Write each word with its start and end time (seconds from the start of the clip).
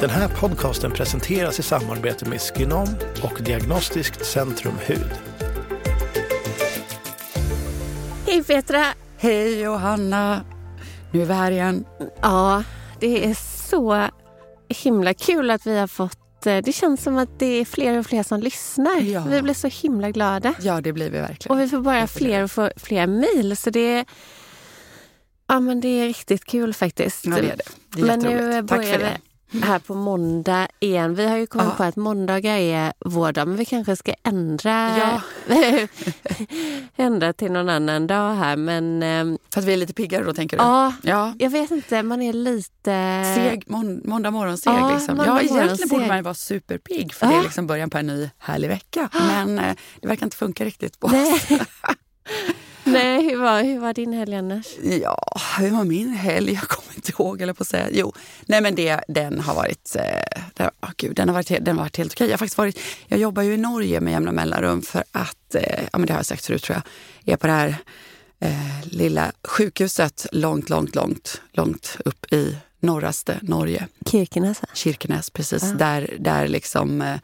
Den 0.00 0.10
här 0.10 0.28
podcasten 0.28 0.90
presenteras 0.92 1.58
i 1.58 1.62
samarbete 1.62 2.28
med 2.28 2.40
Skinom 2.40 2.88
och 3.22 3.42
Diagnostiskt 3.42 4.26
Centrum 4.26 4.74
Hud. 4.86 5.10
Hej 8.26 8.44
Petra! 8.44 8.84
Hej 9.18 9.60
Johanna! 9.60 10.44
Nu 11.12 11.22
är 11.22 11.26
vi 11.26 11.32
här 11.34 11.50
igen. 11.50 11.84
Ja, 12.22 12.62
det 13.00 13.24
är 13.30 13.34
så 13.68 14.08
himla 14.68 15.14
kul 15.14 15.50
att 15.50 15.66
vi 15.66 15.78
har 15.78 15.86
fått... 15.86 16.46
eh, 16.46 16.56
Det 16.58 16.72
känns 16.72 17.02
som 17.02 17.16
att 17.18 17.38
det 17.38 17.46
är 17.46 17.64
fler 17.64 17.98
och 17.98 18.06
fler 18.06 18.22
som 18.22 18.40
lyssnar. 18.40 19.00
Ja. 19.00 19.24
Vi 19.30 19.42
blir 19.42 19.54
så 19.54 19.68
himla 19.68 20.10
glada. 20.10 20.54
Ja, 20.60 20.80
det 20.80 20.92
blir 20.92 21.10
vi 21.10 21.18
verkligen. 21.18 21.56
Och 21.56 21.62
vi 21.64 21.68
får 21.68 21.80
bara 21.80 22.06
fler 22.06 22.42
och 22.42 22.70
fler 22.76 23.06
mejl. 23.06 23.56
Så 23.56 23.70
det 23.70 23.80
är, 23.98 24.04
ja, 25.46 25.60
men 25.60 25.80
det 25.80 25.88
är 25.88 26.06
riktigt 26.06 26.44
kul 26.44 26.74
faktiskt. 26.74 27.26
Ja, 27.26 27.30
det 27.34 27.38
är 27.40 27.42
det. 27.56 27.62
Det 27.94 28.00
är 28.00 28.06
men 28.06 28.18
nu 28.20 28.30
jätteroligt. 28.30 28.68
Tack 28.68 28.78
börjar 28.78 28.92
för 28.92 28.98
det. 29.04 29.18
Här 29.62 29.78
på 29.78 29.94
måndag 29.94 30.68
igen. 30.80 31.14
Vi 31.14 31.26
har 31.26 31.36
ju 31.36 31.46
kommit 31.46 31.66
Ja. 31.70 31.74
på 31.76 31.82
att 31.82 31.96
måndagar 31.96 32.56
är 32.56 32.92
vår 32.98 33.32
dag, 33.32 33.48
men 33.48 33.56
vi 33.56 33.64
kanske 33.64 33.96
ska 33.96 34.14
ändra, 34.22 34.98
Ja. 34.98 35.20
ändra 36.96 37.32
till 37.32 37.52
någon 37.52 37.68
annan 37.68 38.06
dag 38.06 38.34
här. 38.34 38.56
Men 38.56 39.02
ehm, 39.02 39.38
För 39.52 39.60
att 39.60 39.66
vi 39.66 39.72
är 39.72 39.76
lite 39.76 39.94
piggare 39.94 40.24
då, 40.24 40.32
tänker 40.34 40.56
du? 40.56 40.62
ja, 40.62 40.92
Ja. 41.02 41.32
jag 41.38 41.50
vet 41.50 41.70
inte, 41.70 42.02
man 42.02 42.22
är 42.22 42.32
lite... 42.32 43.22
Seg, 43.36 43.64
mån, 43.66 44.00
måndag 44.04 44.30
morgon 44.30 44.58
seg 44.58 44.72
Ja, 44.72 44.94
liksom. 44.94 45.16
måndag 45.16 45.30
Ja, 45.30 45.34
morgon 45.48 45.56
egentligen 45.64 45.88
borde 45.88 46.02
seg. 46.02 46.08
man 46.08 46.22
vara 46.22 46.34
superpigg 46.34 47.14
för 47.14 47.26
Ja. 47.26 47.32
det 47.32 47.38
är 47.38 47.42
liksom 47.42 47.66
början 47.66 47.90
på 47.90 47.98
en 47.98 48.06
ny 48.06 48.30
härlig 48.38 48.68
vecka. 48.68 49.08
Men 49.12 49.58
eh, 49.58 49.74
det 50.00 50.08
verkar 50.08 50.26
inte 50.26 50.36
funka 50.36 50.64
riktigt 50.64 51.00
på 51.00 51.06
oss. 51.06 51.12
Nej. 52.92 53.24
Hur 53.24 53.36
var, 53.36 53.62
hur 53.62 53.78
var 53.78 53.94
din 53.94 54.12
helg 54.12 54.36
annars? 54.36 54.66
Ja, 54.82 55.40
hur 55.58 55.70
var 55.70 55.84
min 55.84 56.08
helg? 56.08 56.52
Jag 56.52 56.62
kommer 56.62 56.94
inte 56.94 57.12
ihåg, 57.12 57.40
eller 57.40 57.52
på 57.52 57.62
att 57.62 57.68
säga. 57.68 57.88
Jo, 57.92 58.12
nej 58.46 58.60
men 58.60 58.74
det, 58.74 59.00
den 59.08 59.40
har 59.40 59.54
varit, 59.54 59.96
eh, 59.96 60.42
den, 60.54 60.70
oh 60.82 60.90
gud, 60.96 61.16
den 61.16 61.28
har 61.28 61.34
varit, 61.34 61.64
den 61.64 61.76
har 61.76 61.84
varit 61.84 61.96
helt 61.96 62.12
okej. 62.12 62.26
Jag, 62.26 62.32
har 62.32 62.38
faktiskt 62.38 62.58
varit, 62.58 62.78
jag 63.06 63.20
jobbar 63.20 63.42
ju 63.42 63.54
i 63.54 63.56
Norge 63.56 64.00
med 64.00 64.12
jämna 64.12 64.32
mellanrum 64.32 64.82
för 64.82 65.04
att, 65.12 65.54
eh, 65.54 65.84
ja 65.92 65.98
men 65.98 66.06
det 66.06 66.12
har 66.12 66.18
jag 66.18 66.26
sagt 66.26 66.46
förut 66.46 66.62
tror 66.62 66.76
jag, 67.24 67.34
är 67.34 67.36
på 67.36 67.46
det 67.46 67.52
här 67.52 67.76
eh, 68.40 68.84
lilla 68.84 69.32
sjukhuset 69.44 70.26
långt, 70.32 70.68
långt, 70.68 70.94
långt, 70.94 71.40
långt 71.52 71.96
upp 72.04 72.32
i 72.32 72.56
norraste 72.80 73.38
Norge. 73.42 73.86
Kirkenes? 74.06 74.60
Kirkenes, 74.74 75.30
precis. 75.30 75.62
Ja. 75.62 75.74
Där, 75.74 76.16
där 76.18 76.48
liksom, 76.48 77.02
eh, 77.02 77.16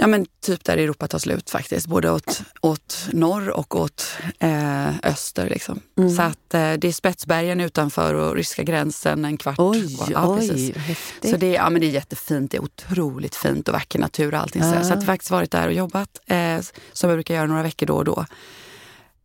ja 0.00 0.06
men 0.06 0.26
typ 0.40 0.64
där 0.64 0.76
Europa 0.78 1.08
tar 1.08 1.18
slut 1.18 1.50
faktiskt. 1.50 1.86
Både 1.86 2.10
åt, 2.10 2.42
åt 2.60 3.06
norr 3.12 3.48
och 3.50 3.76
åt 3.80 4.06
eh, 4.38 4.98
öster. 4.98 5.48
Liksom. 5.50 5.80
Mm. 5.98 6.10
Så 6.10 6.22
att 6.22 6.54
eh, 6.54 6.72
det 6.72 6.88
är 6.88 6.92
Spetsbergen 6.92 7.60
utanför 7.60 8.14
och 8.14 8.34
ryska 8.36 8.62
gränsen 8.62 9.24
en 9.24 9.36
kvart. 9.36 9.58
Oj, 9.58 9.98
ja, 10.10 10.28
oj, 10.34 10.48
precis. 10.48 10.76
häftigt. 10.76 11.30
Så 11.30 11.36
det, 11.36 11.46
är- 11.46 11.54
ja, 11.54 11.70
men 11.70 11.80
det 11.80 11.86
är 11.86 11.90
jättefint, 11.90 12.50
det 12.50 12.56
är 12.56 12.62
otroligt 12.62 13.34
fint 13.34 13.68
och 13.68 13.74
vacker 13.74 13.98
natur 13.98 14.34
och 14.34 14.40
allting. 14.40 14.62
Så, 14.62 14.68
Ja. 14.68 14.72
så 14.72 14.78
att 14.78 14.88
jag 14.88 14.96
har 14.96 15.02
faktiskt 15.02 15.30
varit 15.30 15.50
där 15.50 15.66
och 15.66 15.72
jobbat, 15.74 16.20
eh, 16.26 16.60
som 16.92 17.10
jag 17.10 17.16
brukar 17.16 17.34
göra 17.34 17.46
några 17.46 17.62
veckor 17.62 17.86
då 17.86 17.94
och 17.96 18.04
då. 18.04 18.26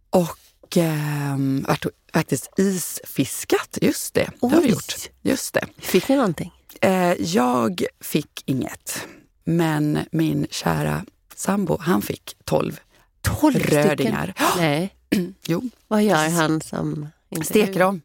Och 0.09 0.77
eh, 0.77 1.37
varit 1.67 1.85
faktiskt 2.13 2.49
isfiskat, 2.57 3.77
just 3.81 4.13
det. 4.13 4.29
Det 4.41 4.47
har 4.47 4.61
vi 4.61 4.69
gjort. 4.69 4.93
Just 5.21 5.53
det. 5.53 5.65
Fick 5.77 6.09
ni 6.09 6.15
någonting? 6.15 6.51
Eh, 6.81 7.13
jag 7.21 7.83
fick 8.01 8.43
inget, 8.45 9.07
men 9.43 9.99
min 10.11 10.47
kära 10.51 11.05
sambo, 11.35 11.77
han 11.79 12.01
fick 12.01 12.35
12 12.45 12.79
Tolv 13.21 13.55
rödingar. 13.55 14.33
Nej. 14.57 14.95
Jo, 15.47 15.61
Vad 15.87 16.03
gör 16.03 16.29
han 16.29 16.61
som... 16.61 17.07
inte- 17.29 17.45
steker 17.45 17.79
dem. 17.79 18.01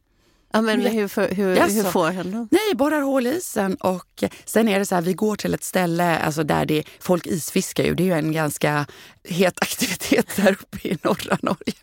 Ja, 0.52 0.60
men 0.62 0.80
hur, 0.80 1.34
hur, 1.34 1.56
Jaså? 1.56 1.72
hur 1.74 1.82
får 1.82 2.10
han 2.12 2.30
dem? 2.30 2.48
Nej, 2.50 2.74
borrar 2.74 3.00
hål 3.00 3.26
i 3.26 3.36
isen 3.36 3.74
och 3.74 4.24
sen 4.44 4.68
är 4.68 4.78
det 4.78 4.86
så 4.86 4.94
här, 4.94 5.02
vi 5.02 5.12
går 5.12 5.36
till 5.36 5.54
ett 5.54 5.64
ställe 5.64 6.18
alltså 6.18 6.42
där 6.44 6.66
det, 6.66 6.82
folk 7.00 7.26
isfiskar 7.26 7.84
ju. 7.84 7.94
Det 7.94 8.02
är 8.02 8.04
ju 8.04 8.12
en 8.12 8.32
ganska 8.32 8.86
het 9.24 9.58
aktivitet 9.62 10.26
där 10.36 10.52
uppe 10.60 10.88
i 10.88 10.98
norra 11.02 11.38
Norge. 11.42 11.74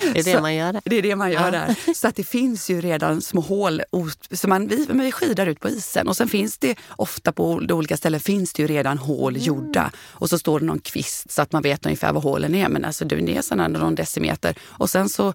Det 0.00 0.06
är 0.08 0.14
det 0.24 0.32
Så- 0.34 0.40
man 0.40 0.54
gör 0.54 0.72
där. 0.72 0.82
Det 0.84 0.96
är 0.96 1.02
det 1.02 1.16
man 1.16 1.30
gör 1.32 1.44
Ja. 1.44 1.50
där. 1.50 1.94
Så 1.94 2.08
att 2.08 2.16
det 2.16 2.24
finns 2.24 2.70
ju 2.70 2.80
redan 2.80 3.22
små 3.22 3.40
hål. 3.40 3.82
Så 4.30 4.48
man, 4.48 4.66
vi, 4.68 4.86
vi 4.90 5.12
skidar 5.12 5.46
ut 5.46 5.60
på 5.60 5.68
isen 5.68 6.08
och 6.08 6.16
sen 6.16 6.28
finns 6.28 6.58
det 6.58 6.74
ofta 6.96 7.32
på 7.32 7.52
olika 7.70 7.96
ställen 7.96 8.20
finns 8.20 8.52
det 8.52 8.62
ju 8.62 8.66
redan 8.68 8.98
hål 8.98 9.32
Mm. 9.36 9.46
gjorda. 9.46 9.90
Och 10.08 10.28
så 10.30 10.38
står 10.38 10.60
det 10.60 10.66
någon 10.66 10.78
kvist 10.80 11.30
så 11.30 11.42
att 11.42 11.52
man 11.52 11.62
vet 11.62 11.86
ungefär 11.86 12.12
var 12.12 12.20
hålen 12.20 12.54
är. 12.54 12.68
Men 12.68 12.84
alltså 12.84 13.04
det 13.04 13.36
är 13.36 13.42
sådana 13.42 13.68
någon 13.68 13.94
decimeter. 13.94 14.54
Och 14.62 14.90
sen 14.90 15.08
så 15.08 15.34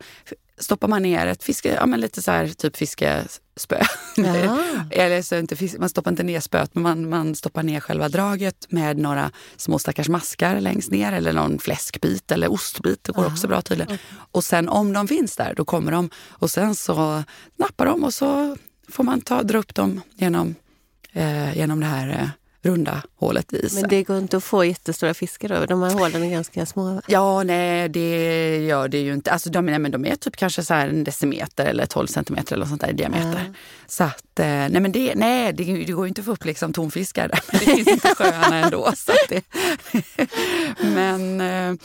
stoppar 0.58 0.88
man 0.88 1.02
ner 1.02 1.28
ett 1.28 1.44
fiske, 1.44 1.74
ja 1.74 1.86
men 1.86 2.00
lite 2.00 2.22
så 2.22 2.32
här 2.32 2.48
typ 2.48 2.78
fiskespö. 2.78 3.82
Eller 4.92 5.22
så 5.22 5.36
inte, 5.36 5.56
fisk- 5.56 5.80
man 5.80 5.90
stoppar 5.90 6.12
inte 6.12 6.24
ner 6.24 6.40
spöet, 6.40 6.76
men 6.76 6.84
man, 6.84 7.10
man 7.10 7.36
stoppar 7.36 7.64
ner 7.64 7.80
själva 7.80 8.10
draget 8.10 8.66
med 8.70 8.98
några 8.98 9.32
små 9.58 9.80
stackars 9.80 10.10
maskar 10.10 10.60
längst 10.62 10.92
ner 10.92 11.12
eller 11.12 11.34
någon 11.34 11.60
fläskbit 11.60 12.32
eller 12.32 12.52
ostbit. 12.52 13.04
Det 13.04 13.12
går 13.12 13.26
också 13.26 13.48
bra 13.48 13.62
tydligen. 13.62 13.98
Och 14.32 14.44
sen 14.44 14.70
om 14.70 14.94
de 14.94 15.08
finns 15.08 15.36
där, 15.36 15.54
då 15.58 15.66
kommer 15.66 15.92
de 15.92 16.10
och 16.30 16.52
sen 16.52 16.76
så 16.76 17.24
nappar 17.58 17.86
de 17.86 18.04
och 18.04 18.14
så 18.14 18.58
får 18.90 19.04
man 19.04 19.22
ta, 19.22 19.44
dra 19.44 19.58
upp 19.58 19.76
dem 19.76 20.02
genom, 20.16 20.56
eh, 21.14 21.58
genom 21.58 21.80
det 21.80 21.86
här 21.86 22.10
eh, 22.10 22.30
runda 22.66 23.02
hålet 23.16 23.54
i 23.54 23.66
isen. 23.66 23.82
Men 23.82 23.90
det 23.90 24.04
går 24.04 24.18
inte 24.18 24.38
att 24.38 24.44
få 24.44 24.66
jättestora 24.66 25.14
fiskar 25.14 25.50
då? 25.50 25.66
De 25.66 25.82
här 25.82 25.94
hålen 25.94 26.24
är 26.24 26.30
ganska 26.30 26.66
små. 26.66 26.94
va? 26.94 27.02
Ja, 27.08 27.44
nej 27.44 27.90
det 27.90 28.58
gör 28.66 28.88
det 28.88 28.98
ju 28.98 29.14
inte. 29.14 29.32
Alltså 29.32 29.50
de, 29.50 29.66
nej, 29.66 29.80
men 29.80 29.92
de 29.92 30.06
är 30.06 30.16
typ 30.16 30.36
kanske 30.36 30.64
så 30.64 30.74
en 30.74 31.04
decimeter 31.04 31.66
eller 31.66 31.86
12 31.86 32.08
centimeter 32.08 32.56
eller 32.56 32.66
sånt 32.66 32.82
där 32.82 32.90
i 32.90 32.94
diameter. 32.94 33.54
Så 33.88 34.10
att, 34.36 34.40
eh, 34.40 34.46
nej 34.46 34.80
men 34.82 34.92
det, 34.92 35.16
nej, 35.16 35.54
det, 35.54 35.64
det 35.64 35.92
går 35.94 36.06
ju 36.06 36.08
inte 36.08 36.22
att 36.22 36.26
få 36.26 36.32
upp 36.32 36.46
liksom 36.46 36.74
tonfiskar 36.74 37.28
där, 37.28 37.40
men 37.52 37.60
det 37.60 37.66
finns 37.66 37.88
inte 37.88 38.16
sjöarna 38.16 38.58
ändå. 38.58 38.92
Så 38.96 39.12
det, 39.30 39.42
men, 40.82 41.42
eh, 41.42 41.76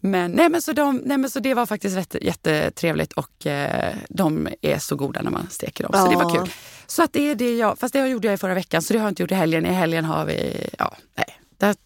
men, 0.00 0.30
nej, 0.32 0.48
men, 0.48 0.62
så 0.62 0.72
de, 0.72 0.96
nej 1.04 1.18
men 1.18 1.30
så 1.30 1.40
det 1.40 1.54
var 1.54 1.66
faktiskt 1.66 1.96
jätte, 1.96 2.24
jättetrevligt 2.26 3.12
och 3.12 3.46
eh, 3.46 3.94
de 4.08 4.48
är 4.62 4.78
så 4.78 4.96
goda 4.96 5.22
när 5.22 5.30
man 5.30 5.46
steker 5.50 5.84
dem. 5.84 5.92
Så 5.94 6.10
det 6.10 6.16
var 6.16 6.34
Ja. 6.36 6.44
kul. 6.44 6.52
Så 6.86 7.02
att 7.02 7.12
det 7.12 7.30
är 7.30 7.34
det 7.34 7.56
jag, 7.56 7.78
fast 7.78 7.92
det 7.92 8.08
gjorde 8.08 8.26
jag 8.28 8.34
i 8.34 8.38
förra 8.38 8.54
veckan 8.54 8.82
så 8.82 8.92
det 8.92 8.98
har 8.98 9.06
jag 9.06 9.10
inte 9.10 9.22
gjort 9.22 9.30
i 9.30 9.34
helgen. 9.34 9.66
I 9.66 9.72
helgen 9.72 10.04
har 10.04 10.24
vi, 10.24 10.66
ja, 10.78 10.96
nej, 11.16 11.40
det, 11.58 11.76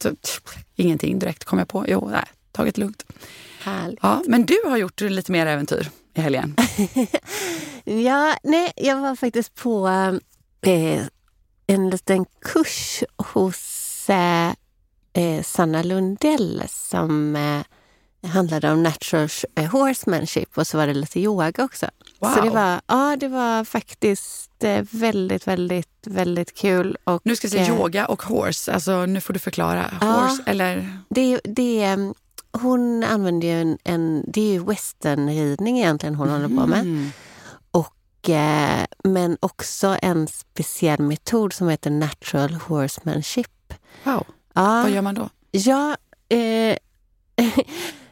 ingenting 0.77 1.19
direkt 1.19 1.45
kom 1.45 1.59
jag 1.59 1.69
på. 1.69 1.85
Jo, 1.89 2.09
nej, 2.13 2.25
tagit 2.53 2.79
lugnt. 2.79 3.05
Härligt. 3.65 3.99
Ja, 4.03 4.23
men 4.27 4.47
du 4.47 4.57
har 4.67 4.77
gjort 4.77 5.01
lite 5.01 5.33
mer 5.33 5.47
äventyr 5.47 5.91
i 6.15 6.21
helgen. 6.21 6.57
Ja, 7.85 8.37
nej, 8.43 8.73
jag 8.77 8.97
var 9.01 9.17
faktiskt 9.17 9.55
på 9.55 9.89
eh, 10.67 11.03
en 11.67 11.91
liten 11.91 12.25
kurs 12.45 13.03
hos 13.17 14.11
eh, 14.11 14.49
eh, 15.13 15.43
Sanna 15.43 15.83
Lundell 15.83 16.63
som 16.69 17.37
eh, 17.37 18.29
handlade 18.31 18.73
om 18.73 18.83
natural 18.83 19.29
eh, 19.55 19.65
horsemanship 19.71 20.59
och 20.59 20.67
så 20.67 20.77
var 20.77 20.87
det 20.87 20.95
lite 20.95 21.21
yoga 21.21 21.65
också. 21.65 21.87
Så 22.21 22.27
Wow. 22.29 22.45
det 22.45 22.51
var, 22.51 22.81
ja, 22.87 23.17
det 23.21 23.29
var 23.29 23.65
faktiskt 23.65 24.65
eh, 24.65 24.85
väldigt, 24.91 25.47
väldigt, 25.47 25.89
väldigt 26.07 26.55
kul. 26.55 26.97
Och, 27.05 27.21
Nu 27.25 27.37
ska 27.37 27.45
jag 27.47 27.53
säga 27.53 27.79
yoga 27.79 28.07
och 28.07 28.23
horse. 28.23 28.73
Alltså 28.73 29.07
nu 29.07 29.21
får 29.21 29.33
du 29.33 29.39
förklara. 29.39 29.95
Ja. 30.01 30.07
Horse 30.07 30.43
eller? 30.47 30.99
Det, 31.09 31.41
det, 31.45 31.83
mm, 31.85 32.15
hon 32.53 33.05
använder 33.05 33.49
ju 33.49 33.61
en, 33.61 33.79
en... 33.85 34.25
Det 34.27 34.41
är 34.41 34.53
ju 34.53 34.65
westernridning 34.65 35.79
egentligen 35.79 36.15
hon 36.15 36.29
håller 36.29 36.49
på 36.49 36.67
med. 36.67 36.81
Mm. 36.81 37.11
Och, 37.71 38.31
eh, 38.31 38.85
men 39.05 39.39
också 39.41 39.97
en 40.03 40.27
speciell 40.29 41.03
metod 41.03 41.53
som 41.53 41.69
heter 41.69 41.91
natural 41.91 42.55
horsemanship. 42.55 43.75
Wow. 44.05 44.27
Ja, 44.55 44.83
Vad 44.83 44.91
gör 44.91 45.03
man 45.03 45.15
då? 45.15 45.29
ja 45.51 45.97
eh, 46.29 46.77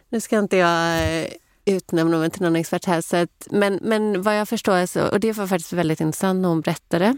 nu 0.08 0.20
ska 0.20 0.38
inte 0.38 0.56
jag 0.56 1.18
eh, 1.22 1.26
utnämna 1.64 2.18
mig 2.18 2.30
till 2.30 2.42
någon 2.42 2.56
expert 2.56 2.84
här. 2.84 3.00
Så 3.00 3.16
att, 3.16 3.48
men, 3.50 3.78
men 3.82 4.22
vad 4.22 4.38
jag 4.38 4.48
förstår, 4.48 4.86
så, 4.86 5.08
och 5.08 5.20
det 5.20 5.32
var 5.32 5.46
faktiskt 5.46 5.72
väldigt 5.72 6.00
intressant 6.00 6.40
när 6.42 6.48
hon 6.48 6.60
berättade, 6.60 7.16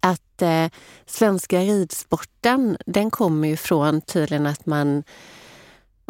att 0.00 0.42
eh, 0.42 0.66
svenska 1.06 1.60
ridsporten, 1.60 2.76
den 2.86 3.10
kommer 3.10 3.48
ju 3.48 3.56
från 3.56 4.00
tydligen 4.00 4.46
att 4.46 4.66
man 4.66 5.02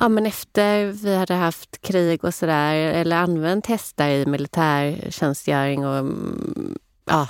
Ja, 0.00 0.08
men 0.08 0.26
efter 0.26 0.86
vi 0.86 1.16
hade 1.16 1.34
haft 1.34 1.80
krig 1.80 2.24
och 2.24 2.34
sådär, 2.34 2.74
eller 2.74 3.16
använt 3.16 3.66
hästar 3.66 4.08
i 4.08 4.26
militärtjänstgöring 4.26 5.86
och 5.86 5.98
mm, 5.98 6.78
ja, 7.04 7.28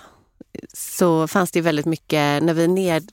så 0.73 1.29
fanns 1.29 1.51
det 1.51 1.61
väldigt 1.61 1.87
mycket, 1.87 2.43
när 2.43 2.55
vi 2.55 2.69
ned, 2.69 3.11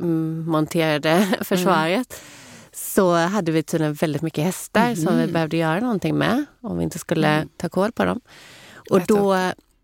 mm, 0.00 0.44
monterade 0.46 1.26
försvaret 1.40 2.22
så 2.72 3.14
hade 3.14 3.52
vi 3.52 3.62
tydligen 3.62 3.94
väldigt 3.94 4.22
mycket 4.22 4.44
hästar 4.44 4.94
som 4.94 5.18
vi 5.18 5.26
behövde 5.26 5.56
göra 5.56 5.80
någonting 5.80 6.18
med 6.18 6.44
om 6.60 6.78
vi 6.78 6.84
inte 6.84 6.98
skulle 6.98 7.46
ta 7.56 7.68
koll 7.68 7.92
på 7.92 8.04
dem. 8.04 8.20
Och 8.90 8.96
Äta 8.96 9.14
då, 9.14 9.34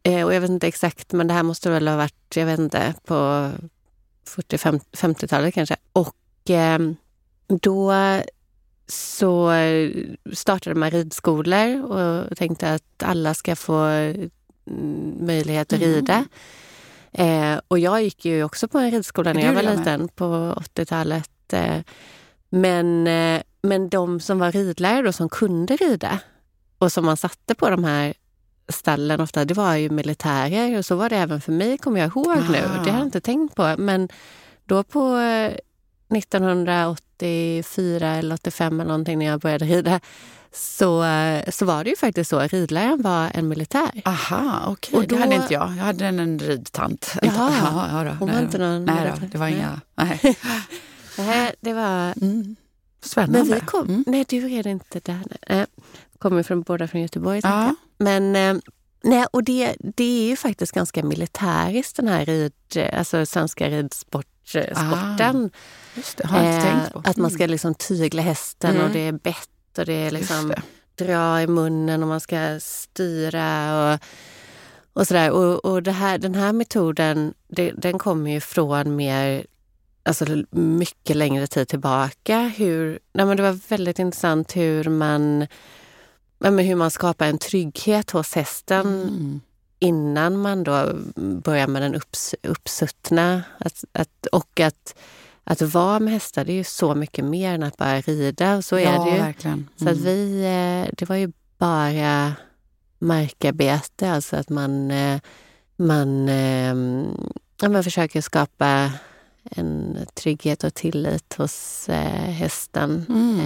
eh, 0.02 0.24
och 0.24 0.34
jag 0.34 0.40
vet 0.40 0.50
inte 0.50 0.66
exakt, 0.66 1.12
men 1.12 1.28
det 1.28 1.34
här 1.34 1.42
måste 1.42 1.70
väl 1.70 1.88
ha 1.88 1.96
varit, 1.96 2.36
jag 2.36 2.46
vet 2.46 2.58
inte, 2.58 2.94
på 3.04 3.50
40-50-talet 4.26 5.54
kanske. 5.54 5.76
Och 5.92 6.50
eh, 6.50 6.78
då 7.46 7.92
så 8.88 9.52
startade 10.32 10.74
man 10.74 10.90
ridskolor 10.90 11.84
och 11.84 12.36
tänkte 12.36 12.74
att 12.74 13.02
alla 13.02 13.34
ska 13.34 13.56
få 13.56 13.74
mm, 13.74 14.30
möjlighet 15.20 15.72
att 15.72 15.80
rida. 15.80 16.24
Eh, 17.12 17.60
och 17.68 17.78
jag 17.78 18.02
gick 18.02 18.24
ju 18.24 18.44
också 18.44 18.68
på 18.68 18.78
en 18.78 18.90
ridskola 18.90 19.32
när 19.32 19.42
jag 19.42 19.52
var 19.52 19.62
med? 19.62 19.78
liten 19.78 20.08
på 20.08 20.24
80-talet. 20.74 21.52
Eh, 21.52 21.80
men, 22.48 23.06
eh, 23.06 23.42
men 23.62 23.88
de 23.88 24.20
som 24.20 24.38
var 24.38 24.52
ridlärare 24.52 25.02
då, 25.02 25.12
som 25.12 25.28
kunde 25.28 25.76
rida 25.76 26.20
och 26.78 26.92
som 26.92 27.04
man 27.04 27.16
satte 27.16 27.54
på 27.54 27.70
de 27.70 27.84
här 27.84 28.14
stallen 28.68 29.20
ofta, 29.20 29.44
det 29.44 29.54
var 29.54 29.74
ju 29.74 29.90
militärer 29.90 30.78
och 30.78 30.84
så 30.84 30.96
var 30.96 31.08
det 31.08 31.16
även 31.16 31.40
för 31.40 31.52
mig, 31.52 31.78
kommer 31.78 32.00
jag 32.00 32.08
ihåg 32.08 32.50
nu. 32.50 32.58
Ah. 32.58 32.84
Det 32.84 32.90
har 32.90 32.98
jag 32.98 33.06
inte 33.06 33.20
tänkt 33.20 33.54
på. 33.54 33.74
Men 33.78 34.08
då 34.64 34.82
på 34.82 35.16
eh, 35.16 35.52
1984 36.16 38.08
eller 38.14 38.34
85 38.34 38.80
eller 38.80 38.88
någonting 38.88 39.18
när 39.18 39.26
jag 39.26 39.40
började 39.40 39.64
rida 39.64 40.00
så, 40.52 41.04
så 41.48 41.64
var 41.64 41.84
det 41.84 41.90
ju 41.90 41.96
faktiskt 41.96 42.30
så. 42.30 42.40
Ridläraren 42.40 43.02
var 43.02 43.30
en 43.34 43.48
militär. 43.48 44.02
Aha, 44.04 44.64
okej. 44.66 44.96
Och 44.96 45.06
Det 45.06 45.16
hade 45.16 45.34
inte 45.34 45.54
jag. 45.54 45.70
Jag 45.76 45.84
hade 45.84 46.06
en, 46.06 46.18
en 46.18 46.38
ridtant. 46.38 47.14
Jaha. 47.22 47.52
ja, 47.62 48.04
ja. 48.04 48.12
Hon 48.18 48.28
var 48.28 48.34
Nej 48.34 48.44
inte 48.44 48.58
någon 48.58 48.84
Nej, 48.84 48.94
militär. 48.94 49.20
då, 49.20 49.26
det 49.32 49.38
var 49.38 49.46
Nej. 49.46 49.56
inga... 49.58 49.80
Nej. 49.94 50.36
Här, 51.26 51.54
det 51.60 51.72
var... 51.72 52.22
Mm. 52.22 52.56
Spännande. 53.00 53.38
Men 53.38 53.54
vi 53.54 53.60
kom... 53.60 53.88
Mm. 53.88 54.04
Nej, 54.06 54.24
du 54.28 54.48
red 54.48 54.66
inte 54.66 55.00
där. 55.00 55.20
Nej. 55.48 55.66
Kommer 56.18 56.42
från, 56.42 56.62
båda 56.62 56.88
från 56.88 57.00
Göteborg. 57.00 57.40
Ja. 57.42 57.74
Men, 57.98 58.36
eh, 58.36 58.56
nej, 59.02 59.26
och 59.30 59.44
det, 59.44 59.76
det 59.78 60.04
är 60.04 60.28
ju 60.28 60.36
faktiskt 60.36 60.72
ganska 60.72 61.04
militäriskt 61.04 61.96
den 61.96 62.08
här 62.08 62.24
rid, 62.24 62.52
alltså 62.92 63.26
svenska 63.26 63.68
ridsporten. 63.68 64.37
Inte 65.96 66.22
tänkt 66.62 66.92
på. 66.92 67.02
Att 67.04 67.16
man 67.16 67.30
ska 67.30 67.46
liksom 67.46 67.74
tygla 67.74 68.22
hästen 68.22 68.70
Mm. 68.70 68.84
och 68.86 68.90
det 68.92 68.98
är 69.00 69.12
bett 69.12 69.78
och 69.78 69.84
det 69.86 69.92
är 69.92 70.08
Mm. 70.08 70.14
liksom 70.14 70.48
det. 70.48 70.62
dra 71.04 71.42
i 71.42 71.46
munnen 71.46 72.02
och 72.02 72.08
man 72.08 72.20
ska 72.20 72.60
styra 72.60 73.92
och, 73.94 74.00
och 74.92 75.06
sådär. 75.06 75.30
Och, 75.30 75.64
och 75.64 75.82
det 75.82 75.92
här, 75.92 76.18
den 76.18 76.34
här 76.34 76.52
metoden, 76.52 77.34
det, 77.48 77.70
den 77.76 77.98
kommer 77.98 78.30
ju 78.30 78.40
från 78.40 78.96
mer, 78.96 79.46
alltså 80.02 80.24
mycket 80.50 81.16
längre 81.16 81.46
tid 81.46 81.68
tillbaka. 81.68 82.52
Hur, 82.56 82.98
nej 83.12 83.26
men 83.26 83.36
det 83.36 83.42
var 83.42 83.58
väldigt 83.68 83.98
intressant 83.98 84.56
hur 84.56 84.84
man, 84.84 85.38
nej 86.38 86.50
men 86.50 86.58
hur 86.58 86.74
man 86.74 86.90
skapar 86.90 87.26
en 87.26 87.38
trygghet 87.38 88.10
hos 88.10 88.34
hästen 88.34 88.86
Mm. 88.86 89.40
Innan 89.78 90.36
man 90.38 90.64
då 90.64 90.92
börjar 91.44 91.66
med 91.66 91.82
den 91.82 91.94
upps, 91.94 92.34
uppsuttna. 92.42 93.42
Att, 93.58 93.84
att, 93.92 94.26
och 94.32 94.60
att, 94.60 94.94
att 95.44 95.62
vara 95.62 96.00
med 96.00 96.12
hästar, 96.12 96.44
det 96.44 96.52
är 96.52 96.56
ju 96.56 96.64
så 96.64 96.94
mycket 96.94 97.24
mer 97.24 97.54
än 97.54 97.62
att 97.62 97.76
bara 97.76 98.00
rida. 98.00 98.56
Och 98.56 98.64
så 98.64 98.76
är 98.76 98.92
ja, 98.94 99.04
det 99.04 99.10
ju. 99.10 99.16
verkligen. 99.18 99.68
Så 99.76 99.84
att 99.88 99.96
Mm. 99.96 100.04
vi, 100.04 100.40
eh, 100.44 100.94
det 100.98 101.08
var 101.08 101.16
ju 101.16 101.32
bara 101.58 102.32
markarbete, 102.98 104.10
alltså 104.10 104.36
att 104.36 104.48
man, 104.48 104.90
eh, 104.90 105.20
man, 105.76 106.28
eh, 106.28 106.74
ja, 107.60 107.68
man 107.68 107.84
försöker 107.84 108.20
skapa 108.20 108.92
en 109.50 109.98
trygghet 110.14 110.64
och 110.64 110.74
tillit 110.74 111.34
hos 111.38 111.88
eh, 111.88 112.30
hästen. 112.30 113.06
Mm. 113.08 113.40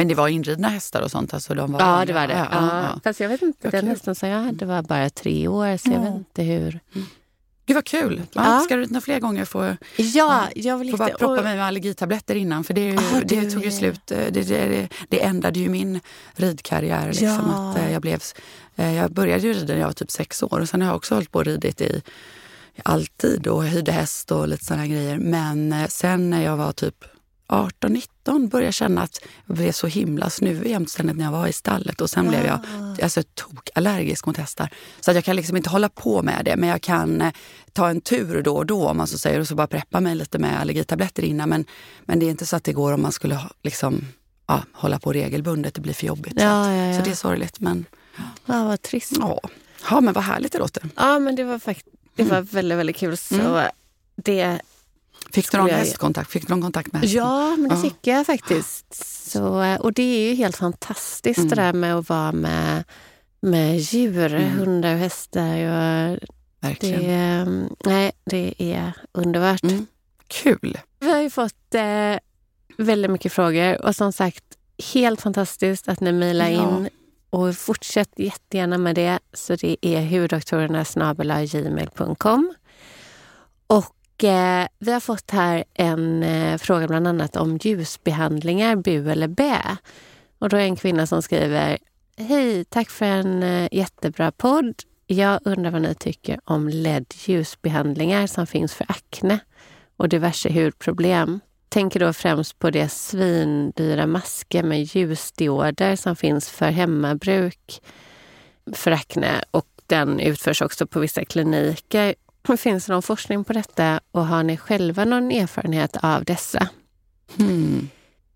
Men 0.00 0.08
det 0.08 0.14
var 0.14 0.28
inridna 0.28 0.68
hästar 0.68 1.02
och 1.02 1.10
sånt? 1.10 1.34
Alltså 1.34 1.54
de 1.54 1.72
var 1.72 1.80
ja, 1.80 2.04
det 2.06 2.12
var 2.12 2.26
det. 2.26 2.32
Ja, 2.32 2.46
Ja, 2.52 2.82
ja. 2.82 3.00
Fast 3.04 3.20
jag 3.20 3.28
vet 3.28 3.42
inte, 3.42 3.70
den 3.70 3.80
kul. 3.80 3.88
hästen 3.90 4.14
som 4.14 4.28
jag 4.28 4.42
hade 4.42 4.66
var 4.66 4.82
bara 4.82 5.10
tre 5.10 5.48
år, 5.48 5.76
så 5.76 5.88
jag 5.90 5.96
Ja. 5.96 6.00
vet 6.02 6.14
inte 6.14 6.42
hur. 6.42 6.80
Gud 7.66 7.74
vad 7.74 7.84
kul! 7.84 8.22
Ja. 8.32 8.60
Ska 8.60 8.76
du 8.76 8.86
några 8.86 9.00
fler 9.00 9.20
gånger 9.20 9.44
få, 9.44 9.76
Ja, 9.96 10.44
jag 10.54 10.78
vill 10.78 10.90
få 10.90 10.96
bara 10.96 11.08
proppa 11.08 11.26
och- 11.38 11.44
mig 11.44 11.56
med 11.56 11.64
allergitabletter 11.66 12.34
innan? 12.34 12.64
För 12.64 12.74
det, 12.74 12.80
ju, 12.80 12.96
Ah, 12.98 13.20
det 13.24 13.40
du 13.40 13.50
tog 13.50 13.64
ju 13.64 13.70
slut. 13.70 14.10
eh, 14.10 14.18
Det, 14.30 14.42
det, 14.48 14.88
det, 15.08 15.22
ändrade 15.22 15.58
ju 15.60 15.68
min 15.68 16.00
ridkarriär. 16.34 17.06
Liksom, 17.08 17.26
Ja. 17.28 17.70
att, 17.70 17.78
eh, 17.78 17.92
jag, 17.92 18.02
blev, 18.02 18.22
eh, 18.76 18.94
jag 18.94 19.12
började 19.12 19.46
ju 19.46 19.52
rida 19.52 19.72
när 19.74 19.80
jag 19.80 19.86
var 19.86 19.92
typ 19.92 20.10
sex 20.10 20.42
år 20.42 20.60
och 20.60 20.68
sen 20.68 20.80
har 20.80 20.88
jag 20.88 20.96
också 20.96 21.14
hållit 21.14 21.30
på 21.32 21.38
och 21.38 21.44
ridit 21.44 21.80
i 21.80 22.02
alltid 22.84 23.46
och 23.46 23.64
hyrde 23.64 23.92
häst 23.92 24.30
och 24.32 24.48
lite 24.48 24.64
sådana 24.64 24.86
grejer. 24.86 25.18
Men 25.18 25.88
sen 25.88 26.30
när 26.30 26.42
jag 26.42 26.56
var 26.56 26.72
typ 26.72 27.04
18-19 27.48 28.02
började 28.38 28.64
jag 28.66 28.74
känna 28.74 29.02
att 29.02 29.20
jag 29.46 29.56
blev 29.56 29.72
så 29.72 29.86
himla 29.86 30.30
snuvig 30.30 30.70
jämt 30.70 30.90
ständigt 30.90 31.16
när 31.16 31.24
jag 31.24 31.32
var 31.32 31.46
i 31.46 31.52
stallet 31.52 32.00
och 32.00 32.10
sen 32.10 32.28
blev 32.28 32.46
jag 32.46 32.58
alltså, 33.02 33.22
tokallergisk 33.34 34.26
mot 34.26 34.36
hästar. 34.36 34.70
Så 35.00 35.10
att 35.10 35.14
jag 35.14 35.24
kan 35.24 35.36
liksom 35.36 35.56
inte 35.56 35.70
hålla 35.70 35.88
på 35.88 36.22
med 36.22 36.44
det 36.44 36.56
men 36.56 36.68
jag 36.68 36.80
kan 36.82 37.20
eh, 37.20 37.32
ta 37.72 37.88
en 37.88 38.00
tur 38.00 38.42
då 38.42 38.56
och 38.56 38.66
då 38.66 38.88
om 38.88 38.96
man 38.96 39.06
så 39.06 39.18
säger 39.18 39.40
och 39.40 39.48
så 39.48 39.54
bara 39.54 39.66
preppa 39.66 40.00
mig 40.00 40.14
lite 40.14 40.38
med 40.38 40.60
allergitabletter 40.60 41.22
innan. 41.22 41.48
Men, 41.48 41.64
men 42.04 42.18
det 42.18 42.26
är 42.26 42.30
inte 42.30 42.46
så 42.46 42.56
att 42.56 42.64
det 42.64 42.72
går 42.72 42.92
om 42.92 43.02
man 43.02 43.12
skulle 43.12 43.34
ha- 43.34 43.50
liksom, 43.62 44.04
ja, 44.46 44.62
hålla 44.72 44.98
på 44.98 45.12
regelbundet, 45.12 45.74
det 45.74 45.80
blir 45.80 45.94
för 45.94 46.06
jobbigt. 46.06 46.32
så, 46.40 46.44
Ja, 46.44 46.60
att, 46.62 46.68
ja, 46.76 46.84
ja. 46.86 46.98
så 46.98 47.04
det 47.04 47.10
är 47.10 47.14
sorgligt 47.14 47.60
men 47.60 47.84
Ja, 48.46 48.64
vad 48.64 48.82
trist. 48.82 49.12
ja, 49.20 49.40
ja 49.90 50.00
men 50.00 50.14
vad 50.14 50.24
härligt 50.24 50.52
det 50.52 50.58
låter. 50.58 50.88
Ja, 50.96 51.18
men 51.18 51.36
det 51.36 51.44
var 51.44 51.58
faktiskt 51.58 51.86
det 52.16 52.22
var 52.24 52.40
väldigt, 52.40 52.78
väldigt 52.78 52.96
kul. 52.96 53.16
Så 53.16 53.34
Mm. 53.34 53.70
det, 54.16 54.60
Fick 55.32 55.52
du 55.52 55.58
någon 55.58 55.70
hästkontakt? 55.70 56.30
Fick 56.30 56.46
du 56.46 56.50
någon 56.52 56.62
kontakt 56.62 56.92
med 56.92 57.02
hästen? 57.02 57.18
Ja, 57.20 57.56
men 57.56 57.68
det 57.68 57.74
Ja. 57.74 57.82
fick 57.82 58.06
jag 58.06 58.26
faktiskt. 58.26 58.94
Så, 59.30 59.76
och 59.80 59.92
det 59.92 60.02
är 60.02 60.28
ju 60.28 60.34
helt 60.34 60.56
fantastiskt 60.56 61.38
Mm. 61.38 61.48
det 61.48 61.54
där 61.56 61.72
med 61.72 61.94
att 61.96 62.08
vara 62.08 62.32
med, 62.32 62.84
med 63.40 63.78
djur, 63.78 64.34
Mm. 64.34 64.50
hundar 64.58 64.92
och 64.92 64.98
hästar. 64.98 65.56
Och 65.64 66.18
Verkligen. 66.60 67.02
det, 67.02 67.68
nej, 67.90 68.12
det 68.24 68.54
är 68.58 68.92
underbart. 69.12 69.62
Mm. 69.62 69.86
Kul! 70.28 70.78
Vi 71.00 71.10
har 71.10 71.20
ju 71.20 71.30
fått 71.30 71.74
eh, 71.74 72.16
väldigt 72.78 73.10
mycket 73.10 73.32
frågor 73.32 73.84
och 73.86 73.96
som 73.96 74.12
sagt, 74.12 74.44
helt 74.94 75.20
fantastiskt 75.20 75.88
att 75.88 76.00
ni 76.00 76.12
mejlar 76.12 76.48
Ja. 76.48 76.78
in. 76.78 76.88
Och 77.30 77.56
fortsätt 77.56 78.10
jättegärna 78.16 78.78
med 78.78 78.94
det. 78.94 79.18
Så 79.32 79.56
det 79.56 79.76
är 79.86 80.02
hurdoktorerna.gmail.com. 80.02 82.54
Och 83.66 83.94
eh, 84.24 84.66
vi 84.78 84.92
har 84.92 85.00
fått 85.00 85.30
här 85.30 85.64
en 85.74 86.22
eh, 86.22 86.58
fråga 86.58 86.88
bland 86.88 87.08
annat 87.08 87.36
om 87.36 87.56
ljusbehandlingar, 87.56 88.76
bu 88.76 89.10
eller 89.10 89.28
bä. 89.28 89.76
Och 90.38 90.48
då 90.48 90.56
är 90.56 90.60
det 90.60 90.66
en 90.66 90.76
kvinna 90.76 91.06
som 91.06 91.22
skriver 91.22 91.78
Hej, 92.16 92.64
tack 92.64 92.90
för 92.90 93.06
en 93.06 93.42
eh, 93.42 93.68
jättebra 93.72 94.30
podd. 94.30 94.74
Jag 95.06 95.40
undrar 95.44 95.70
vad 95.70 95.82
ni 95.82 95.94
tycker 95.94 96.40
om 96.44 96.68
LED-ljusbehandlingar 96.68 98.26
som 98.26 98.46
finns 98.46 98.74
för 98.74 98.86
akne 98.88 99.38
och 99.96 100.08
diverse 100.08 100.52
hudproblem. 100.52 101.40
Tänker 101.68 102.00
då 102.00 102.12
främst 102.12 102.58
på 102.58 102.70
de 102.70 102.88
svindyra 102.88 104.06
masker 104.06 104.62
med 104.62 104.82
ljusdioder 104.82 105.96
som 105.96 106.16
finns 106.16 106.50
för 106.50 106.70
hemmabruk 106.70 107.82
för 108.72 108.90
akne 108.90 109.42
och 109.50 109.66
den 109.86 110.20
utförs 110.20 110.62
också 110.62 110.86
på 110.86 111.00
vissa 111.00 111.24
kliniker. 111.24 112.14
Finns 112.58 112.86
det 112.86 112.92
någon 112.92 113.02
forskning 113.02 113.44
på 113.44 113.52
detta 113.52 114.00
och 114.10 114.26
har 114.26 114.42
ni 114.42 114.56
själva 114.56 115.04
någon 115.04 115.30
erfarenhet 115.30 115.96
av 116.02 116.24
dessa? 116.24 116.68
Mm. 117.38 117.88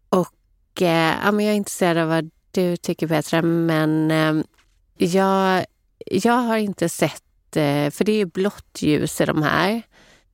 Och, 0.09 0.83
eh, 0.83 1.15
ja, 1.25 1.33
men 1.33 1.45
jag 1.45 1.53
är 1.53 1.57
intresserad 1.57 1.99
av 1.99 2.09
vad 2.09 2.31
du 2.51 2.77
tycker 2.77 3.09
Petra, 3.09 3.43
men 3.43 4.11
eh, 4.11 4.45
jag, 5.09 5.65
jag 6.07 6.33
har 6.33 6.57
inte 6.57 6.89
sett, 6.89 7.57
eh, 7.57 7.91
för 7.91 8.05
det 8.05 8.13
är 8.13 8.17
ju 8.17 8.25
blått 8.25 8.83
ljus 8.83 9.21
i 9.21 9.25
de 9.25 9.43
här. 9.43 9.83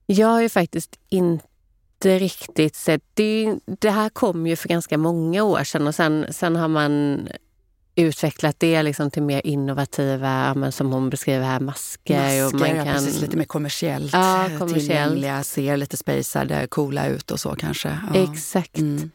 Jag 0.05 0.27
har 0.27 0.41
ju 0.41 0.49
faktiskt 0.49 0.99
inte 1.09 2.19
riktigt 2.19 2.75
sett, 2.75 3.03
det, 3.13 3.55
det 3.65 3.89
här 3.89 4.09
kom 4.09 4.47
ju 4.47 4.55
för 4.55 4.69
ganska 4.69 4.97
många 4.97 5.43
år 5.43 5.63
sedan 5.63 5.87
och 5.87 5.95
sen, 5.95 6.25
sen 6.29 6.55
har 6.55 6.67
man 6.67 7.27
utvecklat 7.95 8.55
det 8.59 8.83
liksom 8.83 9.11
till 9.11 9.23
mer 9.23 9.41
innovativa, 9.47 10.53
men 10.53 10.71
som 10.71 10.91
hon 10.93 11.09
beskriver 11.09 11.45
här, 11.45 11.59
masker. 11.59 12.45
och 12.45 12.53
man 12.53 12.59
Masker, 12.59 12.75
ja, 12.75 12.83
kan, 12.83 12.93
precis, 12.93 13.21
lite 13.21 13.37
mer 13.37 13.45
kommersiellt 13.45 14.13
Ja, 14.13 14.45
kommersiellt. 14.45 14.73
tillgängliga, 14.73 15.43
ser 15.43 15.77
lite 15.77 15.97
spacade, 15.97 16.67
coola 16.67 17.07
ut 17.07 17.31
och 17.31 17.39
så 17.39 17.55
kanske. 17.55 17.97
Ja. 18.13 18.19
Exakt. 18.31 18.77
Mm. 18.77 19.11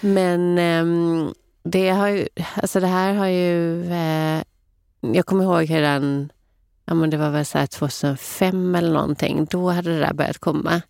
Men 0.00 0.58
ehm, 0.58 1.34
det, 1.62 1.88
har 1.90 2.08
ju, 2.08 2.28
alltså 2.54 2.80
det 2.80 2.86
här 2.86 3.14
har 3.14 3.26
ju... 3.26 3.84
Eh, 3.92 4.42
jag 5.00 5.26
kommer 5.26 5.44
ihåg 5.44 5.70
redan, 5.70 6.32
ja 6.84 6.94
men 6.94 7.10
det 7.10 7.16
var 7.16 7.30
väl 7.30 7.46
så 7.46 7.58
här 7.58 7.66
2005 7.66 8.74
eller 8.74 8.92
någonting, 8.92 9.44
då 9.50 9.70
hade 9.70 9.90
det 9.90 9.98
där 9.98 10.12
börjat 10.14 10.38
komma. 10.38 10.82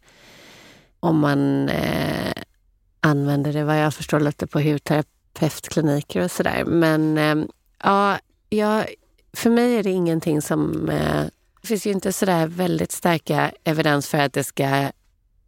Om 1.01 1.19
man 1.19 1.69
eh, 1.69 2.33
använder 3.01 3.53
det, 3.53 3.65
vad 3.65 3.81
jag 3.81 3.95
förstår, 3.95 4.21
lite 4.21 4.47
på 4.47 4.61
hudterapeutkliniker 5.35 6.21
och 6.21 6.31
sådär. 6.31 6.65
Men 6.65 7.19
ehm, 7.19 7.49
ja, 7.83 8.19
jag, 8.49 8.87
för 9.33 9.51
mig 9.51 9.77
är 9.77 9.83
det 9.83 9.91
ingenting 9.91 10.43
som... 10.43 10.89
Eh, 10.89 11.25
det 11.61 11.69
finns 11.69 11.87
ju 11.87 11.91
inte 11.91 12.13
sådär 12.13 12.47
väldigt 12.47 12.93
starka 12.93 13.53
evidens 13.65 14.09
för 14.09 14.19
att 14.19 14.33
det 14.33 14.45
ska 14.45 14.91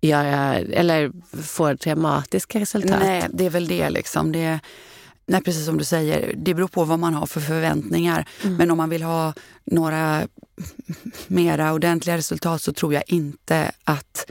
göra, 0.00 0.55
eller 0.55 1.12
få 1.43 1.73
dramatiska 1.73 2.61
resultat. 2.61 3.00
Nej, 3.00 3.26
det 3.33 3.47
är 3.47 3.50
väl 3.50 3.69
det 3.69 3.90
liksom. 3.90 4.33
Det, 4.33 4.61
nej, 5.26 5.43
precis 5.43 5.64
som 5.66 5.78
du 5.78 5.85
säger, 5.85 6.35
det 6.37 6.55
beror 6.55 6.69
på 6.69 6.85
vad 6.85 6.99
man 6.99 7.14
har 7.14 7.26
för 7.26 7.40
förväntningar. 7.40 8.28
Mm. 8.43 8.57
Men 8.57 8.71
om 8.71 8.76
man 8.76 8.90
vill 8.90 9.02
ha 9.02 9.35
några 9.64 10.28
mera 11.26 11.73
ordentliga 11.73 12.16
resultat 12.16 12.62
så 12.62 12.73
tror 12.73 12.95
jag 12.95 13.02
inte 13.07 13.73
att 13.85 14.31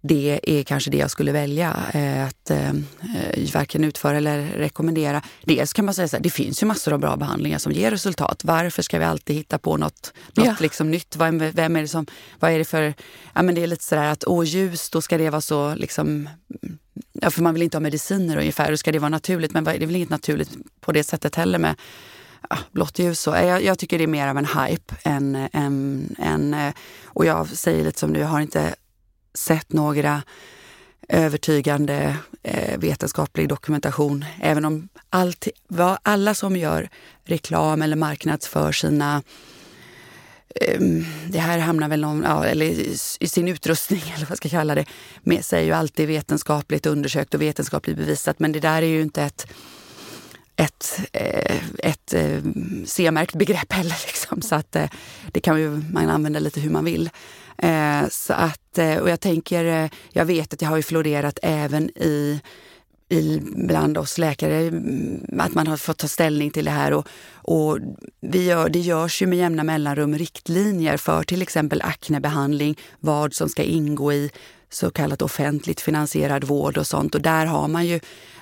det 0.00 0.40
är 0.42 0.62
kanske 0.62 0.90
det 0.90 0.96
jag 0.96 1.10
skulle 1.10 1.32
välja 1.32 1.76
eh, 1.92 2.26
att 2.26 2.50
eh, 2.50 2.72
varken 3.54 3.84
utföra 3.84 4.16
eller 4.16 4.46
rekommendera. 4.46 5.22
Dels 5.44 5.72
kan 5.72 5.84
man 5.84 5.94
säga 5.94 6.04
att 6.16 6.22
det 6.22 6.30
finns 6.30 6.62
ju 6.62 6.66
massor 6.66 6.92
av 6.92 6.98
bra 6.98 7.16
behandlingar 7.16 7.58
som 7.58 7.72
ger 7.72 7.90
resultat. 7.90 8.44
Varför 8.44 8.82
ska 8.82 8.98
vi 8.98 9.04
alltid 9.04 9.36
hitta 9.36 9.58
på 9.58 9.76
något, 9.76 10.12
något 10.34 10.46
ja. 10.46 10.56
liksom 10.60 10.90
nytt? 10.90 11.16
Vem 11.16 11.40
är 11.40 11.80
det 11.80 11.88
som, 11.88 12.06
vad 12.38 12.50
är 12.50 12.58
det 12.58 12.64
för, 12.64 12.94
ja 13.34 13.42
men 13.42 13.54
det 13.54 13.62
är 13.62 13.66
lite 13.66 13.84
sådär 13.84 14.04
att 14.04 14.24
åh 14.26 14.44
ljus, 14.44 14.90
då 14.90 15.02
ska 15.02 15.18
det 15.18 15.30
vara 15.30 15.40
så 15.40 15.74
liksom, 15.74 16.28
ja 17.12 17.30
för 17.30 17.42
man 17.42 17.54
vill 17.54 17.62
inte 17.62 17.76
ha 17.76 17.80
mediciner 17.80 18.36
ungefär, 18.36 18.70
då 18.70 18.76
ska 18.76 18.92
det 18.92 18.98
vara 18.98 19.08
naturligt. 19.08 19.52
Men 19.52 19.64
det 19.64 19.70
är 19.70 19.86
väl 19.86 19.96
inget 19.96 20.10
naturligt 20.10 20.50
på 20.80 20.92
det 20.92 21.04
sättet 21.04 21.34
heller 21.34 21.58
med 21.58 21.74
ja, 22.50 22.56
blått 22.72 22.98
ljus. 22.98 23.20
Så. 23.20 23.30
Jag, 23.30 23.64
jag, 23.64 23.78
tycker 23.78 23.98
det 23.98 24.04
är 24.04 24.08
mer 24.08 24.28
av 24.28 24.38
en 24.38 24.46
hype 24.46 24.94
än, 25.02 25.48
än, 25.52 26.16
än 26.18 26.54
eh, 26.54 26.74
och 27.04 27.26
jag 27.26 27.48
säger 27.48 27.84
lite 27.84 27.98
som 27.98 28.12
du, 28.12 28.20
jag 28.20 28.28
har 28.28 28.40
inte 28.40 28.74
sett 29.38 29.72
några 29.72 30.22
övertygande 31.08 32.16
eh, 32.42 32.78
vetenskaplig 32.78 33.48
dokumentation. 33.48 34.24
Även 34.40 34.64
om 34.64 34.88
allt, 35.10 35.48
vad, 35.68 35.98
alla 36.02 36.34
som 36.34 36.56
gör 36.56 36.88
reklam 37.24 37.82
eller 37.82 37.96
marknadsför 37.96 38.72
sina 38.72 39.22
eh, 40.54 40.80
det 41.28 41.38
här 41.38 41.58
hamnar 41.58 41.88
väl 41.88 42.00
någon, 42.00 42.22
ja, 42.22 42.44
eller 42.44 42.66
i, 42.66 42.96
i, 43.20 43.28
sin 43.28 43.48
utrustning, 43.48 44.02
eller 44.14 44.26
vad 44.26 44.30
jag 44.30 44.38
ska 44.38 44.48
kalla 44.48 44.74
det, 44.74 44.84
med 45.22 45.44
sig 45.44 45.64
ju 45.64 45.72
alltid 45.72 46.08
vetenskapligt 46.08 46.86
undersökt 46.86 47.34
och 47.34 47.42
vetenskapligt 47.42 47.96
bevisat. 47.96 48.38
Men 48.38 48.52
det 48.52 48.60
där 48.60 48.82
är 48.82 48.86
ju 48.86 49.02
inte 49.02 49.22
ett, 49.22 49.46
ett, 50.56 51.00
eh, 51.12 51.56
ett, 51.56 51.62
ett 51.78 52.14
eh, 52.14 52.42
C-märkt 52.86 53.34
begrepp 53.34 53.72
heller. 53.72 53.96
Liksom. 54.06 54.42
Så 54.42 54.54
att 54.54 54.76
eh, 54.76 54.90
det 55.32 55.40
kan 55.40 55.60
ju 55.60 55.82
man 55.90 56.08
använda 56.10 56.40
lite 56.40 56.60
hur 56.60 56.70
man 56.70 56.84
vill. 56.84 57.10
Eh, 57.62 58.08
så 58.10 58.32
att, 58.32 58.78
eh, 58.78 58.96
och 58.96 59.10
jag 59.10 59.20
tänker, 59.20 59.64
eh, 59.64 59.90
jag 60.10 60.24
vet 60.24 60.52
att 60.52 60.58
det 60.58 60.66
har 60.66 60.76
ju 60.76 60.82
florerat 60.82 61.38
även 61.42 61.90
i 61.90 62.40
i, 63.10 63.40
bland 63.42 63.98
oss 63.98 64.18
läkare, 64.18 64.56
mm, 64.56 65.40
att 65.40 65.54
man 65.54 65.66
har 65.66 65.76
fått 65.76 65.98
ta 65.98 66.08
ställning 66.08 66.50
till 66.50 66.64
det 66.64 66.70
här. 66.70 66.92
Och, 66.92 67.08
och 67.32 67.78
vi 68.20 68.44
gör, 68.44 68.68
det 68.68 68.78
görs 68.78 69.22
ju 69.22 69.26
med 69.26 69.38
jämna 69.38 69.64
mellanrum 69.64 70.18
riktlinjer 70.18 70.96
för 70.96 71.22
till 71.22 71.42
exempel 71.42 71.82
aknebehandling, 71.82 72.78
vad 73.00 73.34
som 73.34 73.48
ska 73.48 73.62
ingå 73.62 74.12
i 74.12 74.30
så 74.70 74.90
kallat 74.90 75.22
offentligt 75.22 75.80
finansierad 75.80 76.44
vård 76.44 76.78
och 76.78 76.86
sånt. 76.86 77.14
Och 77.14 77.22
där 77.22 77.46
har 77.46 77.68
man 77.68 77.86
ju, 77.86 78.00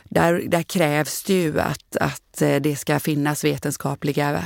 där, 0.08 0.42
där 0.48 0.62
krävs 0.62 1.22
det 1.22 1.34
ju 1.34 1.60
att, 1.60 1.96
att 1.96 2.42
det 2.60 2.76
ska 2.78 3.00
finnas 3.00 3.44
vetenskapliga 3.44 4.44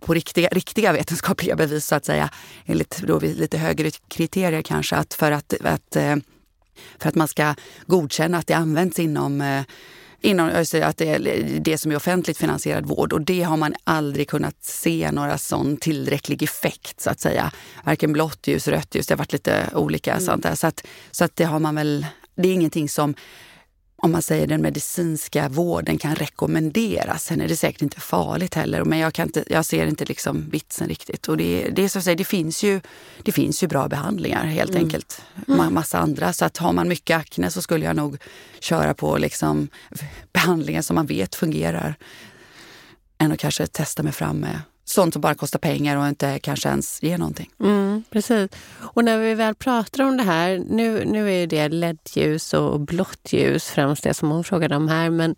på 0.00 0.14
riktiga, 0.14 0.48
riktiga 0.48 0.92
vetenskapliga 0.92 1.56
bevis 1.56 1.86
så 1.86 1.94
att 1.94 2.04
säga, 2.04 2.30
enligt 2.66 2.98
då 2.98 3.18
lite 3.18 3.58
högre 3.58 3.90
kriterier 4.08 4.62
kanske, 4.62 4.96
att 4.96 5.14
för 5.14 5.32
att, 5.32 5.54
att, 5.64 5.96
eh, 5.96 6.16
för 6.98 7.08
att 7.08 7.14
man 7.14 7.28
ska 7.28 7.54
godkänna 7.86 8.38
att 8.38 8.46
det 8.46 8.54
används 8.54 8.98
inom 8.98 9.40
eh, 9.40 9.62
inom 10.24 10.50
att 10.82 10.96
det 10.96 11.18
det 11.60 11.78
som 11.78 11.92
är 11.92 11.96
offentligt 11.96 12.38
finansierad 12.38 12.86
vård. 12.86 13.12
Och 13.12 13.20
det 13.20 13.42
har 13.42 13.56
man 13.56 13.74
aldrig 13.84 14.28
kunnat 14.28 14.64
se 14.64 15.10
några 15.12 15.38
sån 15.38 15.76
tillräcklig 15.76 16.42
effekt 16.42 17.00
så 17.00 17.10
att 17.10 17.20
säga. 17.20 17.52
Varken 17.84 18.12
blått 18.12 18.46
ljus, 18.46 18.68
rött 18.68 18.94
ljus, 18.94 19.06
det 19.06 19.14
har 19.14 19.18
varit 19.18 19.32
lite 19.32 19.68
olika. 19.74 20.12
Mm. 20.12 20.24
Sånt 20.24 20.42
där. 20.42 20.54
Så, 20.54 20.66
att, 20.66 20.84
så 21.10 21.24
att 21.24 21.36
det 21.36 21.44
har 21.44 21.58
man 21.58 21.74
väl, 21.74 22.06
det 22.34 22.48
är 22.48 22.52
ingenting 22.52 22.88
som 22.88 23.14
om 24.04 24.12
man 24.12 24.22
säger 24.22 24.46
den 24.46 24.62
medicinska 24.62 25.48
vården 25.48 25.98
kan 25.98 26.14
rekommenderas. 26.14 27.24
Sen 27.24 27.40
är 27.40 27.48
det 27.48 27.56
säkert 27.56 27.82
inte 27.82 28.00
farligt 28.00 28.54
heller, 28.54 28.84
men 28.84 28.98
jag, 28.98 29.12
kan 29.12 29.28
inte, 29.28 29.44
jag 29.46 29.64
ser 29.64 29.86
inte 29.86 30.04
liksom 30.04 30.50
vitsen 30.50 30.88
riktigt. 30.88 31.28
Och 31.28 31.36
det, 31.36 31.68
det, 31.68 31.84
är 31.84 31.88
så 31.88 31.98
att 31.98 32.04
säga, 32.04 32.16
det, 32.16 32.24
finns 32.24 32.62
ju, 32.62 32.80
det 33.22 33.32
finns 33.32 33.62
ju 33.62 33.66
bra 33.66 33.88
behandlingar 33.88 34.44
helt 34.44 34.70
mm. 34.70 34.84
enkelt. 34.84 35.22
Mm. 35.48 35.74
Massa 35.74 35.98
andra. 35.98 36.32
Så 36.32 36.44
att 36.44 36.56
har 36.56 36.72
man 36.72 36.88
mycket 36.88 37.16
akne 37.16 37.50
så 37.50 37.62
skulle 37.62 37.84
jag 37.84 37.96
nog 37.96 38.18
köra 38.60 38.94
på 38.94 39.18
liksom 39.18 39.68
behandlingar 40.32 40.82
som 40.82 40.94
man 40.94 41.06
vet 41.06 41.34
fungerar. 41.34 41.94
Än 43.18 43.32
att 43.32 43.38
kanske 43.38 43.66
testa 43.66 44.02
mig 44.02 44.12
fram 44.12 44.36
med 44.36 44.60
sånt 44.84 45.12
som 45.12 45.20
bara 45.22 45.34
kostar 45.34 45.58
pengar 45.58 45.96
och 45.96 46.08
inte 46.08 46.38
kanske 46.38 46.68
ens 46.68 47.02
ger 47.02 47.18
någonting. 47.18 47.50
Mm, 47.60 48.04
precis. 48.10 48.50
Och 48.78 49.04
när 49.04 49.18
vi 49.18 49.34
väl 49.34 49.54
pratar 49.54 50.04
om 50.04 50.16
det 50.16 50.22
här, 50.22 50.62
nu, 50.68 51.04
nu 51.04 51.32
är 51.32 51.46
det 51.46 51.68
LED-ljus 51.68 52.54
och 52.54 52.80
blått 52.80 53.32
ljus 53.32 53.64
främst 53.70 54.04
det 54.04 54.14
som 54.14 54.30
hon 54.30 54.44
frågade 54.44 54.76
om 54.76 54.88
här, 54.88 55.10
men 55.10 55.36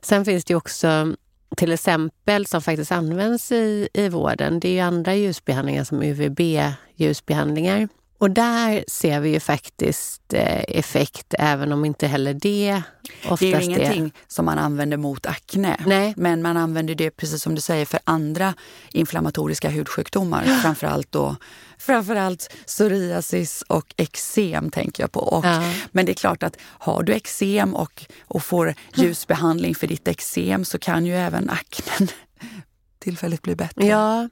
sen 0.00 0.24
finns 0.24 0.44
det 0.44 0.54
också 0.54 1.14
till 1.56 1.72
exempel 1.72 2.46
som 2.46 2.62
faktiskt 2.62 2.92
används 2.92 3.52
i, 3.52 3.88
i 3.94 4.08
vården, 4.08 4.60
det 4.60 4.68
är 4.68 4.72
ju 4.72 4.80
andra 4.80 5.14
ljusbehandlingar 5.14 5.84
som 5.84 6.02
UVB-ljusbehandlingar. 6.02 7.88
Och 8.24 8.30
där 8.30 8.84
ser 8.88 9.20
vi 9.20 9.30
ju 9.30 9.40
faktiskt 9.40 10.32
eh, 10.32 10.64
effekt, 10.68 11.34
även 11.38 11.72
om 11.72 11.84
inte 11.84 12.06
heller 12.06 12.34
det 12.34 12.82
oftast 13.24 13.40
Det 13.40 13.52
är 13.52 13.60
ju 13.60 13.64
ingenting 13.64 14.04
är... 14.04 14.12
som 14.26 14.44
man 14.44 14.58
använder 14.58 14.96
mot 14.96 15.26
akne. 15.26 15.76
Nej. 15.86 16.14
Men 16.16 16.42
man 16.42 16.56
använder 16.56 16.94
det, 16.94 17.10
precis 17.10 17.42
som 17.42 17.54
du 17.54 17.60
säger, 17.60 17.84
för 17.86 18.00
andra 18.04 18.54
inflammatoriska 18.92 19.68
hudsjukdomar. 19.68 20.44
Ja. 20.46 20.58
Framförallt 20.62 21.12
då 21.12 21.36
framförallt 21.78 22.54
psoriasis 22.66 23.62
och 23.62 23.94
eksem 23.96 24.70
tänker 24.70 25.02
jag 25.02 25.12
på. 25.12 25.20
Och, 25.20 25.44
ja. 25.44 25.72
Men 25.92 26.06
det 26.06 26.12
är 26.12 26.14
klart 26.14 26.42
att 26.42 26.56
har 26.60 27.02
du 27.02 27.12
eksem 27.12 27.74
och, 27.74 28.04
och 28.22 28.42
får 28.42 28.74
ljusbehandling 28.94 29.74
för 29.74 29.86
ditt 29.86 30.08
eksem 30.08 30.64
så 30.64 30.78
kan 30.78 31.06
ju 31.06 31.16
även 31.16 31.50
aknen 31.50 32.08
tillfälligt 32.98 33.42
bli 33.42 33.56
bättre. 33.56 33.86
Ja. 33.86 34.28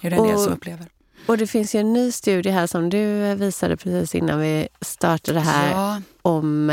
Det 0.00 0.06
är 0.06 0.10
det 0.10 0.28
del 0.28 0.38
som 0.38 0.52
upplever. 0.52 0.86
Och 1.26 1.38
det 1.38 1.46
finns 1.46 1.74
ju 1.74 1.80
en 1.80 1.92
ny 1.92 2.12
studie 2.12 2.50
här 2.50 2.66
som 2.66 2.90
du 2.90 3.34
visade 3.34 3.76
precis 3.76 4.14
innan 4.14 4.40
vi 4.40 4.68
startade 4.80 5.40
här 5.40 5.70
ja. 5.70 6.02
om 6.22 6.70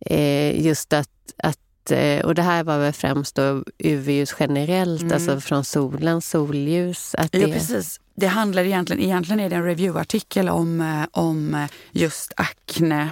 eh, 0.00 0.66
just 0.66 0.92
att, 0.92 1.08
att 1.36 1.90
eh, 1.90 2.24
och 2.24 2.34
det 2.34 2.42
här 2.42 2.64
var 2.64 2.78
väl 2.78 2.92
främst 2.92 3.34
då 3.34 3.64
UV-ljus 3.78 4.34
generellt, 4.38 5.02
mm. 5.02 5.14
alltså 5.14 5.40
från 5.40 5.64
solen, 5.64 6.22
solljus. 6.22 7.14
Att 7.18 7.32
det... 7.32 7.38
Ja, 7.38 7.48
precis. 7.48 8.00
Det 8.14 8.26
handlar 8.26 8.64
egentligen, 8.64 9.02
egentligen 9.02 9.40
är 9.40 9.50
det 9.50 9.56
en 9.56 9.64
reviewartikel 9.64 10.48
om, 10.48 10.80
eh, 10.80 11.20
om 11.22 11.66
just 11.90 12.32
akne. 12.36 13.10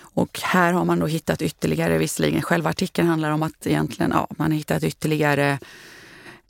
Och 0.00 0.40
här 0.42 0.72
har 0.72 0.84
man 0.84 0.98
då 0.98 1.06
hittat 1.06 1.42
ytterligare, 1.42 1.98
visserligen 1.98 2.42
själva 2.42 2.70
artikeln 2.70 3.08
handlar 3.08 3.30
om 3.30 3.42
att 3.42 3.66
egentligen, 3.66 4.10
ja, 4.14 4.26
man 4.30 4.50
har 4.50 4.58
hittat 4.58 4.84
ytterligare 4.84 5.58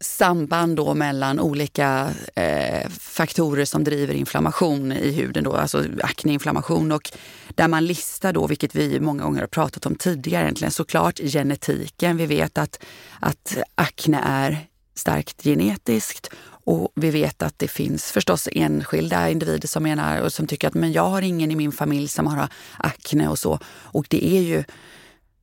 samband 0.00 0.76
då 0.76 0.94
mellan 0.94 1.40
olika 1.40 2.10
eh, 2.34 2.88
faktorer 2.88 3.64
som 3.64 3.84
driver 3.84 4.14
inflammation 4.14 4.92
i 4.92 5.12
huden, 5.12 5.44
då, 5.44 5.52
alltså 5.52 5.84
akneinflammation. 6.02 6.92
Och 6.92 7.10
där 7.48 7.68
man 7.68 7.86
listar 7.86 8.32
då, 8.32 8.46
vilket 8.46 8.74
vi 8.74 9.00
många 9.00 9.22
gånger 9.22 9.40
har 9.40 9.46
pratat 9.46 9.86
om 9.86 9.94
tidigare, 9.94 10.44
egentligen 10.44 10.72
såklart 10.72 11.18
genetiken. 11.18 12.16
Vi 12.16 12.26
vet 12.26 12.58
att, 12.58 12.84
att 13.20 13.58
akne 13.74 14.20
är 14.24 14.66
starkt 14.94 15.42
genetiskt 15.42 16.30
och 16.64 16.92
vi 16.94 17.10
vet 17.10 17.42
att 17.42 17.58
det 17.58 17.68
finns 17.68 18.12
förstås 18.12 18.48
enskilda 18.52 19.30
individer 19.30 19.68
som 19.68 19.82
menar 19.82 20.20
och 20.20 20.32
som 20.32 20.46
tycker 20.46 20.68
att 20.68 20.74
men 20.74 20.92
jag 20.92 21.08
har 21.08 21.22
ingen 21.22 21.50
i 21.50 21.56
min 21.56 21.72
familj 21.72 22.08
som 22.08 22.26
har 22.26 22.48
akne 22.76 23.28
och 23.28 23.38
så. 23.38 23.58
Och 23.66 24.06
det 24.08 24.24
är 24.24 24.40
ju 24.40 24.64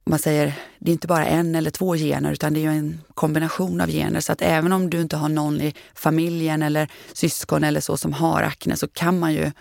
man 0.05 0.19
säger, 0.19 0.53
det 0.79 0.91
är 0.91 0.93
inte 0.93 1.07
bara 1.07 1.25
en 1.25 1.55
eller 1.55 1.71
två 1.71 1.95
gener 1.95 2.31
utan 2.31 2.53
det 2.53 2.65
är 2.65 2.69
en 2.69 3.01
kombination 3.13 3.81
av 3.81 3.89
gener. 3.89 4.19
Så 4.19 4.31
att 4.31 4.41
även 4.41 4.71
om 4.71 4.89
du 4.89 5.01
inte 5.01 5.17
har 5.17 5.29
någon 5.29 5.62
i 5.62 5.74
familjen 5.95 6.62
eller 6.63 6.88
syskon 7.13 7.63
eller 7.63 7.81
så 7.81 7.97
som 7.97 8.13
har 8.13 8.41
akne 8.41 8.77
så 8.77 8.88
kan 8.88 9.19
man 9.19 9.33
ju 9.33 9.51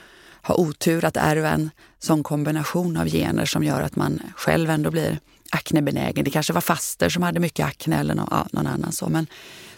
ha 0.42 0.54
otur 0.54 1.04
att 1.04 1.16
ärva 1.16 1.48
en 1.48 1.70
sån 1.98 2.22
kombination 2.22 2.96
av 2.96 3.06
gener 3.06 3.44
som 3.44 3.64
gör 3.64 3.82
att 3.82 3.96
man 3.96 4.22
själv 4.36 4.70
ändå 4.70 4.90
blir 4.90 5.18
aknebenägen. 5.50 6.24
Det 6.24 6.30
kanske 6.30 6.52
var 6.52 6.60
faster 6.60 7.08
som 7.08 7.22
hade 7.22 7.40
mycket 7.40 7.66
akne 7.66 7.98
eller 7.98 8.14
någon, 8.14 8.28
ja, 8.30 8.46
någon 8.52 8.66
annan 8.66 8.92
så. 8.92 9.08
Men, 9.08 9.26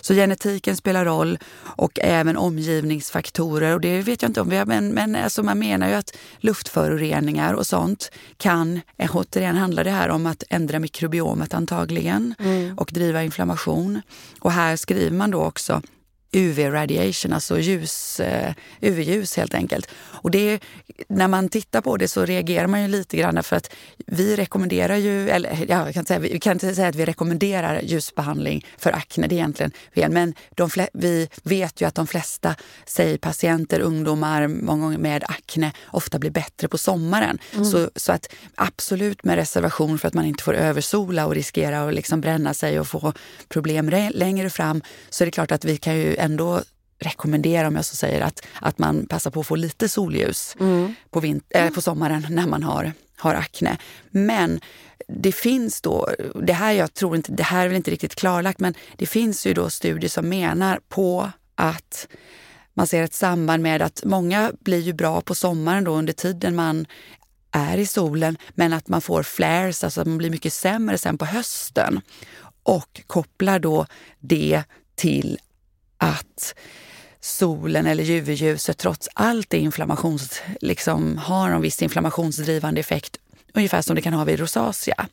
så 0.00 0.14
genetiken 0.14 0.76
spelar 0.76 1.04
roll 1.04 1.38
och 1.58 1.98
även 2.02 2.36
omgivningsfaktorer. 2.36 3.74
Och 3.74 3.80
det 3.80 4.02
vet 4.02 4.22
jag 4.22 4.28
inte 4.28 4.40
om, 4.40 4.48
vi 4.48 4.56
har, 4.56 4.66
men, 4.66 4.88
men 4.88 5.16
alltså 5.16 5.42
man 5.42 5.58
menar 5.58 5.88
ju 5.88 5.94
att 5.94 6.16
luftföroreningar 6.38 7.54
och 7.54 7.66
sånt 7.66 8.10
kan, 8.36 8.80
eh, 8.96 9.16
återigen 9.16 9.56
handlar 9.56 9.84
det 9.84 9.90
här 9.90 10.08
om 10.08 10.26
att 10.26 10.42
ändra 10.50 10.78
mikrobiomet 10.78 11.54
antagligen 11.54 12.34
mm. 12.38 12.78
och 12.78 12.90
driva 12.92 13.22
inflammation. 13.22 14.00
Och 14.40 14.52
här 14.52 14.76
skriver 14.76 15.16
man 15.16 15.30
då 15.30 15.42
också 15.42 15.82
UV-radiation, 16.36 17.32
alltså 17.32 17.58
ljus, 17.58 18.20
uh, 18.20 18.52
UV-ljus 18.80 19.36
helt 19.36 19.54
enkelt. 19.54 19.90
Och 19.96 20.30
det, 20.30 20.60
när 21.08 21.28
man 21.28 21.48
tittar 21.48 21.80
på 21.80 21.96
det 21.96 22.08
så 22.08 22.24
reagerar 22.24 22.66
man 22.66 22.82
ju 22.82 22.88
lite 22.88 23.16
grann 23.16 23.42
för 23.42 23.56
att 23.56 23.70
vi 24.06 24.36
rekommenderar 24.36 24.96
ju, 24.96 25.30
eller 25.30 25.66
ja, 25.68 25.84
jag 25.86 25.94
kan 25.94 26.04
säga, 26.04 26.18
vi 26.18 26.40
kan 26.40 26.52
inte 26.52 26.74
säga 26.74 26.88
att 26.88 26.94
vi 26.94 27.04
rekommenderar 27.04 27.80
ljusbehandling 27.82 28.66
för 28.78 28.92
akne, 28.92 29.26
det 29.26 29.34
är 29.34 29.36
egentligen 29.36 29.72
fel. 29.94 30.12
Men 30.12 30.34
de 30.54 30.70
vi 30.92 31.28
vet 31.42 31.80
ju 31.80 31.86
att 31.86 31.94
de 31.94 32.06
flesta, 32.06 32.54
säg 32.86 33.18
patienter, 33.18 33.80
ungdomar, 33.80 34.48
många 34.48 34.82
gånger 34.82 34.98
med 34.98 35.24
akne, 35.28 35.72
ofta 35.86 36.18
blir 36.18 36.30
bättre 36.30 36.68
på 36.68 36.78
sommaren. 36.78 37.38
Mm. 37.52 37.64
Så, 37.64 37.90
så 37.96 38.12
att 38.12 38.32
absolut 38.54 39.24
med 39.24 39.36
reservation 39.36 39.98
för 39.98 40.08
att 40.08 40.14
man 40.14 40.24
inte 40.24 40.44
får 40.44 40.54
översola 40.54 41.26
och 41.26 41.34
riskera 41.34 41.88
att 41.88 41.94
liksom 41.94 42.20
bränna 42.20 42.54
sig 42.54 42.80
och 42.80 42.88
få 42.88 43.12
problem 43.48 43.90
längre 44.10 44.50
fram, 44.50 44.82
så 45.10 45.24
är 45.24 45.26
det 45.26 45.30
klart 45.32 45.52
att 45.52 45.64
vi 45.64 45.76
kan 45.76 45.96
ju 45.96 46.16
ändå 46.26 46.62
rekommendera, 46.98 47.68
om 47.68 47.76
jag 47.76 47.84
så 47.84 47.96
säger, 47.96 48.20
att, 48.20 48.46
att 48.60 48.78
man 48.78 49.06
passar 49.06 49.30
på 49.30 49.40
att 49.40 49.46
få 49.46 49.56
lite 49.56 49.88
solljus 49.88 50.56
mm. 50.60 50.94
på, 51.10 51.20
vint- 51.20 51.50
äh, 51.50 51.70
på 51.70 51.80
sommaren 51.80 52.26
när 52.30 52.46
man 52.46 52.62
har, 52.62 52.92
har 53.16 53.34
akne. 53.34 53.78
Men 54.10 54.60
det 55.08 55.32
finns 55.32 55.80
då, 55.80 56.08
det 56.42 56.52
här, 56.52 56.72
jag 56.72 56.94
tror 56.94 57.16
inte, 57.16 57.32
det 57.32 57.42
här 57.42 57.64
är 57.64 57.68
väl 57.68 57.76
inte 57.76 57.90
riktigt 57.90 58.14
klarlagt, 58.14 58.60
men 58.60 58.74
det 58.96 59.06
finns 59.06 59.46
ju 59.46 59.54
då 59.54 59.70
studier 59.70 60.10
som 60.10 60.28
menar 60.28 60.80
på 60.88 61.30
att 61.54 62.08
man 62.74 62.86
ser 62.86 63.02
ett 63.02 63.14
samband 63.14 63.62
med 63.62 63.82
att 63.82 64.04
många 64.04 64.52
blir 64.60 64.80
ju 64.80 64.92
bra 64.92 65.20
på 65.20 65.34
sommaren 65.34 65.84
då 65.84 65.92
under 65.92 66.12
tiden 66.12 66.54
man 66.54 66.86
är 67.50 67.78
i 67.78 67.86
solen, 67.86 68.36
men 68.54 68.72
att 68.72 68.88
man 68.88 69.00
får 69.00 69.22
flares, 69.22 69.84
alltså 69.84 70.00
att 70.00 70.06
man 70.06 70.18
blir 70.18 70.30
mycket 70.30 70.52
sämre 70.52 70.98
sen 70.98 71.18
på 71.18 71.24
hösten. 71.24 72.00
Och 72.62 73.02
kopplar 73.06 73.58
då 73.58 73.86
det 74.20 74.62
till 74.94 75.38
att 75.98 76.54
solen 77.20 77.86
eller 77.86 78.10
UV-ljuset 78.10 78.78
trots 78.78 79.08
allt 79.14 79.54
är 79.54 79.58
inflammations, 79.58 80.42
liksom, 80.60 81.18
har 81.18 81.50
en 81.50 81.60
viss 81.60 81.82
inflammationsdrivande 81.82 82.80
effekt, 82.80 83.16
ungefär 83.54 83.82
som 83.82 83.96
det 83.96 84.02
kan 84.02 84.12
ha 84.12 84.24
vid 84.24 84.40
rosacea. 84.40 85.06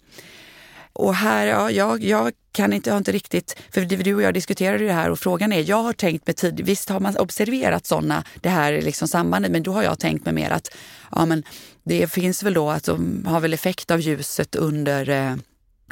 Och 0.93 1.15
här, 1.15 1.45
ja, 1.45 1.71
jag, 1.71 2.03
jag 2.03 2.31
kan 2.51 2.73
inte, 2.73 2.89
jag 2.89 2.93
har 2.93 2.97
inte 2.97 3.11
riktigt, 3.11 3.57
för 3.71 3.81
du 3.81 4.15
och 4.15 4.21
jag 4.21 4.33
diskuterade 4.33 4.85
det 4.85 4.93
här 4.93 5.09
och 5.09 5.19
frågan 5.19 5.53
är, 5.53 5.69
jag 5.69 5.83
har 5.83 5.93
tänkt 5.93 6.27
med 6.27 6.35
tid, 6.35 6.61
visst 6.65 6.89
har 6.89 6.99
man 6.99 7.17
observerat 7.17 7.85
sådana, 7.85 8.23
det 8.41 8.49
här 8.49 8.81
liksom 8.81 9.07
sambandet, 9.07 9.51
men 9.51 9.63
då 9.63 9.71
har 9.71 9.83
jag 9.83 9.99
tänkt 9.99 10.25
mig 10.25 10.33
mer 10.33 10.51
att 10.51 10.75
ja, 11.11 11.25
men 11.25 11.43
det 11.83 12.11
finns 12.11 12.43
väl 12.43 12.53
då 12.53 12.69
att 12.69 12.83
de 12.83 13.25
har 13.25 13.39
väl 13.39 13.53
effekt 13.53 13.91
av 13.91 13.99
ljuset 13.99 14.55
under, 14.55 15.09
eh, 15.09 15.35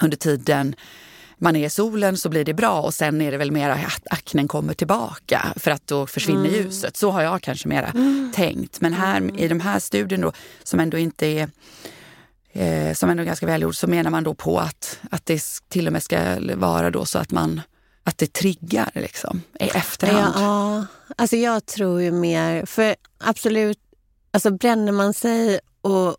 under 0.02 0.18
tiden 0.18 0.76
man 1.42 1.56
är 1.56 1.66
i 1.66 1.70
solen 1.70 2.18
så 2.18 2.30
blir 2.30 2.46
det 2.46 2.54
bra 2.54 2.82
och 2.82 2.94
sen 2.94 3.22
är 3.22 3.32
det 3.32 3.38
väl 3.38 3.52
mer 3.52 3.70
att 3.70 4.08
aknen 4.10 4.48
kommer 4.48 4.74
tillbaka 4.74 5.54
för 5.56 5.72
att 5.72 5.88
då 5.88 6.08
försvinner 6.08 6.50
mm. 6.50 6.54
ljuset. 6.54 6.98
Så 6.98 7.12
har 7.12 7.22
jag 7.22 7.42
kanske 7.42 7.68
mera 7.68 7.88
mm. 7.88 8.32
tänkt. 8.36 8.82
Men 8.82 8.94
här 8.94 9.18
mm. 9.18 9.36
i 9.36 9.48
de 9.48 9.60
här 9.60 9.80
studierna 9.80 10.26
då, 10.26 10.34
som 10.64 10.80
ändå 10.80 10.98
inte 10.98 11.28
är 11.28 11.50
eh, 12.52 12.94
som 12.94 13.10
ändå 13.10 13.24
är 13.24 13.26
ganska 13.26 13.46
välgjord 13.46 13.76
så 13.76 13.88
menar 13.88 14.12
man 14.12 14.24
då 14.24 14.34
på 14.34 14.60
att, 14.60 15.00
att 15.10 15.26
det 15.26 15.44
till 15.70 15.88
och 15.88 15.94
med 15.94 16.04
ska 16.04 16.38
vara 16.56 16.92
då 16.92 17.06
så 17.06 17.20
att 17.20 17.32
man 17.32 17.62
att 18.04 18.18
det 18.18 18.34
triggar 18.34 18.92
liksom, 18.94 19.42
i 19.60 19.64
efterhand. 19.64 20.34
Ja, 20.36 20.86
alltså 21.16 21.36
jag 21.36 21.66
tror 21.66 22.02
ju 22.02 22.12
mer, 22.12 22.66
för 22.66 22.96
absolut, 23.18 23.80
alltså 24.32 24.52
bränner 24.52 24.92
man 24.92 25.14
sig 25.14 25.60
och 25.82 26.18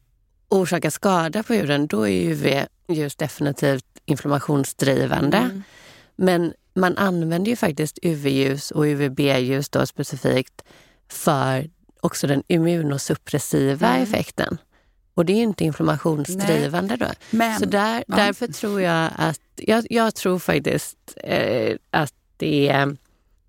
orsakar 0.48 0.90
skada 0.90 1.42
på 1.42 1.54
huden, 1.54 1.86
då 1.86 2.08
är 2.08 2.34
UV-ljus 2.92 3.16
definitivt 3.16 3.84
inflammationsdrivande. 4.04 5.38
Mm. 5.38 5.62
Men 6.16 6.52
man 6.74 6.98
använder 6.98 7.50
ju 7.50 7.56
faktiskt 7.56 7.98
UV-ljus 8.02 8.70
och 8.70 8.82
UVB-ljus 8.82 9.68
då 9.68 9.86
specifikt 9.86 10.62
för 11.08 11.70
också 12.00 12.26
den 12.26 12.42
immunosuppressiva 12.48 13.88
mm. 13.88 14.02
effekten. 14.02 14.58
Och 15.14 15.24
det 15.24 15.32
är 15.32 15.36
ju 15.36 15.42
inte 15.42 15.64
inflammationsdrivande 15.64 16.96
Nej. 16.96 17.08
då. 17.08 17.36
Men, 17.36 17.58
så 17.58 17.64
där, 17.64 18.04
ja. 18.06 18.16
därför 18.16 18.46
tror 18.46 18.80
jag 18.80 19.10
att, 19.16 19.40
jag, 19.56 19.86
jag 19.90 20.14
tror 20.14 20.38
faktiskt 20.38 20.98
eh, 21.16 21.76
att 21.90 22.14
det 22.36 22.68
är, 22.68 22.96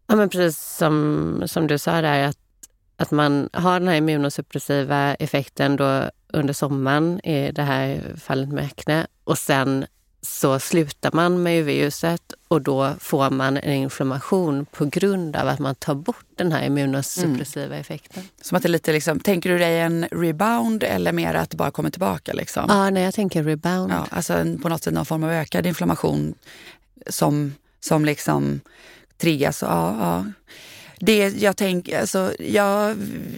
ja 0.07 0.15
men 0.15 0.29
precis 0.29 0.77
som, 0.77 1.43
som 1.45 1.67
du 1.67 1.77
sa 1.77 2.01
där, 2.01 2.27
att, 2.27 2.37
att 2.97 3.11
man 3.11 3.49
har 3.53 3.79
den 3.79 3.89
här 3.89 3.95
immunosuppressiva 3.95 5.15
effekten 5.15 5.75
då 5.75 6.09
under 6.33 6.53
sommaren 6.53 7.25
i 7.25 7.51
det 7.51 7.63
här 7.63 8.15
fallet 8.17 8.49
med 8.49 8.65
akne 8.65 9.07
och 9.23 9.37
sen 9.37 9.85
så 10.21 10.59
slutar 10.59 11.11
man 11.13 11.43
med 11.43 11.59
UV-ljuset 11.59 12.33
och 12.47 12.61
då 12.61 12.93
får 12.99 13.29
man 13.29 13.57
en 13.57 13.73
inflammation 13.73 14.65
på 14.65 14.85
grund 14.85 15.35
av 15.35 15.47
att 15.47 15.59
man 15.59 15.75
tar 15.75 15.95
bort 15.95 16.25
den 16.35 16.51
här 16.51 16.65
immunosuppressiva 16.65 17.65
mm. 17.65 17.79
effekten. 17.79 18.23
Som 18.41 18.57
att 18.57 18.63
det 18.63 18.69
lite 18.69 18.93
liksom, 18.93 19.19
tänker 19.19 19.49
du 19.49 19.57
dig 19.57 19.79
en 19.79 20.05
rebound 20.11 20.83
eller 20.83 21.11
mer 21.11 21.33
att 21.33 21.49
det 21.49 21.57
bara 21.57 21.71
kommer 21.71 21.89
tillbaka? 21.89 22.33
Liksom? 22.33 22.65
Ja, 22.67 22.89
nej, 22.89 23.03
jag 23.03 23.13
tänker 23.13 23.43
rebound. 23.43 23.91
Ja, 23.91 24.07
alltså 24.11 24.33
på 24.61 24.69
något 24.69 24.83
sätt 24.83 24.93
någon 24.93 25.05
form 25.05 25.23
av 25.23 25.31
ökad 25.31 25.65
inflammation 25.65 26.33
som, 27.07 27.55
som 27.79 28.05
liksom 28.05 28.59
triggas. 29.17 29.61
Ja, 29.61 29.97
ja 29.99 30.25
det 31.05 31.29
jag 31.29 31.57
tänker, 31.57 31.99
alltså, 31.99 32.33
ja, 32.39 32.95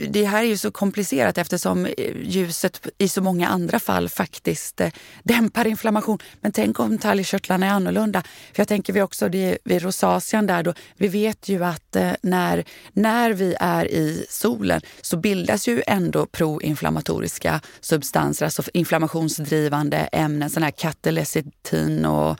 det 0.10 0.26
här 0.26 0.44
är 0.44 0.48
ju 0.48 0.58
så 0.58 0.72
komplicerat 0.72 1.38
eftersom 1.38 1.86
eh, 1.86 1.92
ljuset 2.24 2.88
i 2.98 3.08
så 3.08 3.22
många 3.22 3.48
andra 3.48 3.80
fall 3.80 4.10
faktiskt 4.10 4.82
eh, 4.82 4.92
dämpar 5.24 5.68
inflammation. 5.68 6.20
Men 6.42 6.52
tänk 6.52 6.80
om 6.80 6.98
talgkörtlarna 6.98 7.66
är 7.66 7.70
annorlunda. 7.70 8.22
För 8.54 8.60
jag 8.62 8.68
tänker 8.68 8.94
vi 8.94 9.02
också 9.02 9.30
det 9.30 9.58
vid 9.64 9.82
rosacean 9.82 10.48
där 10.48 10.64
då, 10.64 10.74
vi 10.98 11.08
vet 11.08 11.50
ju 11.50 11.64
att 11.64 11.96
eh, 11.96 12.12
när, 12.22 12.64
när 12.94 13.32
vi 13.32 13.56
är 13.60 13.86
i 13.86 14.26
solen 14.30 14.82
så 15.02 15.18
bildas 15.18 15.68
ju 15.68 15.84
ändå 15.88 16.26
proinflammatoriska 16.26 17.62
substanser, 17.82 18.46
alltså 18.46 18.64
inflammationsdrivande 18.74 19.98
ämnen, 19.98 20.50
sådana 20.50 20.66
här 20.66 20.72
katalecitin 20.72 22.06
och 22.06 22.40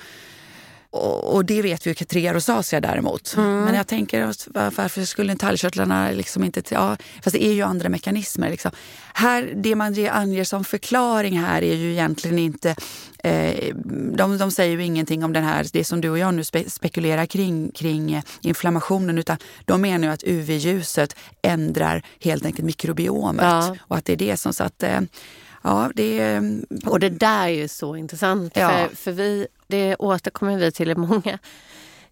och, 0.96 1.46
det 1.46 1.62
vet 1.62 1.86
vi 1.86 1.90
ju 1.92 1.94
Katria 1.94 2.34
rosacea 2.34 2.82
däremot. 2.82 3.34
Mm. 3.38 3.62
Men 3.62 3.76
jag 3.76 3.88
tänker 3.88 4.34
varför 4.78 5.06
skulle 5.06 5.36
talgkörtlarna 5.36 6.12
liksom 6.12 6.44
inte... 6.44 6.62
Ja, 6.70 6.98
fast 7.24 7.34
det 7.34 7.46
är 7.46 7.54
ju 7.54 7.62
andra 7.62 7.90
mekanismer. 7.90 8.50
Liksom. 8.50 8.72
Här, 9.14 9.54
det 9.56 9.76
man 9.76 10.08
anger 10.12 10.44
som 10.44 10.64
förklaring 10.64 11.40
här 11.40 11.62
är 11.62 11.76
ju 11.76 11.92
egentligen 11.92 12.40
inte... 12.40 12.76
Eh, 13.24 13.76
de, 14.16 14.38
de 14.38 14.52
säger 14.52 14.78
ju 14.78 14.84
ingenting 14.84 15.24
om 15.24 15.34
den 15.34 15.44
här, 15.44 15.66
det 15.74 15.84
som 15.84 16.02
du 16.02 16.10
och 16.10 16.18
jag 16.18 16.34
nu 16.34 16.44
spe, 16.44 16.70
spekulerar 16.70 17.26
kring, 17.26 17.72
kring 17.72 18.22
inflammationen 18.42 19.18
utan 19.18 19.38
de 19.66 19.82
menar 19.82 20.08
ju 20.08 20.14
att 20.14 20.24
UV-ljuset 20.24 21.16
ändrar 21.42 22.04
helt 22.20 22.46
enkelt 22.46 22.66
mikrobiomet. 22.66 23.46
Ja. 23.46 23.76
Och 23.80 23.98
att 23.98 24.06
det 24.06 24.14
är 24.14 24.18
det 24.18 24.38
som... 24.38 24.54
Så 24.54 24.64
att, 24.64 24.84
eh, 24.84 25.02
Ja, 25.66 25.92
det, 25.96 26.42
och 26.86 27.00
det 27.00 27.10
där 27.10 27.44
är 27.44 27.48
ju 27.48 27.68
så 27.68 27.96
intressant. 27.96 28.54
Ja. 28.56 28.70
För, 28.70 28.96
för 28.96 29.12
vi, 29.12 29.48
det 29.68 29.96
återkommer 29.96 30.58
vi 30.58 30.72
till 30.72 30.92
i 30.92 30.96
många, 30.96 31.40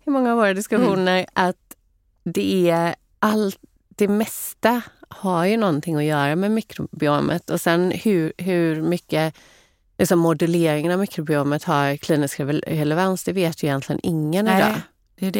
i 0.04 0.10
många 0.10 0.32
av 0.32 0.38
våra 0.38 0.54
diskussioner 0.54 1.18
mm. 1.18 1.26
att 1.34 1.76
det 2.24 2.70
är 2.70 2.96
allt, 3.20 3.60
det 3.90 4.08
mesta 4.08 4.82
har 5.10 5.46
ju 5.46 5.58
någonting 5.58 5.96
att 5.96 6.04
göra 6.04 6.36
med 6.36 6.52
mikrobiomet 6.52 7.50
och 7.50 7.62
sen 7.62 7.92
hur, 7.92 8.34
hur 8.38 8.82
mycket 8.82 9.36
liksom 9.98 10.20
moduleringen 10.20 10.92
av 10.92 11.00
mikrobiomet 11.00 11.64
har 11.64 11.98
klinisk 11.98 12.40
relevans, 12.40 13.24
det 13.24 13.34
vet 13.34 13.64
ju 13.64 13.68
egentligen 13.68 14.00
ingen 14.04 14.46
Nej, 14.46 14.58
idag. 14.58 14.82
Det 15.16 15.28
är 15.28 15.32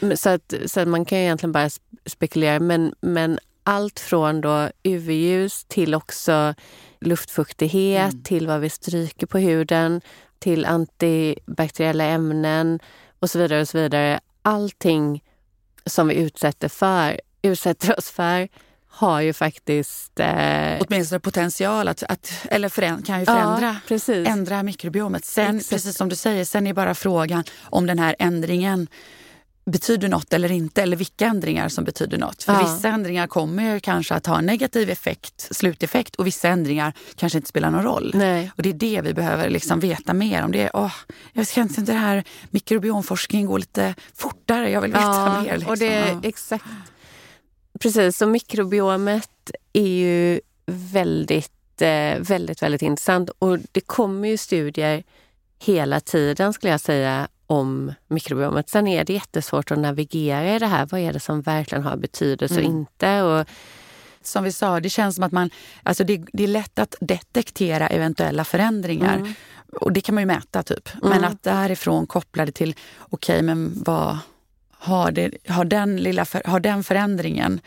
det. 0.00 0.16
Så, 0.16 0.28
att, 0.28 0.54
så 0.66 0.80
att 0.80 0.88
man 0.88 1.04
kan 1.04 1.18
ju 1.18 1.24
egentligen 1.24 1.52
bara 1.52 1.70
spekulera, 2.06 2.60
men, 2.60 2.94
men 3.00 3.38
allt 3.62 4.00
från 4.00 4.40
då 4.40 4.70
UV-ljus 4.82 5.64
till 5.64 5.94
också 5.94 6.54
luftfuktighet, 7.00 8.12
mm. 8.12 8.22
till 8.22 8.46
vad 8.46 8.60
vi 8.60 8.70
stryker 8.70 9.26
på 9.26 9.38
huden, 9.38 10.00
till 10.38 10.64
antibakteriella 10.64 12.04
ämnen 12.04 12.80
och 13.18 13.30
så 13.30 13.38
vidare. 13.38 13.60
och 13.60 13.68
så 13.68 13.78
vidare. 13.78 14.20
Allting 14.42 15.24
som 15.86 16.08
vi 16.08 16.14
utsätter, 16.14 16.68
för, 16.68 17.20
utsätter 17.42 17.98
oss 17.98 18.10
för 18.10 18.48
har 18.88 19.20
ju 19.20 19.32
faktiskt... 19.32 20.20
Eh... 20.20 20.80
Åtminstone 20.80 21.20
potential 21.20 21.88
att, 21.88 22.02
att 22.02 22.32
eller 22.50 22.68
föränd, 22.68 23.06
kan 23.06 23.20
ju 23.20 23.26
förändra 23.26 23.76
ja, 23.88 24.14
ändra 24.14 24.62
mikrobiomet. 24.62 25.24
Sen, 25.24 25.56
Exakt. 25.56 25.70
precis 25.70 25.96
som 25.96 26.08
du 26.08 26.16
säger, 26.16 26.44
sen 26.44 26.66
är 26.66 26.74
bara 26.74 26.94
frågan 26.94 27.44
om 27.62 27.86
den 27.86 27.98
här 27.98 28.16
ändringen 28.18 28.88
betyder 29.70 30.08
något 30.08 30.32
eller 30.32 30.52
inte, 30.52 30.82
eller 30.82 30.96
vilka 30.96 31.26
ändringar 31.26 31.68
som 31.68 31.84
betyder 31.84 32.18
något. 32.18 32.42
För 32.42 32.52
ja. 32.52 32.60
vissa 32.60 32.88
ändringar 32.88 33.26
kommer 33.26 33.78
kanske 33.78 34.14
att 34.14 34.26
ha 34.26 34.38
en 34.38 34.46
negativ 34.46 34.90
effekt, 34.90 35.48
sluteffekt 35.50 36.16
och 36.16 36.26
vissa 36.26 36.48
ändringar 36.48 36.92
kanske 37.14 37.38
inte 37.38 37.48
spelar 37.48 37.70
någon 37.70 37.82
roll. 37.82 38.12
Nej. 38.14 38.52
Och 38.56 38.62
det 38.62 38.68
är 38.68 38.74
det 38.74 39.00
vi 39.00 39.14
behöver 39.14 39.50
liksom 39.50 39.80
veta 39.80 40.14
mer 40.14 40.44
om. 40.44 40.52
Det 40.52 40.70
oh, 40.72 40.92
jag 41.32 41.48
känner 41.48 41.68
inte 41.68 41.92
det 41.92 41.98
här 41.98 42.24
mikrobiomforskningen 42.50 43.46
går 43.46 43.58
lite 43.58 43.94
fortare, 44.14 44.70
jag 44.70 44.80
vill 44.80 44.92
veta 44.92 45.04
ja, 45.04 45.42
mer. 45.42 45.52
Liksom. 45.52 45.70
Och 45.70 45.78
det, 45.78 46.08
ja. 46.08 46.20
exakt. 46.22 46.64
Precis, 47.80 48.16
så 48.16 48.26
mikrobiomet 48.26 49.50
är 49.72 49.88
ju 49.88 50.40
väldigt, 50.66 51.82
eh, 51.82 52.18
väldigt, 52.18 52.62
väldigt 52.62 52.82
intressant 52.82 53.30
och 53.38 53.58
det 53.72 53.80
kommer 53.80 54.28
ju 54.28 54.36
studier 54.36 55.04
hela 55.58 56.00
tiden 56.00 56.52
skulle 56.52 56.70
jag 56.70 56.80
säga 56.80 57.28
om 57.48 57.92
mikrobiomet. 58.08 58.68
Sen 58.68 58.86
är 58.86 59.04
det 59.04 59.12
jättesvårt 59.12 59.70
att 59.70 59.78
navigera 59.78 60.54
i 60.56 60.58
det 60.58 60.66
här. 60.66 60.86
Vad 60.90 61.00
är 61.00 61.12
det 61.12 61.20
som 61.20 61.42
verkligen 61.42 61.84
har 61.84 61.96
betydelse 61.96 62.54
och 62.54 62.60
Mm. 62.60 62.76
inte? 62.76 63.22
Och, 63.22 63.46
Som 64.22 64.44
vi 64.44 64.52
sa, 64.52 64.80
det 64.80 64.90
känns 64.90 65.14
som 65.14 65.24
att 65.24 65.32
man, 65.32 65.50
alltså 65.82 66.04
det, 66.04 66.24
det 66.32 66.44
är 66.44 66.48
lätt 66.48 66.78
att 66.78 66.94
detektera 67.00 67.86
eventuella 67.88 68.44
förändringar. 68.44 69.16
Mm. 69.16 69.32
Och 69.72 69.92
det 69.92 70.00
kan 70.00 70.14
man 70.14 70.22
ju 70.22 70.26
mäta 70.26 70.62
typ. 70.62 70.88
Men 71.02 71.24
att 71.24 71.42
därifrån 71.42 72.06
koppla 72.06 72.46
det 72.46 72.52
till, 72.52 72.74
okej 72.98 73.42
men 73.42 73.72
vad 73.86 74.18
har, 74.80 75.10
det, 75.10 75.30
har, 75.48 75.64
den 75.64 75.96
lilla 75.96 76.24
för, 76.24 76.42
har 76.44 76.60
den 76.60 76.84
förändringen 76.84 77.60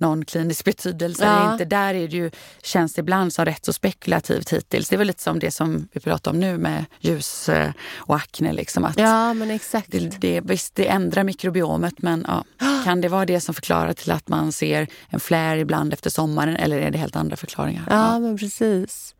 någon 0.00 0.24
klinisk 0.24 0.64
betydelse 0.64 1.24
Ja. 1.24 1.40
eller 1.42 1.52
inte? 1.52 1.64
Där 1.64 1.94
är 1.94 2.08
det 2.08 2.16
ju, 2.16 2.30
känns 2.62 2.94
det 2.94 3.00
ibland 3.00 3.32
som 3.32 3.44
rätt 3.44 3.64
så 3.64 3.72
spekulativt 3.72 4.52
hittills. 4.52 4.88
Det 4.88 4.96
är 4.96 4.98
väl 4.98 5.06
lite 5.06 5.22
som 5.22 5.38
det 5.38 5.50
som 5.50 5.88
vi 5.92 6.00
pratar 6.00 6.30
om 6.30 6.40
nu 6.40 6.58
med 6.58 6.84
ljus 7.00 7.48
eh, 7.48 7.70
och 7.96 8.16
akne. 8.16 8.52
Liksom, 8.52 8.84
att 8.84 8.98
ja, 8.98 9.34
men 9.34 9.50
exakt. 9.50 9.90
det, 9.90 10.20
det, 10.20 10.40
visst, 10.40 10.74
det 10.74 10.88
ändrar 10.88 11.24
mikrobiomet 11.24 11.94
men 12.02 12.24
ja, 12.28 12.44
kan 12.84 13.00
det 13.00 13.08
vara 13.08 13.26
det 13.26 13.40
som 13.40 13.54
förklarar 13.54 13.92
till 13.92 14.10
att 14.10 14.28
man 14.28 14.52
ser 14.52 14.86
en 15.08 15.20
flär 15.20 15.56
ibland 15.56 15.92
efter 15.92 16.10
sommaren 16.10 16.56
eller 16.56 16.78
är 16.78 16.90
det 16.90 16.98
helt 16.98 17.16
andra 17.16 17.36
förklaringar? 17.36 17.84
Ja, 17.90 18.18
men 18.18 18.38
precis. 18.38 19.14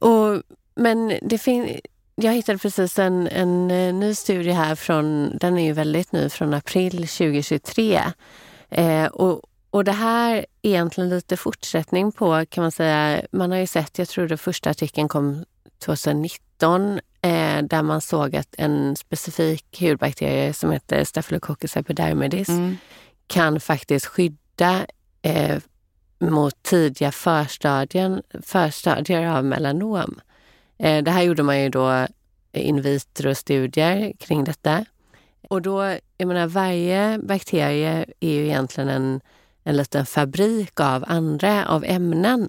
Och, 0.00 0.42
men 0.74 1.18
det 1.22 1.38
fin- 1.38 1.80
jag 2.14 2.32
hittade 2.32 2.58
precis 2.58 2.98
en, 2.98 3.28
en 3.28 3.70
eh, 3.70 3.94
ny 3.94 4.14
studie 4.14 4.50
här 4.50 4.74
från, 4.74 5.36
den 5.38 5.58
är 5.58 5.64
ju 5.64 5.72
väldigt 5.72 6.12
ny, 6.12 6.28
från 6.28 6.54
april 6.54 6.92
2023. 7.08 8.02
Eh, 8.70 9.06
och, 9.06 9.42
och 9.70 9.84
det 9.84 9.92
här 9.92 10.36
är 10.36 10.46
egentligen 10.62 11.10
lite 11.10 11.36
fortsättning 11.36 12.12
på, 12.12 12.44
kan 12.48 12.62
man 12.62 12.72
säga, 12.72 13.22
man 13.32 13.50
har 13.50 13.58
ju 13.58 13.66
sett, 13.66 13.98
jag 13.98 14.08
tror 14.08 14.28
den 14.28 14.38
första 14.38 14.70
artikeln 14.70 15.08
kom 15.08 15.44
2019, 15.84 17.00
eh, 17.22 17.62
där 17.62 17.82
man 17.82 18.00
såg 18.00 18.36
att 18.36 18.54
en 18.58 18.96
specifik 18.96 19.80
hudbakterie 19.80 20.52
som 20.52 20.70
heter 20.70 21.04
Staphylococcus 21.04 21.76
epidermidis 21.76 22.48
Mm. 22.48 22.76
kan 23.26 23.60
faktiskt 23.60 24.06
skydda 24.06 24.86
eh, 25.22 25.58
mot 26.18 26.62
tidiga 26.62 27.12
förstadien, 27.12 28.22
förstadier 28.42 29.26
av 29.26 29.44
melanom. 29.44 30.20
Eh, 30.82 31.02
det 31.02 31.10
här 31.10 31.22
gjorde 31.22 31.42
man 31.42 31.62
ju 31.62 31.68
då 31.68 32.06
in 32.52 32.82
vitro-studier 32.82 34.12
kring 34.18 34.44
detta. 34.44 34.84
Och 35.48 35.62
då, 35.62 35.96
jag 36.18 36.28
menar 36.28 36.46
varje 36.46 37.18
bakterie 37.18 38.06
är 38.20 38.28
ju 38.30 38.46
egentligen 38.46 38.88
en, 38.88 39.20
en 39.64 39.76
liten 39.76 40.06
fabrik 40.06 40.80
av 40.80 41.04
andra, 41.08 41.66
av 41.66 41.84
ämnen. 41.84 42.48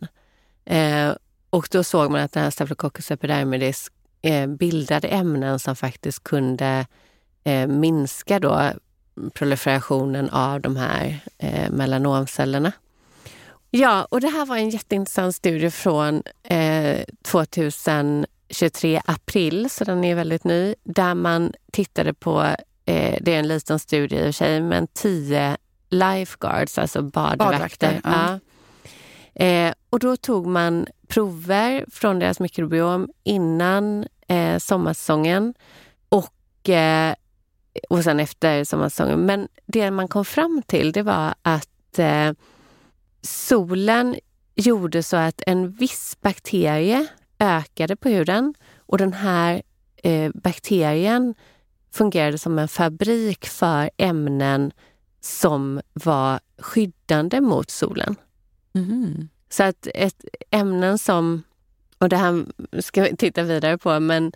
Eh, 0.66 1.12
och 1.50 1.68
då 1.72 1.84
såg 1.84 2.12
man 2.12 2.22
att 2.22 2.32
den 2.32 2.44
här 2.44 2.50
Staphylococcus 2.50 3.12
epidermidis 3.12 3.92
eh, 4.22 4.48
bildade 4.48 5.08
ämnen 5.08 5.60
som 5.60 5.76
faktiskt 5.76 6.24
kunde 6.24 6.86
eh, 7.44 7.68
minska 7.68 8.40
då 8.40 8.72
proliferationen 9.34 10.30
av 10.30 10.62
de 10.62 10.76
här 10.76 11.20
eh, 11.38 11.72
melanomcellerna. 11.72 12.72
Ja, 13.76 14.08
och 14.12 14.22
det 14.22 14.28
här 14.28 14.46
var 14.46 14.58
en 14.58 14.70
jätteintressant 14.70 15.36
studie 15.36 15.70
från 15.70 16.24
eh, 16.44 17.00
2023 17.22 19.02
april, 19.06 19.70
så 19.70 19.84
den 19.84 20.04
är 20.04 20.16
väldigt 20.16 20.44
ny, 20.44 20.76
där 20.84 21.16
man 21.16 21.54
tittade 21.72 22.14
på, 22.14 22.42
eh, 22.86 23.18
det 23.22 23.34
är 23.34 23.40
en 23.40 23.48
liten 23.48 23.80
studie 23.80 24.16
i 24.16 24.22
och 24.22 24.26
för 24.26 24.32
sig, 24.32 24.62
men 24.62 24.88
tio 24.88 25.58
lifeguards, 25.90 26.78
alltså 26.78 27.02
badvakter. 27.02 28.02
Ja. 28.04 28.40
Ja. 29.34 29.46
Eh, 29.46 29.74
och 29.90 30.00
då 30.00 30.18
tog 30.18 30.48
man 30.48 30.88
prover 31.08 31.86
från 31.92 32.20
deras 32.20 32.40
mikrobiom 32.40 33.10
innan 33.24 34.08
eh, 34.28 34.58
sommarsäsongen 34.58 35.54
och, 36.10 36.70
eh, 36.70 37.14
och 37.90 38.04
sen 38.04 38.20
efter 38.20 38.64
sommarsäsongen. 38.64 39.20
Men 39.20 39.48
det 39.66 39.92
man 39.92 40.08
kom 40.08 40.26
fram 40.26 40.62
till 40.68 40.92
det 40.92 41.04
var 41.04 41.34
att 41.42 42.00
eh, 42.00 42.32
solen 43.24 44.16
gjorde 44.56 45.04
så 45.04 45.18
att 45.18 45.42
en 45.48 45.72
viss 45.72 46.18
bakterie 46.22 47.08
ökade 47.40 47.96
på 47.96 48.10
huden 48.10 48.54
och 48.78 48.98
den 48.98 49.14
här 49.14 49.62
eh, 50.04 50.32
bakterien 50.34 51.36
fungerade 51.92 52.38
som 52.38 52.60
en 52.60 52.68
fabrik 52.68 53.48
för 53.48 53.90
ämnen 53.98 54.72
som 55.22 55.82
var 55.94 56.40
skyddande 56.58 57.42
mot 57.42 57.70
solen. 57.70 58.16
Mhm. 58.74 59.30
Så 59.50 59.64
att 59.64 59.88
ett 59.94 60.26
ämnen 60.52 60.98
som, 60.98 61.44
och 61.98 62.10
det 62.10 62.18
här 62.18 62.46
ska 62.82 63.02
vi 63.02 63.16
titta 63.18 63.44
vidare 63.44 63.78
på, 63.78 64.00
men, 64.00 64.32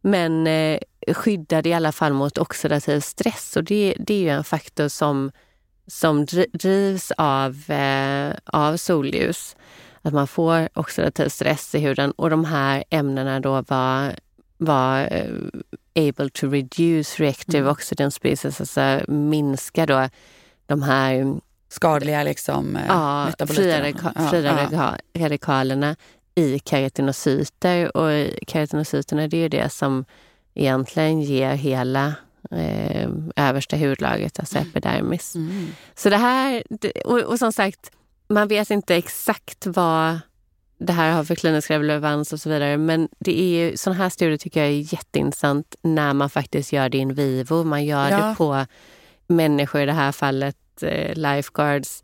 men 0.00 0.46
eh, 0.46 0.78
skyddade 1.14 1.68
i 1.68 1.72
alla 1.72 1.92
fall 1.92 2.12
mot 2.12 2.38
oxidativ 2.38 3.00
stress. 3.00 3.56
Och 3.56 3.64
det, 3.64 3.94
det 3.98 4.14
är 4.14 4.20
ju 4.20 4.28
en 4.28 4.44
faktor 4.44 4.88
som, 4.88 5.32
som 5.86 6.24
dri- 6.26 6.50
drivs 6.52 7.12
av, 7.16 7.70
eh, 7.70 8.32
av 8.44 8.76
solljus. 8.76 9.56
Att 10.02 10.12
man 10.12 10.26
får 10.26 10.68
oxidativ 10.74 11.28
stress 11.28 11.74
i 11.74 11.78
huden 11.78 12.10
och 12.10 12.30
de 12.30 12.44
här 12.44 12.84
ämnena 12.90 13.40
då 13.40 13.62
var, 13.68 14.14
var 14.58 15.00
eh, 15.10 16.08
able 16.08 16.30
to 16.30 16.46
reduce 16.50 17.20
reactive 17.20 17.58
Mm. 17.58 17.70
oxygen 17.72 18.10
species, 18.10 18.60
alltså 18.60 19.00
minska 19.12 19.86
då 19.86 20.08
de 20.66 20.82
här 20.82 21.36
Skadliga 21.68 22.22
liksom, 22.22 22.76
eh, 22.76 22.82
ja, 22.88 23.28
fria, 23.48 23.80
radika- 23.82 24.12
Ja, 24.16 24.28
fria 24.28 24.42
ja. 24.42 24.52
radika- 24.56 24.98
radikalerna 25.18 25.96
i 26.34 26.58
keratinocyter. 26.64 27.96
Och 27.96 28.10
keratinocyterna 28.48 29.28
det 29.28 29.36
är 29.36 29.40
ju 29.40 29.48
det 29.48 29.72
som 29.72 30.04
egentligen 30.54 31.22
ger 31.22 31.50
hela 31.54 32.14
eh, 32.50 33.08
översta 33.36 33.76
hudlagret, 33.76 34.38
alltså 34.40 34.58
epidermis. 34.58 35.34
Mm. 35.34 35.66
Så 35.94 36.10
det 36.10 36.16
här, 36.16 36.62
och, 37.04 37.18
och 37.18 37.38
som 37.38 37.52
sagt, 37.52 37.90
man 38.28 38.48
vet 38.48 38.70
inte 38.70 38.94
exakt 38.96 39.66
vad 39.66 40.18
det 40.78 40.92
här 40.92 41.12
har 41.12 41.24
för 41.24 41.34
klinisk 41.34 41.70
relevans 41.70 42.32
och 42.32 42.40
så 42.40 42.48
vidare. 42.48 42.76
Men 42.78 43.08
det 43.18 43.40
är 43.40 43.48
ju, 43.70 43.76
sådana 43.76 44.02
här 44.02 44.08
studier 44.10 44.38
tycker 44.38 44.60
jag 44.60 44.68
är 44.68 44.92
jätteintressant 44.92 45.74
när 45.82 46.12
man 46.14 46.30
faktiskt 46.30 46.72
gör 46.72 46.88
det 46.88 46.98
in 46.98 47.14
vivo. 47.14 47.64
Man 47.64 47.84
gör 47.84 48.10
Ja. 48.10 48.16
det 48.16 48.34
på 48.38 48.66
människor, 49.26 49.80
i 49.80 49.86
det 49.86 49.92
här 49.92 50.12
fallet 50.12 50.56
eh, 50.82 51.14
lifeguards, 51.14 52.02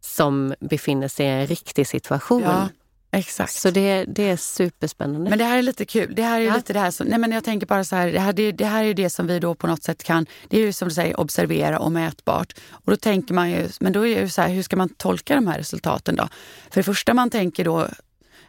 som 0.00 0.54
befinner 0.60 1.08
sig 1.08 1.26
i 1.26 1.28
en 1.28 1.46
riktig 1.46 1.86
situation. 1.86 2.42
Ja, 2.42 2.68
exakt. 3.12 3.52
Så 3.52 3.70
det, 3.70 4.04
det 4.04 4.30
är 4.30 4.36
superspännande. 4.36 5.30
Men 5.30 5.38
det 5.38 5.44
här 5.44 5.58
är 5.58 5.62
lite 5.62 5.84
kul. 5.84 6.14
Det 6.14 6.22
här 6.22 6.40
är 6.40 6.44
Ja. 6.44 6.56
lite 6.56 6.72
det 6.72 6.78
här 6.78 6.90
som, 6.90 7.06
nej 7.06 7.18
men 7.18 7.32
jag 7.32 7.44
tänker 7.44 7.66
bara 7.66 7.84
så 7.84 7.96
här, 7.96 8.12
det 8.12 8.20
här, 8.20 8.32
det, 8.32 8.52
det 8.52 8.64
här 8.64 8.84
är 8.84 8.94
det 8.94 9.10
som 9.10 9.26
vi 9.26 9.38
då 9.38 9.54
på 9.54 9.66
något 9.66 9.82
sätt 9.82 10.02
kan, 10.04 10.26
det 10.48 10.56
är 10.56 10.60
ju 10.60 10.72
som 10.72 10.88
du 10.88 10.94
säger 10.94 11.20
observera 11.20 11.78
och 11.78 11.92
mätbart. 11.92 12.52
Och 12.70 12.90
då 12.90 12.96
tänker 12.96 13.34
man 13.34 13.50
ju, 13.50 13.68
men 13.80 13.92
då 13.92 14.06
är 14.06 14.20
ju 14.20 14.28
så 14.28 14.42
här, 14.42 14.48
hur 14.48 14.62
ska 14.62 14.76
man 14.76 14.88
tolka 14.88 15.34
de 15.34 15.46
här 15.46 15.58
resultaten 15.58 16.16
då? 16.16 16.28
För 16.70 16.80
det 16.80 16.84
första 16.84 17.14
man 17.14 17.30
tänker 17.30 17.64
då 17.64 17.88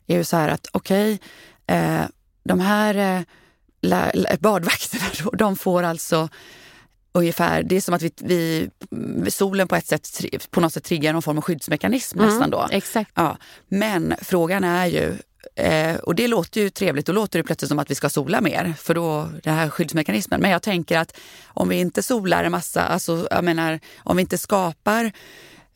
är 0.07 0.17
ju 0.17 0.23
så 0.23 0.37
här 0.37 0.49
att 0.49 0.67
okej, 0.71 1.19
eh, 1.67 2.01
de 2.43 2.59
här 2.59 3.25
eh, 3.81 4.37
badvakterna 4.39 5.05
då, 5.23 5.29
de 5.31 5.55
får 5.55 5.83
alltså 5.83 6.29
ungefär, 7.13 7.63
det 7.63 7.75
är 7.75 7.81
som 7.81 7.93
att 7.93 8.01
vi, 8.01 8.69
vi 8.89 9.31
solen 9.31 9.67
på 9.67 9.75
ett 9.75 9.87
sätt 9.87 10.25
på 10.49 10.61
något 10.61 10.73
sätt 10.73 10.83
triggar 10.83 11.13
någon 11.13 11.21
form 11.21 11.37
av 11.37 11.43
skyddsmekanism 11.43 12.19
Mm, 12.19 12.29
nästan 12.29 12.49
då. 12.49 12.67
Exakt. 12.71 13.11
Ja, 13.15 13.37
men 13.67 14.13
frågan 14.21 14.63
är 14.63 14.85
ju, 14.85 15.17
eh, 15.55 15.95
och 15.95 16.15
det 16.15 16.27
låter 16.27 16.61
ju 16.61 16.69
trevligt, 16.69 17.05
då 17.05 17.13
låter 17.13 17.39
det 17.39 17.43
plötsligt 17.43 17.69
som 17.69 17.79
att 17.79 17.91
vi 17.91 17.95
ska 17.95 18.09
sola 18.09 18.41
mer, 18.41 18.73
för 18.77 18.95
då 18.95 19.29
den 19.43 19.55
här 19.55 19.69
skyddsmekanismen. 19.69 20.41
Men 20.41 20.51
jag 20.51 20.61
tänker 20.61 20.97
att 20.97 21.17
om 21.45 21.69
vi 21.69 21.75
inte 21.75 22.03
solar 22.03 22.43
en 22.43 22.51
massa, 22.51 22.81
alltså 22.81 23.27
jag 23.31 23.43
menar 23.43 23.79
om 23.97 24.17
vi 24.17 24.21
inte 24.21 24.37
skapar 24.37 25.11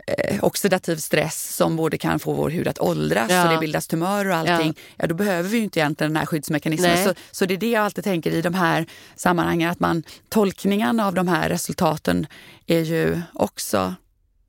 eh, 0.08 0.44
oxidativ 0.44 0.96
stress 0.96 1.56
som 1.56 1.76
både 1.76 1.98
kan 1.98 2.20
få 2.20 2.34
vår 2.34 2.50
hud 2.50 2.68
att 2.68 2.80
åldras 2.80 3.32
Ja. 3.32 3.46
och 3.48 3.54
det 3.54 3.58
bildas 3.60 3.88
tumörer 3.88 4.30
och 4.30 4.36
allting, 4.38 4.76
ja. 4.98 5.08
då 5.08 5.16
behöver 5.16 5.50
vi 5.50 5.58
ju 5.58 5.64
inte 5.64 5.80
egentligen 5.80 6.14
den 6.14 6.18
här 6.20 6.26
skyddsmekanismen. 6.26 7.04
Så, 7.04 7.14
så 7.32 7.46
det 7.46 7.54
är 7.54 7.58
det 7.58 7.70
jag 7.70 7.84
alltid 7.84 8.04
tänker 8.04 8.32
i 8.32 8.42
de 8.42 8.54
här 8.54 8.86
sammanhangen, 9.16 9.70
att 9.70 9.80
man, 9.80 10.04
tolkningen 10.30 11.00
av 11.00 11.14
de 11.14 11.28
här 11.28 11.50
resultaten 11.50 12.28
är 12.68 12.80
ju 12.82 13.22
också 13.34 13.94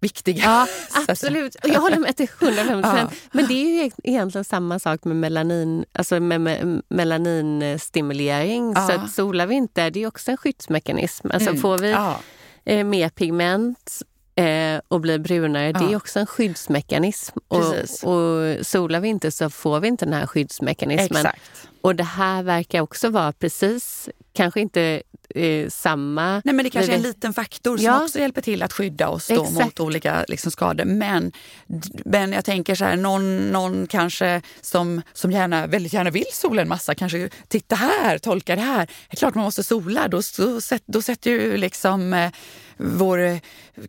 viktiga. 0.00 0.42
Ja, 0.44 0.66
absolut. 1.08 1.54
Och 1.54 1.68
jag 1.68 1.80
håller 1.80 1.98
med 1.98 2.16
till 2.16 2.28
105 2.42 2.80
Ja. 2.84 2.90
procent. 2.90 3.10
Men 3.32 3.46
det 3.46 3.54
är 3.54 3.68
ju 3.68 3.82
eg- 3.88 4.00
egentligen 4.04 4.44
samma 4.44 4.78
sak 4.78 5.04
med 5.04 5.16
melanin, 5.16 5.84
alltså 5.92 6.20
med, 6.20 6.40
med 6.40 6.82
melaninstimulering. 6.88 8.72
Ja. 8.74 8.86
Så 8.86 8.92
att 8.92 9.10
solar 9.10 9.46
vi 9.46 9.54
inte, 9.54 9.90
det 9.90 10.02
är 10.02 10.06
också 10.06 10.30
en 10.30 10.36
skyddsmekanism. 10.36 11.30
Alltså 11.32 11.48
Mm. 11.50 11.62
får 11.62 11.78
vi 11.78 11.90
Ja. 11.90 12.20
eh, 12.64 12.84
mer 12.84 13.08
pigment 13.08 14.02
eh, 14.44 14.81
och 14.88 15.01
blir 15.01 15.18
brunare, 15.18 15.72
det 15.72 15.85
är 15.85 15.90
Ja. 15.90 15.96
också 15.96 16.18
en 16.20 16.27
skyddsmekanism. 16.27 17.38
Och, 17.48 17.72
Precis. 17.72 18.03
och 18.05 18.66
solar 18.66 19.01
vi 19.01 19.09
inte 19.09 19.31
så 19.31 19.51
får 19.51 19.81
vi 19.81 19.88
inte 19.88 20.05
den 20.05 20.14
här 20.14 20.27
skyddsmekanismen. 20.27 21.27
Exakt. 21.27 21.68
Och 21.81 21.96
det 21.96 22.05
här 22.05 22.42
verkar 22.42 22.81
också 22.81 23.09
vara 23.11 23.33
precis, 23.33 24.09
kanske 24.35 24.61
inte 24.61 25.03
eh, 25.35 25.68
samma. 25.68 26.42
Nej, 26.44 26.55
men 26.55 26.64
det 26.64 26.70
kanske 26.70 26.92
är 26.92 26.96
en 26.96 27.03
liten 27.03 27.35
faktor 27.35 27.77
som 27.77 27.87
Ja. 27.87 28.03
också 28.05 28.18
hjälper 28.18 28.40
till 28.40 28.62
att 28.62 28.72
skydda 28.72 29.09
oss 29.09 29.31
mot 29.31 29.81
olika 29.81 30.24
liksom, 30.29 30.51
skador. 30.51 30.85
Men, 30.85 31.33
men 32.05 32.33
jag 32.33 32.44
tänker 32.44 32.74
så 32.74 32.85
här, 32.85 32.96
någon, 32.96 33.38
någon 33.38 33.87
kanske 33.87 34.42
som, 34.61 35.03
som 35.12 35.33
gärna, 35.33 35.66
väldigt 35.66 35.92
gärna 35.92 36.11
vill 36.11 36.24
sola 36.33 36.62
en 36.62 36.68
massa, 36.68 36.94
kanske 36.94 37.29
titta 37.48 37.77
här, 37.77 38.18
tolka 38.18 38.57
det 38.57 38.62
här. 38.62 38.87
Det 38.87 38.92
är 39.11 39.16
klart 39.16 39.35
man 39.35 39.44
måste 39.44 39.62
sola, 39.62 40.09
då, 40.09 40.20
då, 40.38 40.61
då 40.87 41.03
sätter 41.03 41.31
ju 41.31 41.57
liksom 41.57 42.12
eh, 42.12 42.31
vår 42.78 43.18
eh, 43.18 43.38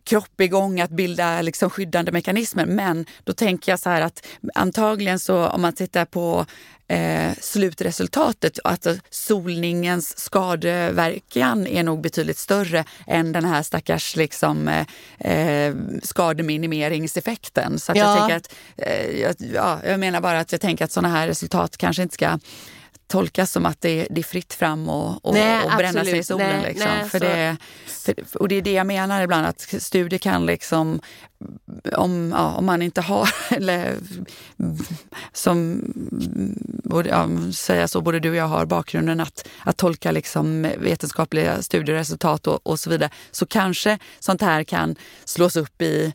kropp 0.04 0.40
igång 0.40 0.80
att 0.80 0.90
bilda 0.90 1.42
liksom 1.42 1.70
skyddande 1.70 2.12
mekanismer. 2.12 2.66
Men 2.66 3.06
då 3.24 3.32
tänker 3.32 3.72
jag 3.72 3.78
så 3.80 3.90
här 3.90 4.00
att 4.00 4.26
antagligen 4.54 5.18
så 5.18 5.46
om 5.46 5.62
man 5.62 5.72
tittar 5.72 6.04
på 6.04 6.46
eh, 6.88 7.32
slutresultatet, 7.40 8.58
alltså 8.64 8.96
solningens 9.10 10.18
skadeverkan 10.18 11.66
är 11.66 11.82
nog 11.82 12.00
betydligt 12.00 12.38
större 12.38 12.84
än 13.06 13.32
den 13.32 13.44
här 13.44 13.62
stackars 13.62 14.16
liksom, 14.16 14.68
eh, 14.68 14.86
eh, 15.32 15.74
skademinimeringseffekten. 16.02 17.78
Så 17.78 17.92
att 17.92 17.98
jag 17.98 18.06
Ja. 18.08 18.18
tänker 18.18 18.36
att, 18.36 18.54
eh, 18.76 19.20
jag, 19.20 19.34
ja, 19.54 19.80
jag 19.86 20.00
menar 20.00 20.20
bara 20.20 20.40
att 20.40 20.52
jag 20.52 20.60
tänker 20.60 20.84
att 20.84 20.92
sådana 20.92 21.08
här 21.08 21.26
resultat 21.26 21.76
kanske 21.76 22.02
inte 22.02 22.14
ska 22.14 22.38
tolkas 23.10 23.52
som 23.52 23.66
att 23.66 23.80
det, 23.80 24.06
det 24.10 24.20
är 24.20 24.24
fritt 24.24 24.54
fram 24.54 24.88
och, 24.88 25.26
och, 25.26 25.34
Nej, 25.34 25.64
och 25.64 25.76
bränna 25.76 26.04
sig 26.04 26.18
i 26.18 26.22
solen. 26.22 26.48
Nej, 26.48 26.72
liksom. 26.72 26.88
nej, 26.90 27.08
för 27.08 27.18
så- 27.18 27.24
det, 27.24 27.56
för, 27.86 28.42
och 28.42 28.48
det 28.48 28.54
är 28.54 28.62
det 28.62 28.72
jag 28.72 28.86
menar 28.86 29.22
ibland, 29.22 29.46
att 29.46 29.74
studier 29.78 30.18
kan 30.18 30.46
liksom 30.46 31.00
om, 31.96 32.34
ja, 32.36 32.54
om 32.54 32.66
man 32.66 32.82
inte 32.82 33.00
har, 33.00 33.28
eller 33.56 33.96
som 35.32 35.82
både, 36.84 37.08
ja, 37.08 37.28
säga 37.52 37.88
så, 37.88 38.00
både 38.00 38.20
du 38.20 38.30
och 38.30 38.36
jag 38.36 38.48
har 38.48 38.66
bakgrunden 38.66 39.20
att, 39.20 39.48
att 39.64 39.76
tolka 39.76 40.10
liksom 40.10 40.62
vetenskapliga 40.78 41.62
studieresultat 41.62 42.46
och, 42.46 42.66
och 42.66 42.80
så 42.80 42.90
vidare, 42.90 43.10
så 43.30 43.46
kanske 43.46 43.98
sånt 44.18 44.42
här 44.42 44.64
kan 44.64 44.96
slås 45.24 45.56
upp 45.56 45.82
i 45.82 46.12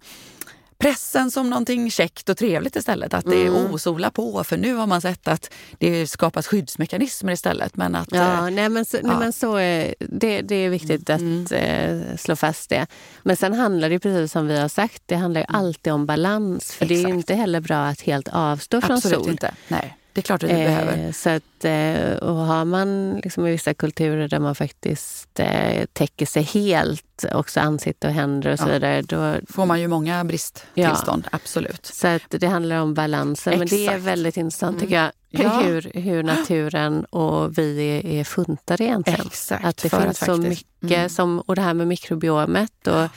pressen 0.77 1.31
som 1.31 1.49
någonting 1.49 1.91
käckt 1.91 2.29
och 2.29 2.37
trevligt 2.37 2.75
istället. 2.75 3.13
Att 3.13 3.25
det 3.25 3.35
är 3.41 3.47
Mm. 3.47 3.65
oh, 3.65 3.77
sola 3.77 4.11
på, 4.11 4.43
för 4.43 4.57
nu 4.57 4.73
har 4.73 4.87
man 4.87 5.01
sett 5.01 5.27
att 5.27 5.53
det 5.79 6.07
skapas 6.07 6.47
skyddsmekanismer 6.47 7.33
istället. 7.33 7.75
Men 7.77 7.95
att, 7.95 8.07
Ja, 8.11 8.47
eh, 8.47 8.53
nej 8.53 8.69
men 8.69 8.85
så, 8.85 8.97
nej, 8.97 9.11
ja. 9.13 9.19
men 9.19 9.33
så 9.33 9.55
är, 9.55 9.95
det, 9.99 10.41
det 10.41 10.55
är 10.55 10.69
viktigt 10.69 11.09
att 11.09 11.21
Mm. 11.21 11.45
eh, 11.51 12.17
slå 12.17 12.35
fast 12.35 12.69
det. 12.69 12.87
Men 13.23 13.37
sen 13.37 13.53
handlar 13.53 13.89
det 13.89 13.99
precis 13.99 14.31
som 14.31 14.47
vi 14.47 14.59
har 14.59 14.67
sagt, 14.69 15.03
det 15.05 15.15
handlar 15.15 15.41
ju 15.41 15.47
alltid 15.49 15.93
om 15.93 16.05
balans. 16.05 16.71
För 16.71 16.85
det 16.85 16.93
är 16.95 16.99
Exakt. 16.99 17.13
inte 17.15 17.35
heller 17.35 17.59
bra 17.59 17.77
att 17.85 18.01
helt 18.01 18.27
avstå 18.31 18.81
från 18.81 18.95
absolut 18.95 19.19
sol. 19.19 19.29
inte. 19.31 19.53
Nej, 19.67 19.97
det 20.15 20.19
är 20.21 20.23
klart 20.23 20.43
att 20.43 20.49
behöver. 20.49 21.05
Eh, 21.05 21.11
så 21.11 21.29
att, 21.29 21.65
eh, 21.65 22.15
och 22.17 22.35
har 22.35 22.65
man 22.65 23.19
liksom 23.23 23.47
i 23.47 23.51
vissa 23.51 23.73
kulturer 23.73 24.27
där 24.27 24.39
man 24.39 24.55
faktiskt 24.55 25.39
eh, 25.39 25.85
täcker 25.93 26.25
sig 26.25 26.43
helt, 26.43 27.25
också 27.33 27.59
ansikte 27.59 28.07
och 28.07 28.13
händer 28.13 28.51
och 28.51 28.59
så 28.59 28.65
Ja. 28.67 28.73
vidare, 28.73 29.01
då, 29.01 29.35
får 29.49 29.65
man 29.65 29.81
ju 29.81 29.87
många 29.87 30.23
bristtillstånd, 30.23 31.27
absolut. 31.31 31.85
så 31.85 32.07
att 32.07 32.21
det 32.29 32.47
handlar 32.47 32.77
om 32.81 32.93
balansen. 32.93 33.59
Men 33.59 33.67
det 33.67 33.75
är 33.75 33.79
Exakt. 33.79 33.93
Mm. 33.93 34.05
väldigt 34.05 34.37
intressant 34.37 34.79
tycker 34.79 34.95
jag, 34.95 35.11
Ja. 35.29 35.49
hur, 35.63 35.91
hur 35.93 36.23
naturen 36.23 37.05
och 37.05 37.57
vi 37.57 37.79
är, 37.79 38.05
är 38.05 38.23
funtade 38.23 38.83
egentligen. 38.83 39.27
Exakt. 39.27 39.65
Att 39.65 39.77
det 39.77 39.89
finns 39.89 40.17
så 40.19 40.25
faktiskt- 40.25 40.65
mycket, 40.81 40.97
Mm. 40.97 41.09
som, 41.09 41.39
och 41.39 41.55
det 41.55 41.61
här 41.61 41.73
med 41.73 41.87
mikrobiomet 41.87 42.87
och, 42.87 43.07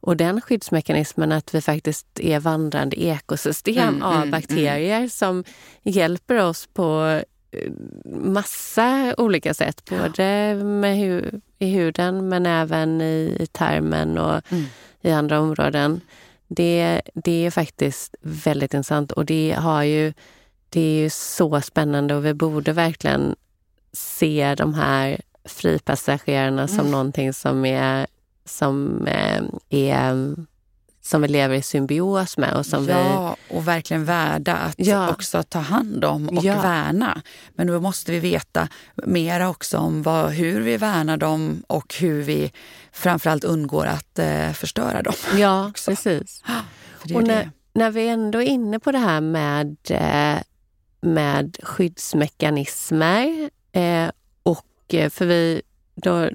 och 0.00 0.16
den 0.16 0.40
skyddsmekanismen 0.40 1.32
att 1.32 1.54
vi 1.54 1.60
faktiskt 1.60 2.20
är 2.20 2.40
vandrande 2.40 3.00
ekosystem 3.02 3.88
Mm, 3.88 4.02
av 4.02 4.14
mm, 4.16 4.30
bakterier 4.30 5.08
som 5.08 5.44
hjälper 5.82 6.44
oss 6.44 6.68
på 6.72 7.20
eh, 7.50 7.70
massa 8.04 9.14
olika 9.18 9.54
sätt. 9.54 9.84
Både 9.90 10.54
med 10.64 10.98
hu, 10.98 11.40
i 11.58 11.66
huden 11.70 12.28
men 12.28 12.46
även 12.46 13.00
i, 13.00 13.36
i 13.40 13.46
tarmen 13.46 14.18
och 14.18 14.52
Mm. 14.52 14.64
i 15.00 15.10
andra 15.10 15.40
områden. 15.40 16.00
Det, 16.48 17.02
det 17.14 17.46
är 17.46 17.50
faktiskt 17.50 18.14
väldigt 18.20 18.74
intressant 18.74 19.12
och 19.12 19.24
det 19.24 19.56
har 19.58 19.82
ju 19.82 20.12
det 20.70 20.80
är 20.80 21.02
ju 21.02 21.10
så 21.10 21.60
spännande 21.60 22.14
och 22.14 22.24
vi 22.24 22.34
borde 22.34 22.72
verkligen 22.72 23.36
se 23.92 24.54
de 24.54 24.74
här 24.74 25.20
fripassagerarna 25.44 26.68
som 26.68 26.78
Mm. 26.80 26.90
någonting 26.92 27.32
som 27.32 27.64
är 27.64 28.06
som 28.48 29.06
eh, 29.06 29.42
är 29.70 30.34
som 31.00 31.22
vi 31.22 31.28
lever 31.28 31.54
i 31.54 31.62
symbios 31.62 32.38
med 32.38 32.54
och 32.54 32.66
som 32.66 32.86
vi... 32.86 32.92
ja, 32.92 33.36
och 33.50 33.68
verkligen 33.68 34.04
värda 34.04 34.54
att 34.54 34.74
Ja. 34.78 35.10
också 35.10 35.42
ta 35.42 35.58
hand 35.58 36.04
om 36.04 36.28
och 36.28 36.44
Ja. 36.44 36.62
värna. 36.62 37.22
Men 37.54 37.66
då 37.66 37.80
måste 37.80 38.12
vi 38.12 38.18
veta 38.20 38.68
mera 38.94 39.48
också 39.48 39.78
om 39.78 40.02
vad, 40.02 40.30
hur 40.30 40.60
vi 40.60 40.76
värnar 40.76 41.16
dem 41.16 41.62
och 41.66 41.94
hur 41.94 42.22
vi 42.22 42.52
framförallt 42.92 43.44
undgår 43.44 43.86
att 43.86 44.18
eh, 44.18 44.52
förstöra 44.52 45.02
dem. 45.02 45.14
Ja, 45.36 45.66
också. 45.70 45.90
precis. 45.90 46.42
Och 47.14 47.22
det. 47.22 47.26
när, 47.26 47.50
när 47.72 47.90
vi 47.90 48.08
ändå 48.08 48.42
är 48.42 48.46
inne 48.46 48.78
på 48.78 48.92
det 48.92 48.98
här 48.98 49.20
med, 49.20 49.76
eh, 49.90 50.42
med 51.00 51.56
skyddsmekanismer 51.62 53.50
eh, 53.72 54.10
och 54.42 54.64
eh, 54.94 55.10
för 55.10 55.26
vi 55.26 55.62
då 55.94 56.28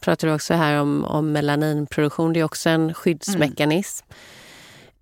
pratar 0.00 0.28
du 0.28 0.34
också 0.34 0.54
här 0.54 0.80
om, 0.80 1.04
om 1.04 1.32
melaninproduktion. 1.32 2.32
Det 2.32 2.40
är 2.40 2.44
också 2.44 2.68
en 2.68 2.94
skyddsmekanism. 2.94 4.06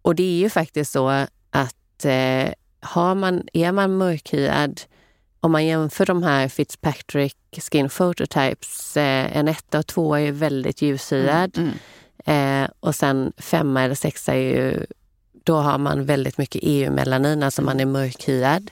Och 0.03 0.15
det 0.15 0.23
är 0.23 0.39
ju 0.39 0.51
faktiskt 0.51 0.93
så 0.93 1.09
att 1.51 2.05
eh, 2.05 2.53
har 2.81 3.15
man, 3.15 3.49
är 3.53 3.73
man 3.73 3.97
mörkhyad 3.97 4.81
om 5.41 5.53
man 5.53 5.67
jämför 5.67 6.07
de 6.07 6.23
här 6.23 6.49
Fitzpatrick 6.49 7.37
Skin 7.71 7.89
Phototypes, 7.89 8.97
eh, 8.97 9.37
en 9.37 9.49
etta 9.49 9.79
och 9.79 9.87
två 9.87 10.15
är 10.15 10.33
väldigt 10.33 10.83
ljushyad. 10.83 11.59
Mm, 11.59 11.71
mm. 12.25 12.65
Eh, 12.65 12.71
och 12.81 12.95
sen 12.95 13.33
femma 13.37 13.83
eller 13.83 13.95
sexa 13.95 14.35
är 14.35 14.39
ju, 14.39 14.87
då 15.45 15.57
har 15.57 15.79
man 15.79 16.05
väldigt 16.05 16.39
mycket 16.39 16.61
EU-melanin, 16.65 17.43
alltså 17.43 17.63
man 17.63 17.81
är 17.81 17.87
mörkhyad. 17.87 18.71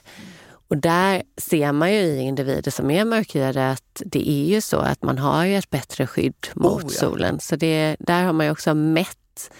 Och 0.67 0.77
där 0.77 1.23
ser 1.37 1.71
man 1.71 1.93
ju 1.93 1.99
i 1.99 2.19
individer 2.19 2.71
som 2.71 2.91
är 2.91 3.05
mörkhyade 3.05 3.69
att 3.69 4.01
det 4.05 4.29
är 4.29 4.45
ju 4.45 4.61
så 4.61 4.77
att 4.77 5.03
man 5.03 5.17
har 5.17 5.45
ju 5.45 5.57
ett 5.57 5.69
bättre 5.69 6.07
skydd 6.07 6.47
mot 6.55 6.83
Oh, 6.83 6.89
ja. 6.93 6.99
solen. 6.99 7.39
Så 7.39 7.55
det, 7.55 7.95
där 7.99 8.23
har 8.23 8.33
man 8.33 8.45
ju 8.45 8.51
också 8.51 8.73
mätt 8.73 9.51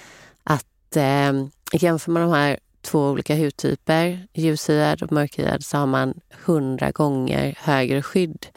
att 0.43 0.95
eh, 0.95 1.33
jämför 1.71 2.11
man 2.11 2.21
de 2.21 2.31
här 2.31 2.59
två 2.81 3.09
olika 3.09 3.35
hudtyper, 3.35 4.27
ljushyad 4.33 5.03
och 5.03 5.11
mörkhyad, 5.11 5.63
så 5.65 5.77
har 5.77 5.85
man 5.85 6.13
hundra 6.45 6.91
gånger 6.91 7.57
högre 7.59 8.01
skydd 8.01 8.47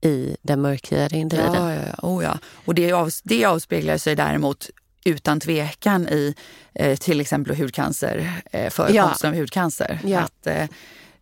i 0.00 0.36
den 0.42 0.60
mörkhyade 0.60 1.16
individen. 1.16 1.54
Ja, 1.54 1.74
ja, 1.74 1.80
ja. 1.86 2.08
Oh, 2.08 2.24
ja. 2.24 2.38
Och 2.64 2.74
det, 2.74 2.92
av, 2.92 3.10
det 3.22 3.44
avspeglar 3.44 3.98
sig 3.98 4.16
däremot 4.16 4.70
utan 5.04 5.40
tvekan 5.40 6.08
i 6.08 6.34
eh, 6.74 6.96
till 6.96 7.20
exempel 7.20 7.56
hudcancer, 7.56 8.42
eh, 8.52 8.70
förekomsten 8.70 9.30
av 9.30 9.36
hudcancer. 9.36 10.00
Ja. 10.04 10.20
Att, 10.20 10.46
eh, 10.46 10.66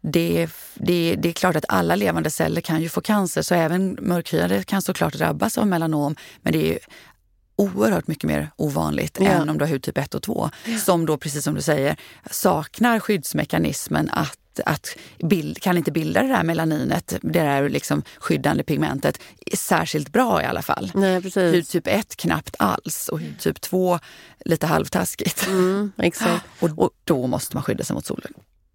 det, 0.03 0.49
det, 0.75 1.17
det 1.19 1.29
är 1.29 1.33
klart 1.33 1.57
att 1.57 1.65
alla 1.69 1.97
levande 1.97 2.31
celler 2.31 2.61
kan 2.61 2.81
ju 2.83 2.89
få 2.89 3.01
cancer, 3.01 3.43
så 3.43 3.55
även 3.55 3.99
mörkhyade 4.01 4.63
kan 4.65 4.83
såklart 4.83 5.15
drabbas 5.15 5.59
av 5.59 5.67
melanom. 5.67 6.17
Men 6.43 6.53
det 6.53 6.73
är 6.73 6.79
oerhört 7.57 8.07
mycket 8.07 8.25
mer 8.25 8.51
ovanligt 8.57 9.17
Ja. 9.21 9.31
än 9.31 9.49
om 9.49 9.59
du 9.59 9.65
har 9.65 9.73
hudtyp 9.73 9.99
1 9.99 10.15
och 10.15 10.23
2. 10.23 10.51
Som 10.85 11.07
då, 11.07 11.17
precis 11.17 11.45
som 11.45 11.55
du 11.55 11.63
säger, 11.63 11.97
saknar 12.31 13.01
skyddsmekanismen 13.01 14.11
att 14.13 14.39
att 14.67 14.97
bild, 15.23 15.63
kan 15.63 15.79
inte 15.79 15.93
bilda 15.93 16.23
det 16.23 16.29
där 16.29 16.43
melaninet, 16.43 17.15
det 17.23 17.41
där 17.41 17.69
liksom 17.69 18.03
skyddande 18.19 18.63
pigmentet, 18.65 19.19
särskilt 19.55 20.13
bra 20.13 20.43
i 20.43 20.45
alla 20.45 20.63
fall. 20.63 20.91
Nej, 20.95 21.23
precis. 21.23 21.55
Hudtyp 21.55 21.87
1 21.87 22.17
knappt 22.17 22.57
alls 22.59 23.09
och 23.09 23.21
hudtyp 23.21 23.61
2 23.61 23.99
lite 24.45 24.67
halvtaskigt. 24.67 25.47
Mm, 25.47 25.93
exakt. 25.99 26.45
Och 26.61 26.91
då 27.05 27.27
måste 27.27 27.57
man 27.57 27.63
skydda 27.63 27.85
sig 27.85 27.95
mot 27.95 28.07
solen. 28.07 28.33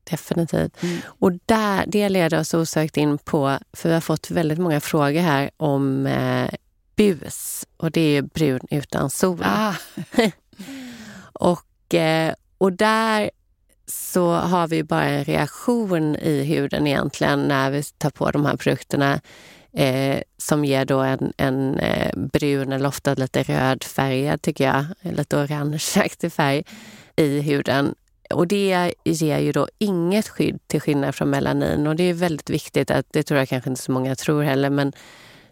Definitivt. 0.10 0.84
Mm. 0.84 0.98
Och 1.06 1.32
där, 1.46 1.84
det 1.88 2.10
leder 2.10 2.40
oss 2.40 2.54
osökt 2.54 2.98
in 2.98 3.18
på, 3.18 3.58
för 3.74 3.90
vi 3.90 3.94
har 3.94 4.02
fått 4.02 4.32
väldigt 4.32 4.60
många 4.60 4.80
frågor 4.80 5.22
här 5.22 5.50
om 5.58 6.06
eh, 6.06 6.50
bus 6.96 7.66
och 7.78 7.92
det 7.92 8.02
är 8.02 8.12
ju 8.12 8.22
brun 8.22 8.68
utan 8.70 9.10
sol. 9.10 9.42
Ah, 9.44 9.74
Och, 11.34 11.94
eh, 11.94 12.34
och 12.58 12.74
där 12.74 13.30
så 13.88 14.32
har 14.32 14.68
vi 14.68 14.84
bara 14.84 15.04
en 15.04 15.24
reaktion 15.24 16.16
i 16.16 16.44
huden 16.44 16.88
egentligen 16.88 17.48
när 17.48 17.72
vi 17.72 17.84
tar 17.84 18.10
på 18.10 18.32
de 18.32 18.46
här 18.46 18.58
produkterna 18.58 19.20
eh, 19.74 20.22
som 20.38 20.66
ger 20.66 20.86
då 20.86 21.00
en, 21.00 21.34
en 21.38 21.80
eh, 21.80 22.12
brun 22.16 22.72
eller 22.72 22.88
ofta 22.88 23.14
lite 23.14 23.44
rödfärgad, 23.44 24.42
tycker 24.42 24.66
jag, 24.66 24.86
lite 25.16 25.38
orangeaktig 25.38 26.34
färg 26.34 26.64
i 27.16 27.42
huden. 27.42 27.96
Och 28.30 28.48
det 28.48 28.94
ger 29.04 29.40
ju 29.40 29.52
då 29.52 29.68
inget 29.78 30.28
skydd 30.28 30.60
till 30.68 30.82
skillnad 30.82 31.16
från 31.16 31.30
melanin 31.30 31.88
och 31.88 31.96
det 31.96 32.04
är 32.04 32.14
väldigt 32.14 32.50
viktigt, 32.50 32.92
att, 32.92 33.06
det 33.12 33.24
tror 33.24 33.40
jag 33.40 33.50
kanske 33.50 33.70
inte 33.70 33.82
så 33.82 33.92
många 33.92 34.16
tror 34.16 34.44
heller, 34.44 34.70
men 34.70 34.94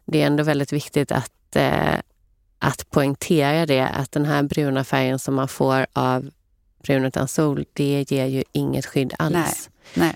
det 0.06 0.22
är 0.22 0.28
ändå 0.28 0.44
väldigt 0.44 0.74
viktigt 0.74 1.12
att, 1.12 1.56
eh, 1.56 1.96
att 2.60 2.90
poängtera 2.90 3.66
det, 3.66 3.88
att 3.88 4.12
den 4.12 4.26
här 4.26 4.44
bruna 4.44 4.84
färgen 4.84 5.20
som 5.20 5.36
man 5.36 5.48
får 5.48 5.86
av 5.94 6.30
brun 6.84 7.06
utan 7.06 7.28
sol, 7.28 7.66
det 7.74 8.12
ger 8.12 8.26
ju 8.26 8.44
inget 8.52 8.86
skydd 8.86 9.14
alls. 9.20 9.70
Nej. 9.94 10.08
nej. 10.08 10.16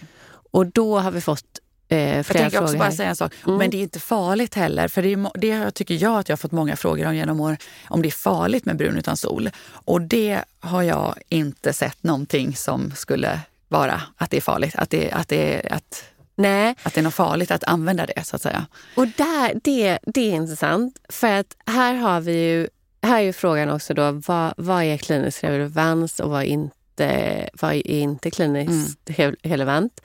Och 0.52 0.66
då 0.66 1.00
har 1.00 1.12
vi 1.12 1.22
fått 1.22 1.59
eh, 1.90 2.16
jag 2.18 2.26
tänker 2.26 2.64
också 2.64 2.78
bara 2.78 2.84
här. 2.84 2.92
säga 2.92 3.10
en 3.10 3.16
sak. 3.16 3.34
Mm. 3.46 3.58
Men 3.58 3.70
det 3.70 3.78
är 3.78 3.82
inte 3.82 4.00
farligt 4.00 4.56
heller. 4.56 4.88
För 4.88 5.02
det, 5.02 5.14
är, 5.14 5.32
det 5.40 5.72
tycker 5.72 5.96
jag 5.96 6.20
att 6.20 6.30
jag 6.30 6.34
har 6.34 6.38
fått 6.38 6.52
många 6.52 6.76
frågor 6.76 7.06
om 7.08 7.16
genom 7.16 7.40
år. 7.40 7.58
Om 7.88 8.02
det 8.02 8.08
är 8.10 8.12
farligt 8.12 8.66
med 8.66 8.78
brun 8.78 8.98
utan 8.98 9.18
sol. 9.18 9.50
Och 9.72 10.02
det 10.02 10.42
har 10.60 10.84
jag 10.84 11.16
inte 11.30 11.74
sett 11.74 12.04
någonting 12.04 12.56
som 12.56 12.92
skulle 12.96 13.40
vara 13.68 14.02
att 14.18 14.32
det 14.32 14.38
är 14.38 14.42
farligt. 14.42 14.76
Att 14.76 14.90
det, 14.90 15.12
att 15.12 15.28
det, 15.28 15.62
att, 15.72 16.04
Nej, 16.36 16.76
att 16.84 16.94
det 16.94 17.02
är 17.02 17.04
något 17.04 17.14
farligt 17.14 17.52
att 17.52 17.64
använda 17.64 18.06
det 18.06 18.24
så 18.26 18.36
att 18.36 18.42
säga. 18.42 18.66
och 18.96 19.08
där, 19.08 19.60
det, 19.64 20.00
det 20.06 20.32
är 20.32 20.36
intressant. 20.36 21.00
För 21.10 21.28
att 21.28 21.56
här 21.66 21.94
har 21.94 22.22
vi 22.22 22.32
ju, 22.50 22.68
här 23.02 23.18
är 23.20 23.24
ju 23.24 23.34
frågan 23.34 23.70
också 23.70 23.94
då, 23.94 24.12
vad, 24.12 24.54
vad 24.58 24.84
är 24.84 24.98
klinisk 24.98 25.44
relevans 25.44 26.20
och 26.20 26.30
vad 26.30 26.44
inte, 26.44 27.50
vad 27.54 27.74
är 27.74 27.88
inte 27.88 28.32
kliniskt 28.32 29.00
re- 29.06 29.36
relevant? 29.44 30.02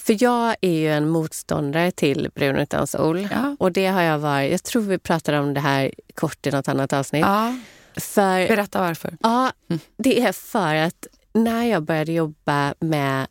För 0.00 0.16
jag 0.22 0.56
är 0.60 0.70
ju 0.72 0.92
en 0.92 1.08
motståndare 1.08 1.90
till 1.90 2.30
brun 2.34 2.56
utan 2.56 2.86
sol. 2.86 3.28
Ja. 3.30 3.56
Och 3.58 3.72
det 3.72 3.86
har 3.86 4.02
jag 4.02 4.18
varit, 4.18 4.50
jag 4.50 4.62
tror 4.62 4.82
vi 4.82 4.98
pratade 4.98 5.38
om 5.40 5.54
det 5.54 5.60
här 5.60 5.90
kort 6.14 6.46
i 6.46 6.50
något 6.50 6.68
annat 6.68 6.92
avsnitt. 6.92 7.22
Ja, 7.26 7.58
För 7.96 8.48
berätta 8.48 8.80
varför. 8.80 9.16
Ja, 9.22 9.52
Mm. 9.70 9.80
det 9.96 10.20
är 10.20 10.32
för 10.32 10.74
att 10.74 11.06
när 11.32 11.64
jag 11.64 11.82
började 11.82 12.12
jobba 12.12 12.74
med 12.80 13.26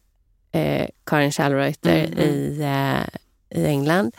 eh, 0.51 0.87
Karin 1.05 1.31
Schallreuter 1.31 2.03
Mm, 2.05 2.19
i, 2.19 2.59
eh, 2.61 3.59
i 3.61 3.65
England 3.65 4.11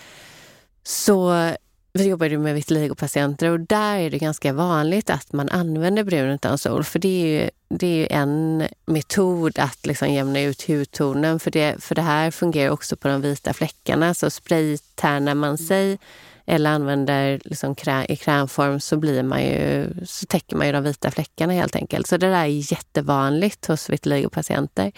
så 0.83 1.51
vi 1.97 2.09
jobbade 2.09 2.31
ju 2.31 2.39
med 2.39 2.55
vitiligo-patienter 2.55 3.51
och 3.51 3.61
där 3.61 3.99
är 3.99 4.11
det 4.11 4.19
ganska 4.19 4.53
vanligt 4.53 5.11
att 5.11 5.33
man 5.33 5.49
använder 5.49 6.05
brun 6.05 6.31
utan 6.31 6.59
sol. 6.59 6.85
För 6.85 6.99
det 6.99 7.23
är 7.23 7.27
ju, 7.27 7.51
det 7.69 7.87
är 7.87 7.97
ju 7.97 8.07
en 8.11 8.67
metod 8.87 9.59
att 9.59 9.87
liksom 9.87 10.13
jämna 10.13 10.41
ut 10.41 10.69
hudtonen. 10.69 11.41
För 11.41 11.51
det, 11.51 11.83
för 11.83 11.95
det 11.95 12.03
här 12.03 12.31
fungerar 12.31 12.71
också 12.71 12.97
på 12.97 13.09
de 13.09 13.21
vita 13.21 13.53
fläckarna. 13.53 14.15
Så 14.15 14.31
spraytärnar 14.31 15.35
man 15.35 15.59
sig 15.59 15.99
eller 16.47 16.71
använder 16.71 17.41
liksom 17.45 17.75
krä, 17.75 18.07
i 18.09 18.17
krämform 18.17 18.81
så, 18.81 18.97
blir 18.97 19.23
man 19.23 19.43
ju, 19.43 19.91
så 20.07 20.27
täcker 20.27 20.57
man 20.57 20.67
ju 20.67 20.73
de 20.73 20.83
vita 20.83 21.11
fläckarna 21.11 21.53
helt 21.53 21.77
enkelt. 21.77 22.07
Så 22.07 22.17
det 22.17 22.31
där 22.31 22.45
är 22.45 22.73
jättevanligt 22.73 23.67
hos 23.67 23.91
vitiligo-patienter. 23.91 24.93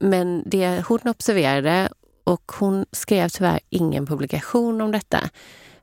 Men 0.00 0.42
det 0.46 0.84
hon 0.88 1.00
observerade, 1.04 1.88
och 2.24 2.52
hon 2.58 2.86
skrev 2.92 3.28
tyvärr 3.28 3.60
ingen 3.70 4.06
publikation 4.06 4.80
om 4.80 4.92
detta, 4.92 5.30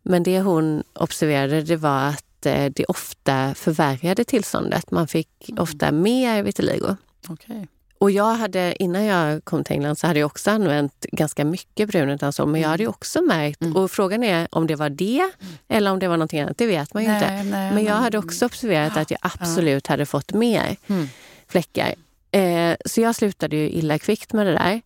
men 0.07 0.23
det 0.23 0.41
hon 0.41 0.83
observerade 0.93 1.61
det 1.61 1.75
var 1.75 2.07
att 2.09 2.45
eh, 2.45 2.65
det 2.75 2.85
ofta 2.85 3.53
förvärrade 3.55 4.23
tillståndet. 4.23 4.91
Man 4.91 5.07
fick 5.07 5.29
ofta 5.57 5.91
mer 5.91 6.43
vitiligo. 6.43 6.95
Okej. 7.27 7.67
Och 7.99 8.11
jag 8.11 8.35
hade, 8.35 8.83
innan 8.83 9.05
jag 9.05 9.45
kom 9.45 9.63
till 9.63 9.73
England 9.73 9.95
så 9.95 10.07
hade 10.07 10.19
jag 10.19 10.25
också 10.27 10.51
använt 10.51 11.05
ganska 11.11 11.45
mycket 11.45 11.89
brun 11.89 12.09
utan 12.09 12.33
sol, 12.33 12.47
men 12.47 12.61
jag 12.61 12.69
hade 12.69 12.83
ju 12.83 12.89
också 12.89 13.21
märkt, 13.21 13.61
Mm. 13.61 13.75
och 13.75 13.91
frågan 13.91 14.23
är 14.23 14.47
om 14.51 14.67
det 14.67 14.75
var 14.75 14.89
det 14.89 15.29
eller 15.67 15.91
om 15.91 15.99
det 15.99 16.07
var 16.07 16.17
någonting 16.17 16.39
annat, 16.41 16.57
det 16.57 16.65
vet 16.65 16.93
man 16.93 17.03
ju 17.03 17.13
inte. 17.15 17.31
Nej, 17.31 17.43
nej, 17.45 17.73
Men 17.73 17.83
jag 17.83 17.95
hade 17.95 18.17
också 18.17 18.45
observerat 18.45 18.97
att 18.97 19.11
jag 19.11 19.19
absolut 19.23 19.87
hade 19.87 20.05
fått 20.05 20.33
mer 20.33 20.75
Mm. 20.87 21.07
fläckar. 21.47 21.93
Eh, 22.31 22.75
så 22.85 23.01
jag 23.01 23.15
slutade 23.15 23.55
ju 23.55 23.69
illa 23.69 23.99
kvickt 23.99 24.33
med 24.33 24.47
det 24.47 24.53
där. 24.53 24.81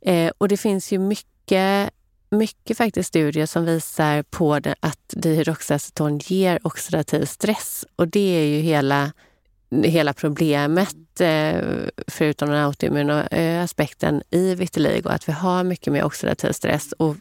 Eh, 0.00 0.32
och 0.38 0.48
det 0.48 0.56
finns 0.56 0.92
ju 0.92 0.98
mycket, 0.98 1.90
mycket 2.34 2.76
faktiskt 2.76 3.08
studier 3.08 3.46
som 3.46 3.64
visar 3.64 4.22
på 4.22 4.58
det, 4.58 4.74
att 4.80 5.14
dihydroxyaceton 5.16 6.18
ger 6.18 6.66
oxidativ 6.66 7.24
stress. 7.24 7.84
Och 7.96 8.08
det 8.08 8.42
är 8.42 8.46
ju 8.46 8.60
hela, 8.60 9.12
hela 9.84 10.12
problemet, 10.12 11.20
eh, 11.20 11.60
förutom 12.06 12.50
den 12.50 12.64
autoimmuna 12.64 13.26
eh, 13.26 13.62
aspekten 13.64 14.22
i 14.30 14.54
vitiligo, 14.54 15.08
att 15.08 15.28
vi 15.28 15.32
har 15.32 15.64
mycket 15.64 15.92
mer 15.92 16.04
oxidativ 16.04 16.52
stress. 16.52 16.92
Och 16.92 17.16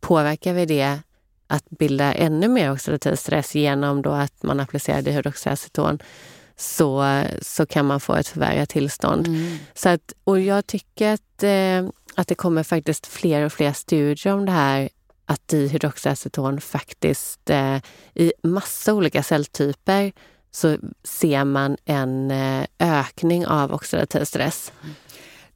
påverkar 0.00 0.52
vi 0.52 0.66
det 0.66 0.98
att 1.46 1.70
bilda 1.70 2.14
ännu 2.14 2.48
mer 2.48 2.72
oxidativ 2.72 3.16
stress 3.16 3.54
genom 3.54 4.02
då 4.02 4.10
att 4.10 4.42
man 4.42 4.60
applicerar 4.60 5.02
dihydroxyaceton 5.02 5.98
så, 6.56 7.22
så 7.42 7.66
kan 7.66 7.86
man 7.86 8.00
få 8.00 8.14
ett 8.14 8.28
förvärrat 8.28 8.68
tillstånd. 8.68 9.26
Mm. 9.26 9.56
Så 9.74 9.88
att, 9.88 10.12
och 10.24 10.40
jag 10.40 10.66
tycker 10.66 11.12
att, 11.12 11.42
eh, 11.42 11.90
att 12.16 12.28
det 12.28 12.34
kommer 12.34 12.62
faktiskt 12.62 13.06
fler 13.06 13.44
och 13.44 13.52
fler 13.52 13.72
studier 13.72 14.34
om 14.34 14.46
det 14.46 14.52
här 14.52 14.88
att 15.26 15.48
dihydroxyaceton 15.48 16.60
faktiskt 16.60 17.50
eh, 17.50 17.76
i 18.14 18.32
massa 18.42 18.94
olika 18.94 19.22
celltyper 19.22 20.12
så 20.50 20.78
ser 21.04 21.44
man 21.44 21.76
en 21.84 22.30
eh, 22.30 22.64
ökning 22.78 23.46
av 23.46 23.72
oxidativ 23.72 24.24
stress. 24.24 24.72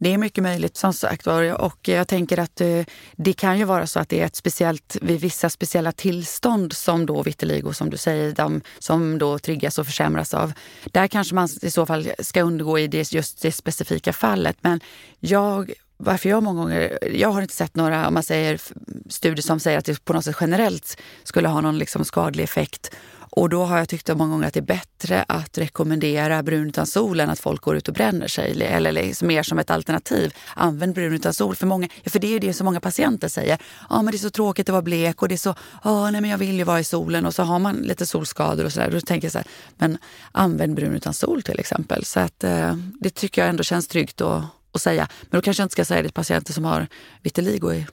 Det 0.01 0.14
är 0.14 0.18
mycket 0.18 0.42
möjligt 0.42 0.77
som 0.77 0.92
sagt 0.92 1.27
var 1.27 1.64
och 1.64 1.88
jag 1.88 2.09
tänker 2.09 2.38
att 2.38 2.61
eh, 2.61 2.85
det 3.16 3.33
kan 3.33 3.59
ju 3.59 3.64
vara 3.64 3.87
så 3.87 4.01
att 4.01 4.09
det 4.09 4.21
är 4.21 4.27
ett 4.27 4.37
speciellt, 4.37 4.97
vid 5.03 5.21
vissa 5.21 5.51
speciella 5.51 5.92
tillstånd 5.92 6.73
som 6.73 7.07
då 7.07 7.23
vitiligo 7.23 7.73
som 7.73 7.90
du 7.90 7.97
säger, 7.97 8.33
de, 8.33 8.61
som 8.79 9.18
då 9.18 9.38
triggas 9.38 9.79
och 9.79 9.87
försämras 9.87 10.35
av. 10.35 10.53
Där 10.85 11.09
kanske 11.09 11.35
man 11.35 11.49
i 11.62 11.71
så 11.71 11.87
fall 11.87 12.11
ska 12.18 12.42
undergå 12.42 12.79
i 12.79 12.87
det, 12.87 13.12
just 13.12 13.42
det 13.42 13.53
specifika 13.53 14.12
fallet. 14.12 14.57
Men 14.61 14.81
jag 15.21 15.73
varför 15.98 16.28
jag 16.28 16.42
många 16.42 16.61
gånger, 16.61 16.98
jag 17.12 17.28
har 17.28 17.42
inte 17.42 17.54
sett 17.54 17.76
några 17.76 18.08
om 18.08 18.14
man 18.14 18.22
säger, 18.22 18.61
studier 19.08 19.42
som 19.42 19.61
säger 19.61 19.78
att 19.78 19.84
det 19.84 20.04
på 20.04 20.12
något 20.12 20.24
sätt 20.24 20.37
generellt 20.40 20.98
skulle 21.24 21.48
ha 21.48 21.61
någon 21.61 21.78
liksom 21.78 22.04
skadlig 22.04 22.44
effekt. 22.44 22.90
Och 23.30 23.48
då 23.48 23.64
har 23.64 23.78
jag 23.78 23.88
tyckt 23.88 24.08
många 24.16 24.30
gånger 24.30 24.46
att 24.46 24.54
det 24.54 24.61
är 24.61 24.62
bättre 24.62 25.24
att 25.28 25.58
rekommendera 25.58 26.42
brun 26.42 26.68
utan 26.68 26.87
sol 26.87 27.20
än 27.20 27.30
att 27.30 27.38
folk 27.40 27.61
går 27.61 27.76
ut 27.76 27.88
och 27.88 27.94
bränner 27.94 28.28
sig. 28.28 28.62
Eller- 28.62 28.92
liksom 28.92 29.28
mer 29.28 29.42
som 29.42 29.58
ett 29.58 29.70
alternativ. 29.70 30.34
Använd 30.54 30.94
brun 30.94 31.12
utan 31.12 31.34
sol. 31.34 31.54
För, 31.54 31.66
många, 31.66 31.88
för 32.06 32.18
det 32.18 32.26
är 32.26 32.30
ju 32.30 32.38
det 32.38 32.52
som 32.52 32.64
många 32.64 32.80
patienter 32.80 33.28
säger. 33.28 33.58
Ja 33.61 33.87
ah, 33.88 34.02
men 34.02 34.12
det 34.12 34.16
är 34.16 34.18
så 34.18 34.30
tråkigt 34.30 34.68
att 34.68 34.72
vara 34.72 34.82
blek 34.82 35.22
och 35.22 35.28
det 35.28 35.34
är 35.34 35.37
så, 35.37 35.54
ja 35.84 35.90
ah, 35.90 36.11
nej 36.11 36.20
men 36.20 36.30
jag 36.30 36.38
vill 36.38 36.56
ju 36.56 36.64
vara 36.64 36.80
i 36.80 36.84
solen. 36.84 37.26
Och 37.26 37.34
så 37.34 37.42
har 37.42 37.58
man 37.58 37.76
lite 37.76 38.06
solskador 38.06 38.64
och 38.64 38.72
sådär. 38.72 38.90
Då 38.90 39.00
tänker 39.00 39.26
jag 39.26 39.32
så 39.32 39.38
här, 39.38 39.46
men 39.76 39.98
använd 40.32 40.74
brun 40.74 40.94
utan 40.94 41.14
sol 41.14 41.42
till 41.42 41.61
exempel. 41.61 42.04
Så 42.04 42.20
att 42.20 42.44
eh, 42.44 42.76
det 43.00 43.11
tycker 43.11 43.42
jag 43.42 43.48
ändå 43.48 43.62
känns 43.62 43.88
tryggt 43.88 44.20
att, 44.20 44.44
att 44.72 44.83
säga. 44.83 45.09
Men 45.20 45.38
då 45.38 45.42
kanske 45.42 45.61
jag 45.61 45.64
inte 45.64 45.72
ska 45.72 45.85
säga 45.85 46.02
det 46.02 46.09
till 46.09 46.14
patienter 46.14 46.52
som 46.52 46.64
har 46.64 46.87
vitiligo 47.22 47.72
i 47.72 47.87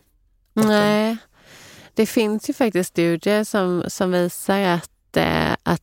botten. 0.54 0.72
Nej, 0.72 1.18
det 1.94 2.06
finns 2.06 2.50
ju 2.50 2.54
faktiskt 2.54 2.90
studier 2.90 3.44
som, 3.44 3.84
som 3.88 4.12
visar 4.12 4.60
att, 4.60 5.18
eh, 5.18 5.54
att 5.64 5.82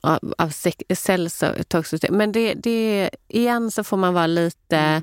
av, 0.00 0.34
av 0.38 0.52
celltoxicitet, 0.94 2.10
men 2.10 2.32
det, 2.32 2.54
det, 2.54 3.10
igen 3.28 3.70
så 3.70 3.84
får 3.84 3.96
man 3.96 4.14
vara 4.14 4.26
lite, 4.26 5.02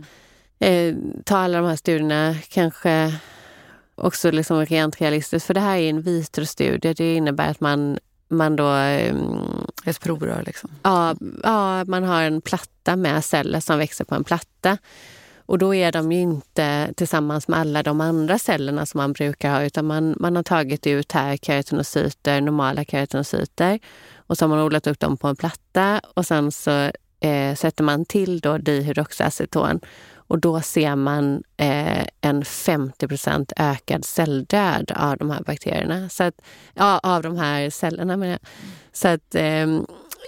eh, 0.59 0.95
ta 1.25 1.37
alla 1.37 1.57
de 1.57 1.67
här 1.67 1.75
studierna 1.75 2.35
kanske 2.49 3.13
också 3.95 4.31
liksom 4.31 4.65
rent 4.65 5.01
realistiskt, 5.01 5.47
för 5.47 5.53
det 5.53 5.59
här 5.59 5.77
är 5.77 5.89
en 5.89 6.01
vitrostudie. 6.01 6.93
Det 6.93 7.15
innebär 7.15 7.51
att 7.51 7.59
man, 7.59 7.99
man 8.27 8.55
då 8.55 8.75
eh, 8.75 9.15
Ett 9.85 9.99
provrör 9.99 10.43
liksom. 10.45 10.69
Ja, 10.83 11.15
ja, 11.43 11.85
man 11.85 12.03
har 12.03 12.23
en 12.23 12.41
platta 12.41 12.95
med 12.95 13.25
celler 13.25 13.59
som 13.59 13.77
växer 13.77 14.05
på 14.05 14.15
en 14.15 14.23
platta. 14.23 14.77
Och 15.51 15.57
då 15.57 15.75
är 15.75 15.91
de 15.91 16.11
ju 16.11 16.19
inte 16.19 16.93
tillsammans 16.97 17.47
med 17.47 17.59
alla 17.59 17.83
de 17.83 18.01
andra 18.01 18.39
cellerna 18.39 18.85
som 18.85 18.97
man 18.97 19.13
brukar 19.13 19.51
ha, 19.51 19.63
utan 19.63 19.85
man, 19.85 20.15
man 20.19 20.35
har 20.35 20.43
tagit 20.43 20.87
ut 20.87 21.11
här 21.11 21.37
keratinocyter, 21.37 22.41
normala 22.41 22.83
keratinocyter, 22.85 23.79
och 24.17 24.37
så 24.37 24.45
har 24.45 24.49
man 24.49 24.59
odlat 24.59 24.87
upp 24.87 24.99
dem 24.99 25.17
på 25.17 25.27
en 25.27 25.35
platta 25.35 26.01
och 26.13 26.25
sen 26.25 26.51
så 26.51 26.91
eh, 27.19 27.55
sätter 27.55 27.83
man 27.83 28.05
till 28.05 28.39
då 28.39 28.57
dihydroxyaceton 28.57 29.79
och 30.15 30.39
då 30.39 30.61
ser 30.61 30.95
man 30.95 31.43
eh, 31.57 32.05
en 32.21 32.43
50% 32.43 33.51
ökad 33.57 34.05
celldöd 34.05 34.91
av 34.95 35.17
de 35.17 35.31
här 35.31 35.41
bakterierna. 35.43 36.09
Så 36.09 36.23
att, 36.23 36.41
ja, 36.73 36.99
av 37.03 37.23
de 37.23 37.37
här 37.37 37.69
cellerna 37.69 38.17
menar 38.17 38.31
jag. 38.31 38.39
Så 38.93 39.07
att 39.07 39.35
eh, 39.35 39.67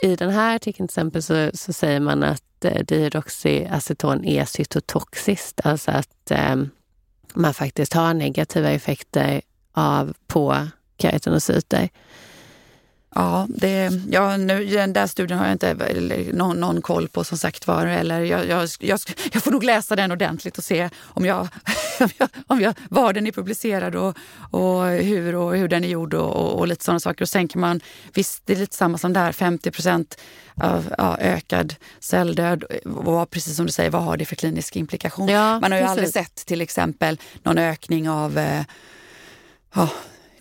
i 0.02 0.16
den 0.18 0.30
här 0.30 0.56
artikeln 0.56 0.88
till 0.88 0.94
exempel 0.94 1.24
så, 1.24 1.50
så 1.54 1.74
säger 1.74 2.00
man 2.00 2.24
att 2.24 2.44
eh, 2.66 2.84
dihydroxyaceton 2.86 4.26
är 4.26 4.46
cytotoxiskt, 4.46 5.62
alltså 5.64 5.92
att 5.92 6.32
eh, 6.32 6.56
man 7.34 7.54
faktiskt 7.54 7.94
har 7.94 8.14
negativa 8.14 8.70
effekter 8.70 9.42
av 9.72 10.14
på 10.28 10.68
keratinocyter. 10.98 11.90
Ja, 13.16 13.48
det, 13.50 13.92
ja 14.10 14.38
nu, 14.38 14.66
den 14.66 14.94
där 14.94 15.08
studien 15.08 15.40
har 15.40 15.46
jag 15.46 15.54
inte 15.54 15.76
någon, 16.34 16.60
någon 16.60 16.82
koll 16.82 17.08
på 17.08 17.24
som 17.24 17.38
sagt 17.38 17.68
var. 17.68 17.86
Eller 17.86 18.20
jag, 18.22 18.48
jag, 18.48 18.70
jag, 18.80 19.00
jag 19.32 19.44
får 19.44 19.52
nog 19.52 19.64
läsa 19.64 19.96
den 19.96 20.12
ordentligt 20.12 20.58
och 20.58 20.64
se 20.64 20.90
om 21.04 21.26
jag, 21.26 21.48
om 22.00 22.10
jag, 22.18 22.30
om 22.48 22.62
jag, 22.62 22.74
var 22.90 23.14
den 23.14 23.28
är 23.28 23.32
publicerad 23.32 23.96
och, 23.96 24.18
och, 24.52 24.86
hur, 24.86 25.36
och 25.36 25.58
hur 25.58 25.68
den 25.68 25.84
är 25.84 25.88
gjord 25.88 26.14
och, 26.14 26.36
och, 26.36 26.60
och 26.60 26.68
lite 26.68 26.86
sådana 26.86 27.00
saker. 27.00 27.22
Och 27.26 27.30
sen 27.30 27.48
kan 27.48 27.62
man, 27.62 27.82
visst 28.14 28.42
det 28.46 28.54
är 28.54 28.58
lite 28.58 28.76
samma 28.76 28.98
som 28.98 29.14
där, 29.14 29.32
50 29.32 29.72
procent 29.72 30.18
av 30.62 30.94
ja, 30.98 31.18
ökad 31.18 31.76
celldöd. 32.00 32.64
Och 32.86 33.30
precis 33.30 33.56
som 33.56 33.66
du 33.66 33.72
säger, 33.72 33.90
vad 33.90 34.04
har 34.04 34.18
det 34.18 34.26
för 34.26 34.36
klinisk 34.36 34.76
implikation? 34.76 35.28
Ja, 35.28 35.60
man 35.60 35.72
har 35.72 35.80
ju 35.80 35.86
precis. 35.86 35.92
aldrig 35.92 36.10
sett 36.10 36.36
till 36.36 36.62
exempel 36.62 37.20
någon 37.44 37.58
ökning 37.58 38.10
av 38.10 38.38
eh, 38.38 38.64
ja, 39.76 39.90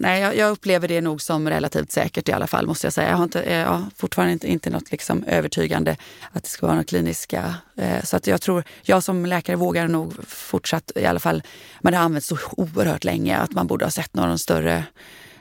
nej, 0.02 0.20
jag, 0.20 0.36
jag, 0.36 0.50
upplever 0.50 0.88
det 0.88 1.00
nog 1.00 1.22
som 1.22 1.48
relativt 1.48 1.92
säkert 1.92 2.28
i 2.28 2.32
alla 2.32 2.46
fall 2.46 2.66
måste 2.66 2.86
jag 2.86 2.92
säga. 2.92 3.08
Jag 3.08 3.16
har 3.16 3.24
inte, 3.24 3.42
eh, 3.42 3.58
ja, 3.58 3.82
fortfarande 3.96 4.32
inte, 4.32 4.48
inte 4.48 4.70
något 4.70 4.90
liksom 4.90 5.24
övertygande 5.24 5.96
att 6.32 6.42
det 6.42 6.48
ska 6.48 6.66
vara 6.66 6.76
något 6.76 6.88
kliniska. 6.88 7.54
Eh, 7.76 8.02
så 8.04 8.16
att 8.16 8.26
jag 8.26 8.40
tror, 8.40 8.64
jag 8.82 9.04
som 9.04 9.26
läkare 9.26 9.56
vågar 9.56 9.88
nog 9.88 10.14
fortsatt 10.26 10.92
i 10.94 11.06
alla 11.06 11.20
fall, 11.20 11.42
men 11.80 11.92
det 11.92 11.98
har 11.98 12.04
använts 12.04 12.28
så 12.28 12.38
oerhört 12.56 13.04
länge 13.04 13.36
att 13.36 13.52
man 13.52 13.66
borde 13.66 13.84
ha 13.84 13.90
sett 13.90 14.14
någon 14.14 14.38
större 14.38 14.84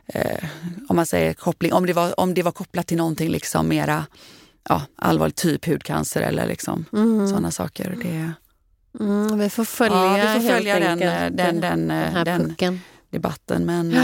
eh, 0.08 0.44
om 0.90 0.96
man 0.96 1.06
säger 1.06 1.34
koppling, 1.34 1.74
om 1.74 1.86
det 1.86 1.94
var, 1.94 2.20
om 2.20 2.34
det 2.34 2.44
var 2.44 2.52
kopplat 2.52 2.88
till 2.88 2.98
någonting 2.98 3.30
liksom 3.30 3.68
mera 3.68 4.06
ja, 4.70 4.82
allvarligt, 4.96 5.36
typ 5.36 5.66
hudcancer 5.66 6.22
eller 6.22 6.48
liksom 6.48 6.86
mm. 6.94 7.28
sådana 7.28 7.52
saker. 7.52 7.98
Det, 8.02 8.32
mm, 9.04 9.40
vi 9.40 9.50
får 9.50 9.66
följa, 9.66 10.18
ja, 10.18 10.34
vi 10.34 10.42
får 10.42 10.54
följa 10.54 10.80
den, 10.80 11.00
den, 11.00 11.36
den, 11.36 11.62
den, 11.62 11.88
den, 11.88 12.56
den 12.58 12.80
debatten. 13.12 13.66
Men, 13.66 13.98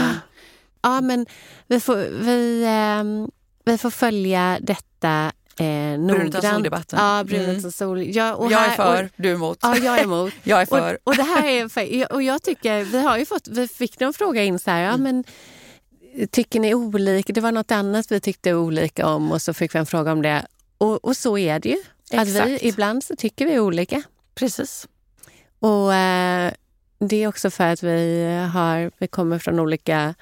ja. 0.82 1.00
men 1.00 1.26
vi 1.66 1.80
får, 1.80 1.96
vi, 1.96 2.62
eh, 2.62 3.28
vi 3.64 3.78
får 3.78 3.90
följa 3.90 4.58
detta 4.60 5.32
eh, 5.58 5.98
noggrant. 5.98 6.92
Ja, 6.92 7.24
brunet 7.26 7.58
mm. 7.58 7.72
sol. 7.72 8.02
Ja, 8.06 8.34
och 8.34 8.52
jag 8.52 8.64
är 8.64 8.70
för, 8.70 9.04
och, 9.04 9.10
du 9.16 9.30
är 9.30 9.34
emot. 9.34 9.58
Ja, 9.62 9.76
jag 9.76 9.98
är 9.98 10.02
emot. 10.02 10.32
jag 10.42 10.62
är 10.62 10.66
för. 10.66 10.98
Och, 11.04 11.10
och, 11.12 11.16
det 11.16 11.22
här 11.22 11.48
är 11.48 11.68
för, 11.68 12.12
och 12.12 12.22
jag 12.22 12.42
tycker, 12.42 12.84
vi 12.84 13.02
har 13.02 13.18
ju 13.18 13.26
fått, 13.26 13.48
vi 13.48 13.68
fick 13.68 14.00
någon 14.00 14.12
fråga 14.12 14.44
in 14.44 14.58
så 14.58 14.70
här, 14.70 14.82
ja 14.82 14.94
mm. 14.94 15.02
men 15.02 15.24
tycker 16.30 16.60
ni 16.60 16.74
olika? 16.74 17.32
Det 17.32 17.40
var 17.40 17.52
något 17.52 17.70
annat 17.70 18.12
vi 18.12 18.20
tyckte 18.20 18.54
olika 18.54 19.06
om 19.06 19.32
och 19.32 19.42
så 19.42 19.54
fick 19.54 19.74
vi 19.74 19.78
en 19.78 19.86
fråga 19.86 20.12
om 20.12 20.22
det. 20.22 20.46
Och, 20.78 21.04
och 21.04 21.16
så 21.16 21.38
är 21.38 21.60
det 21.60 21.68
ju. 21.68 21.78
Att 22.12 22.28
vi, 22.28 22.58
ibland 22.62 23.04
så 23.04 23.16
tycker 23.16 23.46
vi 23.46 23.58
olika. 23.58 24.02
Precis. 24.34 24.88
Och 25.58 25.94
eh, 25.94 26.52
det 26.98 27.16
är 27.22 27.28
också 27.28 27.50
för 27.50 27.64
att 27.64 27.82
vi, 27.82 28.24
har, 28.52 28.90
vi 28.98 29.06
kommer 29.06 29.38
från 29.38 29.60
olika, 29.60 30.14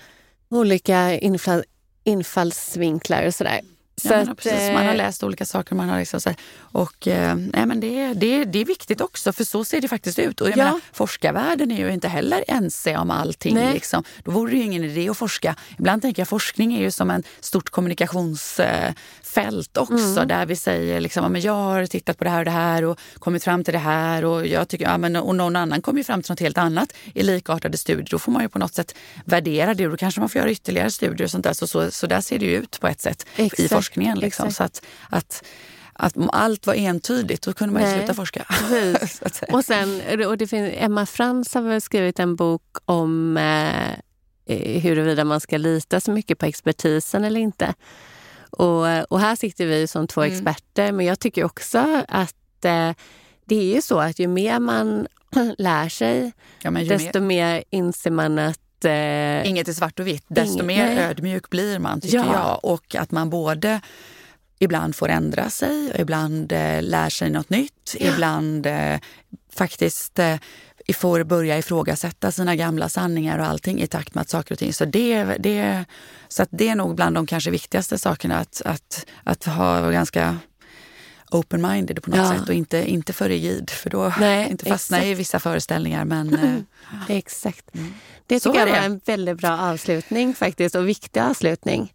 olika 0.49 1.19
infall, 1.19 1.65
infallsvinklar 2.05 3.27
och 3.27 3.35
sådär. 3.35 3.61
Så 4.03 4.09
ja, 4.09 4.17
att, 4.17 4.37
precis, 4.37 4.73
man 4.73 4.85
har 4.85 4.93
eh, 4.93 4.97
läst 4.97 5.25
olika 5.25 5.45
saker. 5.45 5.75
Man 5.75 5.89
har 5.89 5.99
liksom 5.99 6.21
så 6.21 6.29
här, 6.29 6.39
och, 6.59 7.09
eh, 7.09 7.37
nej, 7.37 7.67
men 7.67 7.81
det, 7.81 8.15
det, 8.15 8.45
det 8.45 8.59
är 8.59 8.65
viktigt 8.65 9.01
också, 9.01 9.33
för 9.33 9.45
så 9.45 9.65
ser 9.65 9.81
det 9.81 9.89
faktiskt 9.89 10.19
ut. 10.19 10.41
Och 10.41 10.49
jag 10.49 10.59
ja. 10.59 10.65
menar, 10.65 10.81
forskarvärlden 10.93 11.71
är 11.71 11.77
ju 11.77 11.93
inte 11.93 12.09
heller 12.09 12.45
ense 12.49 12.97
om 12.97 13.11
allting. 13.11 13.73
Liksom. 13.73 14.05
Då 14.25 14.31
vore 14.31 14.51
det 14.51 14.57
ju 14.57 14.63
ingen 14.63 14.85
idé 14.85 15.09
att 15.09 15.17
forska. 15.17 15.57
Ibland 15.79 16.03
tänker 16.03 16.21
jag 16.21 16.29
forskning 16.29 16.75
är 16.75 16.81
ju 16.81 16.91
som 16.91 17.11
en 17.11 17.23
stort 17.41 17.71
kommunikationsfält 17.71 19.77
också. 19.77 19.95
Mm. 19.95 20.29
Där 20.29 20.47
vi 20.47 20.57
säger 20.57 21.01
liksom, 21.01 21.33
men 21.33 21.41
jag 21.41 21.53
har 21.53 21.87
tittat 21.87 22.19
på 22.19 22.25
det 22.25 22.31
här 22.31 22.39
och 22.39 22.45
det 22.45 22.51
här 22.51 22.85
och 22.85 22.99
kommit 23.19 23.45
fram 23.45 23.65
till 23.65 23.73
det 23.73 23.79
här. 23.79 24.25
Och, 24.25 24.47
jag 24.47 24.69
tycker, 24.69 24.85
ja, 24.85 24.99
men, 24.99 25.17
och 25.17 25.37
någon 25.37 25.57
annan 25.57 25.83
kommer 25.83 26.03
fram 26.03 26.23
till 26.23 26.33
något 26.33 26.41
helt 26.41 26.59
annat 26.59 26.93
i 27.15 27.23
likartade 27.23 27.79
studier. 27.79 28.09
Då 28.11 28.19
får 28.19 28.33
man 28.33 28.43
ju 28.43 28.49
på 28.49 28.59
något 28.59 28.75
sätt 28.75 28.95
värdera 29.25 29.75
det 29.75 29.85
och 29.85 29.91
då 29.91 29.97
kanske 29.97 30.21
man 30.21 30.29
får 30.29 30.39
göra 30.39 30.51
ytterligare 30.51 30.91
studier. 30.91 31.25
och 31.25 31.31
sånt 31.31 31.45
där. 31.45 31.53
Så, 31.53 31.67
så, 31.67 31.91
så 31.91 32.07
där 32.07 32.21
ser 32.21 32.39
det 32.39 32.47
ju 32.47 32.57
ut 32.57 32.81
på 32.81 32.89
ett 32.89 33.01
sätt 33.01 33.27
Exakt. 33.37 33.61
i 33.61 33.69
forskningen. 33.87 34.19
Liksom. 34.19 34.51
Så 34.51 34.65
att, 34.65 34.87
att 35.11 35.45
att 35.99 36.17
om 36.17 36.31
allt 36.33 36.67
var 36.67 36.75
entydigt, 36.75 37.43
då 37.43 37.53
kunde 37.53 37.75
man 37.75 37.83
ju 37.83 37.99
sluta 37.99 38.15
forska. 38.15 38.45
och 39.53 39.65
sen, 39.65 40.01
och 40.27 40.39
det 40.39 40.47
finns, 40.47 40.73
Emma 40.77 41.07
Frans 41.07 41.55
har 41.55 41.63
väl 41.63 41.81
skrivit 41.81 42.19
en 42.19 42.37
bok 42.37 42.63
om 42.85 43.37
eh, 43.37 43.93
eh, 44.47 44.81
huruvida 44.83 45.25
man 45.25 45.41
ska 45.41 45.57
lita 45.59 46.01
så 46.01 46.11
mycket 46.11 46.39
på 46.39 46.47
expertisen 46.47 47.25
eller 47.25 47.41
inte. 47.41 47.75
Och, 48.51 49.13
och 49.13 49.21
här 49.21 49.37
sitter 49.37 49.67
vi 49.67 49.87
som 49.87 50.07
två 50.07 50.23
mm. 50.23 50.33
experter, 50.33 50.93
men 50.93 51.07
jag 51.07 51.19
tycker 51.19 51.45
också 51.45 52.05
att 52.09 52.65
eh, 52.65 52.93
det 53.45 53.57
är 53.57 53.75
ju 53.75 53.83
så 53.83 53.99
att 53.99 54.19
ju 54.19 54.27
mer 54.29 54.59
man 54.59 55.07
lär 55.59 55.89
sig, 55.89 56.33
ja, 56.63 56.71
desto 56.71 57.21
mer... 57.21 57.27
mer 57.27 57.65
inser 57.71 58.11
man 58.11 58.39
att 58.39 58.66
eh, 58.87 59.49
Inget 59.49 59.69
är 59.69 59.73
svart 59.73 60.01
och 60.01 60.07
vitt. 60.07 60.25
Desto 60.29 60.53
inget, 60.53 60.67
mer 60.67 60.87
nej. 60.87 60.99
ödmjuk 60.99 61.51
blir 61.51 61.79
man, 61.79 62.01
tycker 62.01 62.17
ja. 62.17 62.33
jag. 62.33 62.73
Och 62.73 62.95
att 62.95 63.11
man 63.11 63.31
både 63.31 63.81
ibland 64.59 64.97
får 64.97 65.09
ändra 65.09 65.51
sig 65.51 65.93
och 65.93 66.01
ibland 66.01 66.53
eh, 66.53 66.83
lär 66.83 67.09
sig 67.11 67.31
något 67.31 67.51
nytt. 67.51 67.97
Ja. 68.01 68.13
Ibland 68.13 68.67
eh, 68.67 68.99
faktiskt 69.53 70.19
eh, 70.19 70.37
får 70.95 71.25
börja 71.25 71.59
ifrågasätta 71.59 72.33
sina 72.33 72.57
gamla 72.57 72.89
sanningar 72.89 73.39
och 73.39 73.47
allting 73.47 73.83
i 73.83 73.87
takt 73.87 74.15
med 74.15 74.23
att 74.23 74.29
saker 74.29 74.55
och 74.55 74.59
ting... 74.59 74.73
Så 74.73 74.85
det, 74.85 75.25
det, 75.25 75.85
så 76.29 76.43
att 76.43 76.49
det 76.53 76.69
är 76.69 76.75
nog 76.75 76.95
bland 76.95 77.17
de 77.17 77.27
kanske 77.27 77.51
viktigaste 77.51 77.99
sakerna 77.99 78.39
att, 78.39 78.63
att, 78.65 79.07
att 79.25 79.45
ha 79.45 79.91
ganska 79.91 80.39
open-minded 81.37 82.03
på 82.03 82.11
något 82.11 82.19
ja. 82.19 82.39
sätt 82.39 82.49
och 82.49 82.55
inte, 82.55 82.91
inte 82.91 83.13
för 83.13 83.29
rigid 83.29 83.71
för 83.71 83.91
då 83.91 84.13
Nej, 84.21 84.49
inte 84.51 84.67
fastna 84.67 84.97
exakt. 84.97 85.11
i 85.11 85.15
vissa 85.15 85.41
föreställningar. 85.41 86.05
Men, 86.05 86.35
eh, 87.09 87.17
exakt. 87.17 87.75
Mm. 87.75 87.95
Det 88.27 88.41
tycker 88.41 88.59
jag 88.59 88.67
var 88.67 88.77
en 88.77 89.01
väldigt 89.05 89.39
bra 89.39 89.59
avslutning 89.59 90.35
faktiskt 90.35 90.75
och 90.75 90.89
viktig 90.89 91.21
avslutning. 91.21 91.93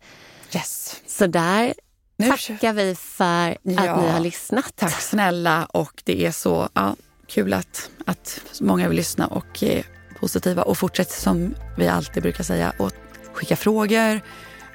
Yes. 0.53 1.01
Så 1.07 1.27
där 1.27 1.73
nu 2.17 2.27
tackar 2.29 2.73
vi 2.73 2.95
för 2.95 3.51
att 3.51 3.57
ja, 3.61 4.01
ni 4.01 4.09
har 4.09 4.19
lyssnat. 4.19 4.75
Tack 4.75 5.01
snälla 5.01 5.65
och 5.65 6.01
det 6.05 6.25
är 6.25 6.31
så 6.31 6.69
ja, 6.73 6.95
kul 7.27 7.53
att, 7.53 7.89
att 8.05 8.41
många 8.61 8.87
vill 8.87 8.97
lyssna 8.97 9.27
och 9.27 9.63
är 9.63 9.85
positiva 10.19 10.63
och 10.63 10.77
fortsätt 10.77 11.11
som 11.11 11.55
vi 11.77 11.87
alltid 11.87 12.23
brukar 12.23 12.43
säga 12.43 12.73
och 12.77 12.91
skicka 13.33 13.55
frågor 13.55 14.21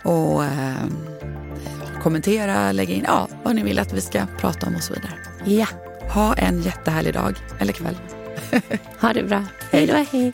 och 0.04 0.44
eh, 0.44 0.84
kommentera, 2.07 2.72
lägga 2.72 2.94
in 2.94 3.04
ja, 3.07 3.28
vad 3.42 3.54
ni 3.54 3.62
vill 3.62 3.78
att 3.78 3.92
vi 3.92 4.00
ska 4.00 4.26
prata 4.38 4.66
om 4.66 4.74
och 4.74 4.82
så 4.82 4.94
vidare. 4.94 5.12
Ja. 5.44 5.66
Ha 6.14 6.34
en 6.34 6.62
jättehärlig 6.62 7.14
dag 7.14 7.34
eller 7.59 7.72
kväll. 7.72 7.96
ha 9.00 9.12
det 9.12 9.22
bra. 9.22 9.44
Hej 9.70 9.86
då. 9.86 9.94
Hej. 10.12 10.32